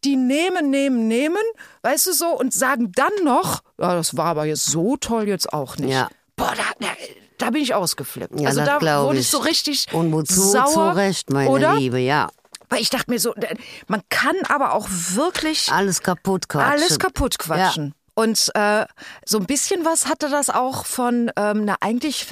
die 0.03 0.10
nehmen, 0.15 0.69
nehmen, 0.69 1.07
nehmen, 1.07 1.41
weißt 1.83 2.07
du 2.07 2.13
so, 2.13 2.27
und 2.27 2.53
sagen 2.53 2.91
dann 2.93 3.11
noch, 3.23 3.61
ja, 3.79 3.95
das 3.95 4.17
war 4.17 4.27
aber 4.27 4.45
jetzt 4.45 4.65
so 4.65 4.97
toll 4.97 5.27
jetzt 5.27 5.51
auch 5.53 5.77
nicht. 5.77 5.91
Ja. 5.91 6.09
Boah, 6.35 6.53
da, 6.55 6.87
da, 7.37 7.49
bin 7.51 7.61
ich 7.61 7.73
ausgeflippt. 7.73 8.39
Ja, 8.39 8.49
also 8.49 8.63
da 8.63 8.81
wurde 9.03 9.19
ich 9.19 9.29
so 9.29 9.39
richtig 9.39 9.87
Und 9.91 10.11
wozu? 10.11 10.41
sauer. 10.41 10.67
Zu 10.67 10.95
Recht, 10.95 11.29
meine 11.29 11.49
oder? 11.49 11.75
Liebe, 11.75 11.99
ja. 11.99 12.29
Weil 12.69 12.81
ich 12.81 12.89
dachte 12.89 13.11
mir 13.11 13.19
so, 13.19 13.33
man 13.87 14.01
kann 14.09 14.35
aber 14.47 14.73
auch 14.73 14.87
wirklich 14.89 15.71
Alles 15.71 16.01
kaputt 16.01 16.47
quatschen. 16.47 16.71
alles 16.71 16.99
kaputt 16.99 17.37
quatschen. 17.37 17.93
Und 18.13 18.51
äh, 18.55 18.85
so 19.25 19.39
ein 19.39 19.45
bisschen 19.45 19.85
was 19.85 20.07
hatte 20.07 20.29
das 20.29 20.49
auch 20.49 20.85
von, 20.85 21.31
ähm, 21.35 21.65
na 21.65 21.75
eigentlich, 21.81 22.27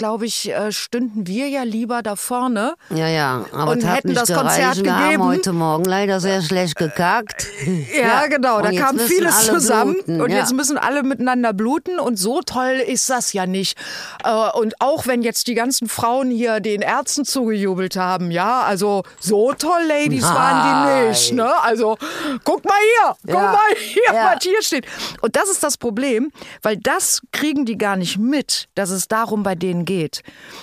glaube 0.00 0.24
ich, 0.24 0.48
äh, 0.50 0.72
stünden 0.72 1.26
wir 1.26 1.48
ja 1.50 1.62
lieber 1.62 2.02
da 2.02 2.16
vorne. 2.16 2.72
Ja, 2.88 3.06
ja, 3.06 3.44
aber 3.52 3.72
Und 3.72 3.82
hätten 3.86 4.14
das 4.14 4.32
Konzert 4.32 4.56
gereicht. 4.76 4.84
Wir 4.84 4.96
haben 4.96 5.04
gegeben. 5.10 5.24
heute 5.24 5.52
Morgen 5.52 5.84
leider 5.84 6.20
sehr 6.20 6.40
schlecht 6.40 6.76
gekackt. 6.76 7.46
Ja, 7.94 8.26
genau, 8.28 8.62
da 8.62 8.68
Und 8.68 8.72
jetzt 8.72 8.82
kam 8.82 8.98
vieles 8.98 9.44
zusammen 9.44 9.92
bluten, 9.92 10.22
und 10.22 10.30
ja. 10.30 10.38
jetzt 10.38 10.54
müssen 10.54 10.78
alle 10.78 11.02
miteinander 11.02 11.52
bluten 11.52 11.98
und 12.00 12.18
so 12.18 12.40
toll 12.40 12.82
ist 12.86 13.10
das 13.10 13.34
ja 13.34 13.44
nicht. 13.44 13.76
Äh, 14.24 14.30
Und 14.58 14.80
auch 14.80 15.06
wenn 15.06 15.20
jetzt 15.20 15.48
die 15.48 15.54
ganzen 15.54 15.86
Frauen 15.86 16.30
hier 16.30 16.60
den 16.60 16.80
Ärzten 16.80 17.26
zugejubelt 17.26 17.96
haben, 17.96 18.30
ja, 18.30 18.62
also 18.62 19.02
so 19.20 19.52
toll 19.52 19.82
Ladies 19.86 20.22
waren 20.24 20.62
die 20.62 20.90
Nein. 20.92 21.08
nicht, 21.10 21.32
ne? 21.34 21.50
Also 21.62 21.98
guck 22.44 22.64
mal 22.64 22.72
hier, 23.04 23.16
guck 23.26 23.34
Ja. 23.34 23.52
mal 23.52 23.76
hier, 23.76 24.14
Ja. 24.14 24.32
was 24.34 24.42
hier 24.42 24.62
steht. 24.62 24.86
Und 25.20 25.36
das 25.36 25.50
ist 25.50 25.62
das 25.62 25.76
Problem, 25.76 26.32
weil 26.62 26.78
das 26.78 27.20
kriegen 27.32 27.66
die 27.66 27.76
gar 27.76 27.96
nicht 27.96 28.16
mit, 28.18 28.68
dass 28.74 28.88
es 28.88 29.06
darum 29.06 29.42
bei 29.42 29.54
denen 29.54 29.84
geht. 29.84 29.89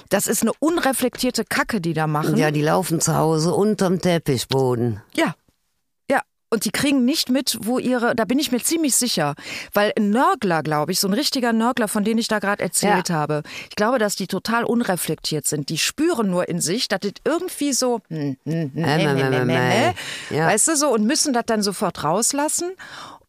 Das 0.10 0.28
ist 0.28 0.42
eine 0.42 0.52
unreflektierte 0.60 1.44
Kacke, 1.44 1.82
die 1.82 1.94
da 1.94 2.08
machen. 2.08 2.38
Ja, 2.38 2.52
die 2.52 2.62
laufen 2.62 3.02
zu 3.02 3.16
Hause 3.16 3.54
unterm 3.54 4.00
Teppichboden. 4.02 5.02
Ja. 5.16 5.36
Ja. 6.10 6.22
Und 6.50 6.64
die 6.64 6.72
kriegen 6.72 7.04
nicht 7.04 7.30
mit, 7.30 7.58
wo 7.62 7.78
ihre, 7.78 8.16
da 8.16 8.24
bin 8.24 8.40
ich 8.40 8.52
mir 8.54 8.62
ziemlich 8.64 8.96
sicher. 8.96 9.36
Weil 9.74 9.92
ein 9.98 10.12
Nörgler, 10.12 10.64
glaube 10.64 10.94
ich, 10.94 11.00
so 11.02 11.08
ein 11.10 11.14
richtiger 11.14 11.52
Nörgler, 11.52 11.90
von 11.90 12.06
dem 12.06 12.18
ich 12.18 12.30
da 12.30 12.40
gerade 12.40 12.64
erzählt 12.64 13.10
Ja. 13.10 13.16
habe, 13.16 13.44
ich 13.70 13.76
glaube, 13.76 14.00
dass 14.00 14.16
die 14.16 14.28
total 14.28 14.64
unreflektiert 14.64 15.46
sind. 15.46 15.68
Die 15.70 15.78
spüren 15.78 16.30
nur 16.30 16.48
in 16.48 16.62
sich, 16.62 16.88
dass 16.88 17.02
das 17.02 17.12
irgendwie 17.26 17.74
so, 17.74 18.00
hm, 18.08 18.38
hm, 18.46 18.72
hm, 18.74 18.84
Äh, 18.84 19.90
äh. 19.90 19.94
Ja. 20.30 20.48
weißt 20.48 20.70
du 20.70 20.76
so, 20.78 20.88
und 20.94 21.06
müssen 21.06 21.34
das 21.34 21.44
dann 21.48 21.62
sofort 21.62 22.04
rauslassen. 22.06 22.72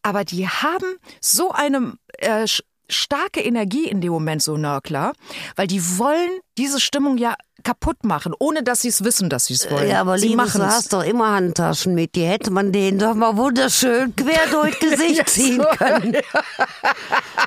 Aber 0.01 0.23
die 0.23 0.47
haben 0.47 0.95
so 1.19 1.51
eine 1.51 1.95
äh, 2.19 2.45
starke 2.89 3.41
Energie 3.41 3.87
in 3.87 4.01
dem 4.01 4.11
Moment, 4.11 4.41
so 4.41 4.57
Nörgler, 4.57 5.13
weil 5.55 5.67
die 5.67 5.97
wollen 5.97 6.39
diese 6.57 6.79
Stimmung 6.79 7.17
ja 7.17 7.35
kaputt 7.63 8.03
machen, 8.03 8.33
ohne 8.37 8.63
dass 8.63 8.81
sie 8.81 8.87
es 8.87 9.03
wissen, 9.03 9.29
dass 9.29 9.45
sie 9.45 9.53
es 9.53 9.69
wollen. 9.69 9.89
Ja, 9.89 10.01
aber 10.01 10.17
sie 10.17 10.29
Liebes, 10.29 10.45
machen 10.45 10.61
du 10.61 10.67
hast 10.67 10.93
doch 10.93 11.03
immer 11.03 11.31
Handtaschen 11.31 11.93
mit. 11.93 12.15
Die 12.15 12.23
hätte 12.23 12.51
man 12.51 12.71
denen 12.71 12.99
doch 12.99 13.15
mal 13.15 13.37
wunderschön 13.37 14.15
quer 14.15 14.47
durchs 14.51 14.79
Gesicht 14.79 15.29
ziehen 15.29 15.63
können. 15.77 16.17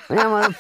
Ja, 0.08 0.28
mal, 0.28 0.54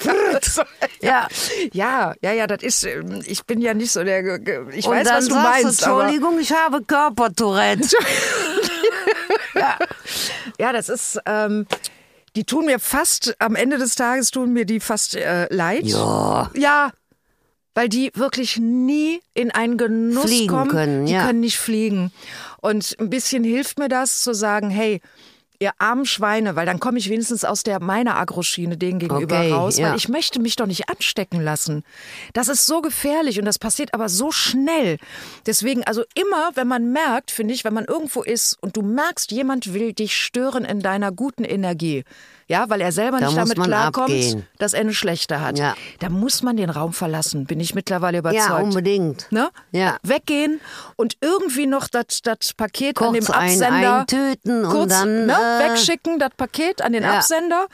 ja. 1.02 1.28
Ja, 1.72 2.14
ja, 2.22 2.32
ja, 2.32 2.46
das 2.46 2.62
ist, 2.62 2.84
ähm, 2.84 3.20
ich 3.26 3.44
bin 3.44 3.60
ja 3.60 3.74
nicht 3.74 3.92
so 3.92 4.02
der, 4.02 4.40
ich 4.70 4.86
Und 4.86 4.94
weiß, 4.94 5.08
was 5.08 5.28
du 5.28 5.34
meinst, 5.34 5.64
du, 5.64 5.90
Entschuldigung, 5.90 6.38
ich 6.40 6.52
habe 6.52 6.82
Körpertourette. 6.82 7.86
ja, 10.58 10.72
das 10.72 10.88
ist, 10.88 11.20
ähm, 11.26 11.66
die 12.36 12.44
tun 12.44 12.66
mir 12.66 12.78
fast, 12.78 13.34
am 13.38 13.54
Ende 13.54 13.78
des 13.78 13.94
Tages 13.94 14.30
tun 14.30 14.52
mir 14.52 14.64
die 14.64 14.80
fast 14.80 15.14
äh, 15.14 15.52
leid. 15.54 15.84
Ja. 15.84 16.50
Ja, 16.54 16.92
weil 17.74 17.88
die 17.88 18.10
wirklich 18.14 18.58
nie 18.58 19.20
in 19.34 19.50
einen 19.50 19.78
Genuss 19.78 20.24
Fliegen 20.24 20.48
kommen. 20.48 20.70
können, 20.70 21.06
die 21.06 21.12
ja. 21.12 21.26
können 21.26 21.40
nicht 21.40 21.58
fliegen. 21.58 22.12
Und 22.60 22.96
ein 23.00 23.10
bisschen 23.10 23.44
hilft 23.44 23.78
mir 23.78 23.88
das 23.88 24.22
zu 24.22 24.34
sagen, 24.34 24.70
hey, 24.70 25.00
ihr 25.62 25.72
armen 25.78 26.04
Schweine, 26.04 26.56
weil 26.56 26.66
dann 26.66 26.80
komme 26.80 26.98
ich 26.98 27.08
wenigstens 27.08 27.44
aus 27.44 27.62
der 27.62 27.80
meiner 27.80 28.16
Agroschiene 28.16 28.76
denen 28.76 28.98
gegenüber 28.98 29.38
Okay, 29.38 29.52
raus, 29.52 29.78
ja. 29.78 29.90
weil 29.90 29.96
ich 29.96 30.08
möchte 30.08 30.40
mich 30.40 30.56
doch 30.56 30.66
nicht 30.66 30.88
anstecken 30.88 31.40
lassen. 31.40 31.84
Das 32.32 32.48
ist 32.48 32.66
so 32.66 32.82
gefährlich 32.82 33.38
und 33.38 33.44
das 33.44 33.58
passiert 33.58 33.94
aber 33.94 34.08
so 34.08 34.32
schnell. 34.32 34.98
Deswegen, 35.46 35.84
also 35.84 36.02
immer, 36.14 36.50
wenn 36.54 36.66
man 36.68 36.92
merkt, 36.92 37.30
finde 37.30 37.54
ich, 37.54 37.64
wenn 37.64 37.72
man 37.74 37.84
irgendwo 37.84 38.22
ist 38.22 38.58
und 38.60 38.76
du 38.76 38.82
merkst, 38.82 39.30
jemand 39.30 39.72
will 39.72 39.92
dich 39.92 40.16
stören 40.16 40.64
in 40.64 40.80
deiner 40.80 41.12
guten 41.12 41.44
Energie, 41.44 42.04
ja, 42.52 42.68
weil 42.70 42.80
er 42.80 42.92
selber 42.92 43.18
Da 43.18 43.26
nicht 43.26 43.38
damit 43.38 43.60
klarkommt, 43.60 44.10
abgehen. 44.10 44.46
dass 44.58 44.74
er 44.74 44.80
eine 44.82 44.94
schlechte 44.94 45.40
hat. 45.40 45.58
Ja. 45.58 45.74
Da 45.98 46.08
muss 46.08 46.42
man 46.42 46.56
den 46.56 46.70
Raum 46.70 46.92
verlassen, 46.92 47.46
bin 47.46 47.58
ich 47.60 47.74
mittlerweile 47.74 48.18
überzeugt. 48.18 48.48
Ja, 48.48 48.56
unbedingt. 48.58 49.26
Ne? 49.30 49.48
Ja. 49.72 49.96
Weggehen 50.02 50.60
und 50.96 51.16
irgendwie 51.20 51.66
noch 51.66 51.88
das 51.88 52.20
das 52.22 52.52
Paket 52.54 53.00
an 53.00 53.12
dem 53.14 53.24
Kurz 53.24 53.36
ein- 53.36 53.62
Absender 53.62 53.98
eintüten 54.00 54.64
und 54.64 54.70
kurz, 54.70 54.90
dann, 54.90 55.26
ne, 55.26 55.32
äh, 55.34 55.70
wegschicken, 55.70 56.18
das 56.18 56.30
Paket 56.36 56.82
an 56.82 56.92
den 56.92 57.02
Ja. 57.02 57.14
Absender 57.16 57.66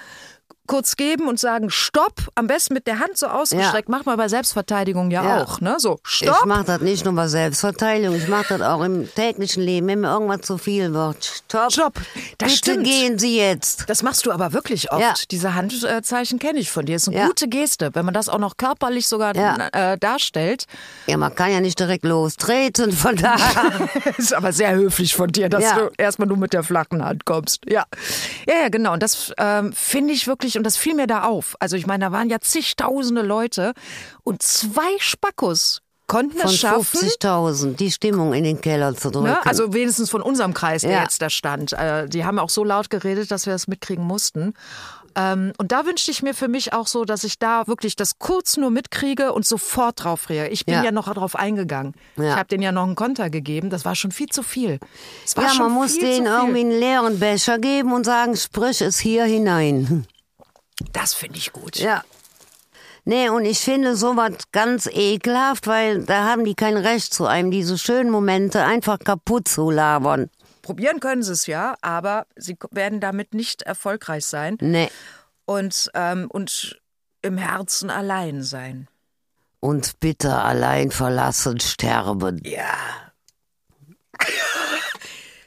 kurz 0.68 0.94
geben 0.94 1.26
und 1.26 1.40
sagen 1.40 1.68
Stopp, 1.70 2.14
am 2.36 2.46
besten 2.46 2.74
mit 2.74 2.86
der 2.86 3.00
Hand 3.00 3.18
so 3.18 3.26
ausgestreckt. 3.26 3.88
Macht 3.88 4.06
man 4.06 4.16
bei 4.16 4.28
Selbstverteidigung 4.28 5.10
ja, 5.10 5.24
Ja. 5.24 5.42
auch, 5.42 5.60
ne? 5.60 5.74
So 5.78 5.98
Ich 6.04 6.10
Stopp. 6.28 6.46
mache 6.46 6.64
das 6.64 6.80
nicht 6.80 7.04
nur 7.04 7.14
bei 7.14 7.26
Selbstverteidigung, 7.26 8.14
ich 8.14 8.28
mache 8.28 8.56
das 8.58 8.60
auch 8.62 8.82
im 8.84 9.12
täglichen 9.14 9.64
Leben, 9.64 9.88
wenn 9.88 10.00
mir 10.02 10.10
irgendwas 10.12 10.42
zu 10.42 10.58
viel 10.58 10.94
wird. 10.94 11.24
Stopp. 11.48 11.72
Stopp. 11.72 11.94
Das 12.38 12.52
Bitte 12.52 12.56
stimmt. 12.72 12.84
gehen 12.84 13.18
Sie 13.18 13.36
jetzt. 13.36 13.88
Das 13.88 14.02
machst 14.04 14.24
du 14.26 14.30
aber 14.30 14.52
wirklich 14.52 14.92
oft. 14.92 15.00
Ja. 15.00 15.14
Diese 15.30 15.54
Handzeichen 15.54 16.38
kenne 16.38 16.58
ich 16.60 16.70
von 16.70 16.86
dir. 16.86 16.96
Ist 16.96 17.08
eine 17.08 17.16
Ja. 17.16 17.26
gute 17.26 17.48
Geste, 17.48 17.90
wenn 17.94 18.04
man 18.04 18.14
das 18.14 18.28
auch 18.28 18.38
noch 18.38 18.56
körperlich 18.58 19.08
sogar 19.08 19.34
Ja. 19.34 19.56
äh, 19.72 19.98
darstellt. 19.98 20.66
Ja, 21.06 21.16
man 21.16 21.34
kann 21.34 21.50
ja 21.50 21.60
nicht 21.60 21.80
direkt 21.80 22.04
lostreten, 22.04 22.92
von 22.92 23.16
daher. 23.16 23.88
ist 24.18 24.34
aber 24.34 24.52
sehr 24.52 24.74
höflich 24.74 25.14
von 25.16 25.28
dir, 25.32 25.48
dass 25.48 25.64
Ja. 25.64 25.76
du 25.78 25.90
erstmal 25.96 26.28
nur 26.28 26.36
mit 26.36 26.52
der 26.52 26.62
flachen 26.62 27.02
Hand 27.04 27.24
kommst. 27.24 27.60
Ja, 27.66 27.84
ja, 28.46 28.54
ja 28.64 28.68
genau. 28.68 28.92
Und 28.92 29.02
das 29.02 29.32
ähm, 29.38 29.72
finde 29.72 30.12
ich 30.12 30.26
wirklich, 30.26 30.57
und 30.58 30.64
das 30.64 30.76
fiel 30.76 30.94
mir 30.94 31.06
da 31.06 31.22
auf. 31.24 31.56
Also 31.60 31.76
ich 31.76 31.86
meine, 31.86 32.04
da 32.06 32.12
waren 32.12 32.28
ja 32.28 32.38
zigtausende 32.40 33.22
Leute 33.22 33.72
und 34.24 34.42
zwei 34.42 34.98
Spackos 34.98 35.80
konnten 36.06 36.38
Von 36.38 36.48
es 36.50 36.56
schaffen. 36.56 37.00
50.000 37.00 37.76
die 37.76 37.90
Stimmung 37.90 38.32
in 38.32 38.44
den 38.44 38.60
Keller 38.60 38.94
zu 38.96 39.10
drücken. 39.10 39.28
Ne? 39.28 39.46
Also 39.46 39.72
wenigstens 39.74 40.08
von 40.10 40.22
unserem 40.22 40.54
Kreis, 40.54 40.82
der 40.82 40.90
Ja. 40.92 41.02
jetzt 41.02 41.20
da 41.22 41.28
stand. 41.30 41.72
Äh, 41.74 42.08
die 42.08 42.24
haben 42.24 42.38
auch 42.38 42.48
so 42.50 42.64
laut 42.64 42.88
geredet, 42.90 43.30
dass 43.30 43.44
wir 43.46 43.52
das 43.52 43.68
mitkriegen 43.68 44.04
mussten. 44.04 44.54
Ähm, 45.16 45.52
und 45.58 45.70
da 45.72 45.84
wünschte 45.84 46.10
ich 46.10 46.22
mir 46.22 46.32
für 46.32 46.48
mich 46.48 46.72
auch 46.72 46.86
so, 46.86 47.04
dass 47.04 47.24
ich 47.24 47.38
da 47.38 47.66
wirklich 47.66 47.94
das 47.96 48.18
kurz 48.18 48.56
nur 48.56 48.70
mitkriege 48.70 49.32
und 49.32 49.44
sofort 49.46 50.04
drauf 50.04 50.28
reagiere. 50.30 50.52
Ich 50.52 50.64
bin 50.64 50.76
ja, 50.76 50.84
Ja. 50.84 50.92
noch 50.92 51.12
drauf 51.12 51.34
eingegangen. 51.36 51.92
Ja. 52.16 52.24
Ich 52.30 52.36
habe 52.36 52.48
denen 52.48 52.62
ja 52.62 52.72
noch 52.72 52.84
einen 52.84 52.94
Konter 52.94 53.28
gegeben. 53.28 53.68
Das 53.68 53.84
war 53.84 53.94
schon 53.94 54.10
viel 54.12 54.28
zu 54.28 54.42
viel. 54.42 54.78
Ja, 55.36 55.54
man 55.58 55.72
muss 55.72 55.98
denen 55.98 56.26
irgendwie 56.26 56.60
einen 56.60 56.70
leeren 56.78 57.18
Becher 57.18 57.58
geben 57.58 57.92
und 57.92 58.04
sagen, 58.04 58.34
sprich 58.36 58.80
es 58.80 58.98
hier 58.98 59.24
hinein. 59.24 60.06
Das 60.92 61.14
finde 61.14 61.38
ich 61.38 61.52
gut. 61.52 61.76
Ja. 61.76 62.04
Nee, 63.04 63.30
und 63.30 63.44
ich 63.46 63.60
finde 63.60 63.96
sowas 63.96 64.32
ganz 64.52 64.86
ekelhaft, 64.86 65.66
weil 65.66 66.04
da 66.04 66.24
haben 66.24 66.44
die 66.44 66.54
kein 66.54 66.76
Recht 66.76 67.14
zu 67.14 67.26
einem, 67.26 67.50
diese 67.50 67.78
schönen 67.78 68.10
Momente 68.10 68.62
einfach 68.64 68.98
kaputt 68.98 69.48
zu 69.48 69.70
labern. 69.70 70.30
Probieren 70.62 71.00
können 71.00 71.22
sie 71.22 71.32
es 71.32 71.46
ja, 71.46 71.76
aber 71.80 72.26
sie 72.36 72.56
werden 72.70 73.00
damit 73.00 73.32
nicht 73.32 73.62
erfolgreich 73.62 74.26
sein 74.26 74.58
Nee. 74.60 74.90
und, 75.46 75.90
ähm, 75.94 76.26
und 76.30 76.78
im 77.22 77.38
Herzen 77.38 77.88
allein 77.88 78.42
sein. 78.42 78.88
Und 79.60 79.98
bitte 80.00 80.34
allein 80.36 80.90
verlassen 80.90 81.58
sterben. 81.60 82.42
Ja. 82.44 82.76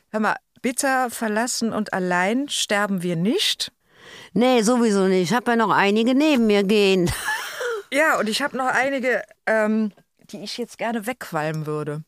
Hör 0.10 0.20
mal, 0.20 0.36
bitter 0.62 1.10
verlassen 1.12 1.72
und 1.74 1.94
allein 1.94 2.50
sterben 2.50 3.04
wir 3.04 3.16
nicht. 3.16 3.72
Nee, 4.34 4.62
sowieso 4.62 5.08
nicht. 5.08 5.30
Ich 5.30 5.36
habe 5.36 5.52
ja 5.52 5.58
noch 5.58 5.72
einige 5.72 6.16
neben 6.16 6.48
mir 6.48 6.64
gehen. 6.64 7.10
Ja, 7.94 8.18
und 8.20 8.30
ich 8.30 8.42
habe 8.42 8.56
noch 8.56 8.68
einige, 8.68 9.22
ähm, 9.46 9.92
die 10.30 10.38
ich 10.46 10.58
jetzt 10.58 10.78
gerne 10.78 11.06
wegqualmen 11.08 11.66
würde. 11.66 12.04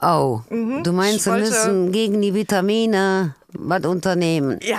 Oh, 0.00 0.42
du 0.48 0.92
meinst, 0.92 1.26
wir 1.26 1.32
müssen 1.34 1.90
gegen 1.90 2.22
die 2.22 2.34
Vitamine 2.34 3.34
was 3.52 3.84
unternehmen. 3.84 4.60
Ja. 4.62 4.78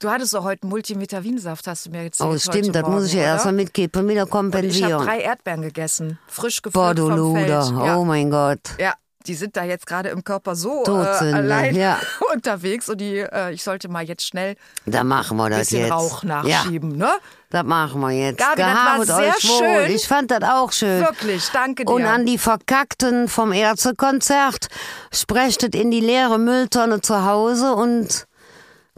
Du 0.00 0.10
hattest 0.10 0.34
doch 0.34 0.42
heute 0.42 0.64
einen 0.64 0.70
Multivitaminsaft, 0.70 1.64
hast 1.68 1.86
du 1.86 1.90
mir 1.90 2.02
erzählt. 2.02 2.28
Oh, 2.28 2.36
stimmt, 2.36 2.74
das 2.74 2.82
Morgen, 2.82 2.94
muss 2.96 3.06
ich 3.06 3.12
ja 3.12 3.22
erst 3.22 3.44
mal 3.44 3.52
oder? 3.54 3.62
mitkippen, 3.62 4.02
wieder 4.08 4.14
Ich 4.14 4.20
habe 4.22 4.30
kompensieren. 4.30 5.06
drei 5.06 5.20
Erdbeeren 5.20 5.62
gegessen, 5.62 6.18
frisch 6.26 6.60
Boah, 6.62 6.94
gepflückt 6.94 6.98
du 6.98 7.06
vom 7.06 7.16
Luder, 7.16 7.62
Feld. 7.62 7.86
Ja. 7.86 7.96
oh 7.98 8.04
mein 8.04 8.28
Gott. 8.32 8.60
Ja, 8.80 8.94
die 9.22 9.34
sind 9.34 9.56
da 9.56 9.64
jetzt 9.64 9.86
gerade 9.86 10.08
im 10.10 10.24
Körper 10.24 10.54
so 10.54 10.82
Tot 10.84 11.06
äh, 11.20 11.32
allein 11.32 11.74
ja. 11.74 11.98
unterwegs 12.32 12.88
und 12.88 13.00
die, 13.00 13.18
äh, 13.18 13.52
ich 13.52 13.62
sollte 13.62 13.88
mal 13.88 14.04
jetzt 14.04 14.26
schnell 14.26 14.56
Da 14.86 15.04
machen 15.04 15.36
wir 15.36 15.50
das 15.50 15.60
bisschen 15.60 15.82
jetzt. 15.82 15.92
Rauch 15.92 16.22
Ja, 16.22 16.42
nachschieben, 16.42 16.96
ne? 16.96 17.10
das 17.50 17.64
machen 17.64 18.00
wir 18.00 18.10
jetzt. 18.10 18.38
Gabi, 18.38 18.62
das 18.62 18.74
war 18.74 19.04
sehr 19.04 19.34
euch 19.36 19.48
wohl. 19.48 19.86
schön. 19.86 19.94
Ich 19.94 20.08
fand 20.08 20.30
das 20.30 20.42
auch 20.42 20.72
schön. 20.72 21.00
Wirklich, 21.02 21.48
danke 21.52 21.84
dir. 21.84 21.92
Und 21.92 22.04
an 22.04 22.24
die 22.24 22.38
Verkackten 22.38 23.28
vom 23.28 23.52
Ärztekonzert, 23.52 24.68
sprechtet 25.12 25.74
in 25.74 25.90
die 25.90 26.00
leere 26.00 26.38
Mülltonne 26.38 27.02
zu 27.02 27.24
Hause 27.24 27.74
und 27.74 28.24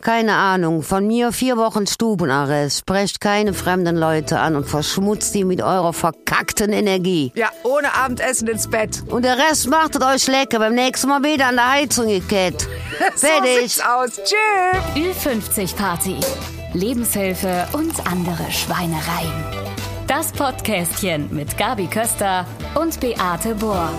keine 0.03 0.35
Ahnung, 0.35 0.83
von 0.83 1.07
mir 1.07 1.33
vier 1.33 1.57
Wochen 1.57 1.87
Stubenarrest. 1.87 2.79
Sprecht 2.81 3.21
keine 3.21 3.55
fremden 3.55 3.97
Leute 3.97 4.39
an 4.39 4.57
und 4.57 4.67
verschmutzt 4.69 5.35
die 5.35 5.45
mit 5.45 5.63
eurer 5.63 5.93
verkackten 5.93 6.73
Energie. 6.73 7.33
ja, 7.35 7.49
ohne 7.63 7.95
Abendessen 7.95 8.49
ins 8.49 8.69
Bett. 8.69 9.03
Und 9.09 9.25
der 9.25 9.39
Rest 9.39 9.69
machtet 9.69 10.03
euch 10.03 10.27
lecker. 10.27 10.59
Beim 10.59 10.75
nächsten 10.75 11.09
Mal 11.09 11.23
wieder 11.23 11.47
an 11.47 11.57
der 11.57 11.71
Heizung 11.73 12.09
gekettet. 12.09 12.69
So 13.17 13.27
Fertig. 13.27 13.73
sieht's 13.73 13.81
aus. 13.81 14.21
Tschüss. 14.23 15.27
Ü50 15.27 15.75
Party. 15.77 16.17
Lebenshilfe 16.75 17.67
und 17.73 17.93
andere 18.07 18.51
Schweinereien. 18.51 19.33
Das 20.07 20.33
Podcastchen 20.33 21.29
mit 21.35 21.57
Gabi 21.57 21.87
Köster 21.87 22.47
und 22.75 23.01
Beate 23.01 23.55
Bohr. 23.55 23.91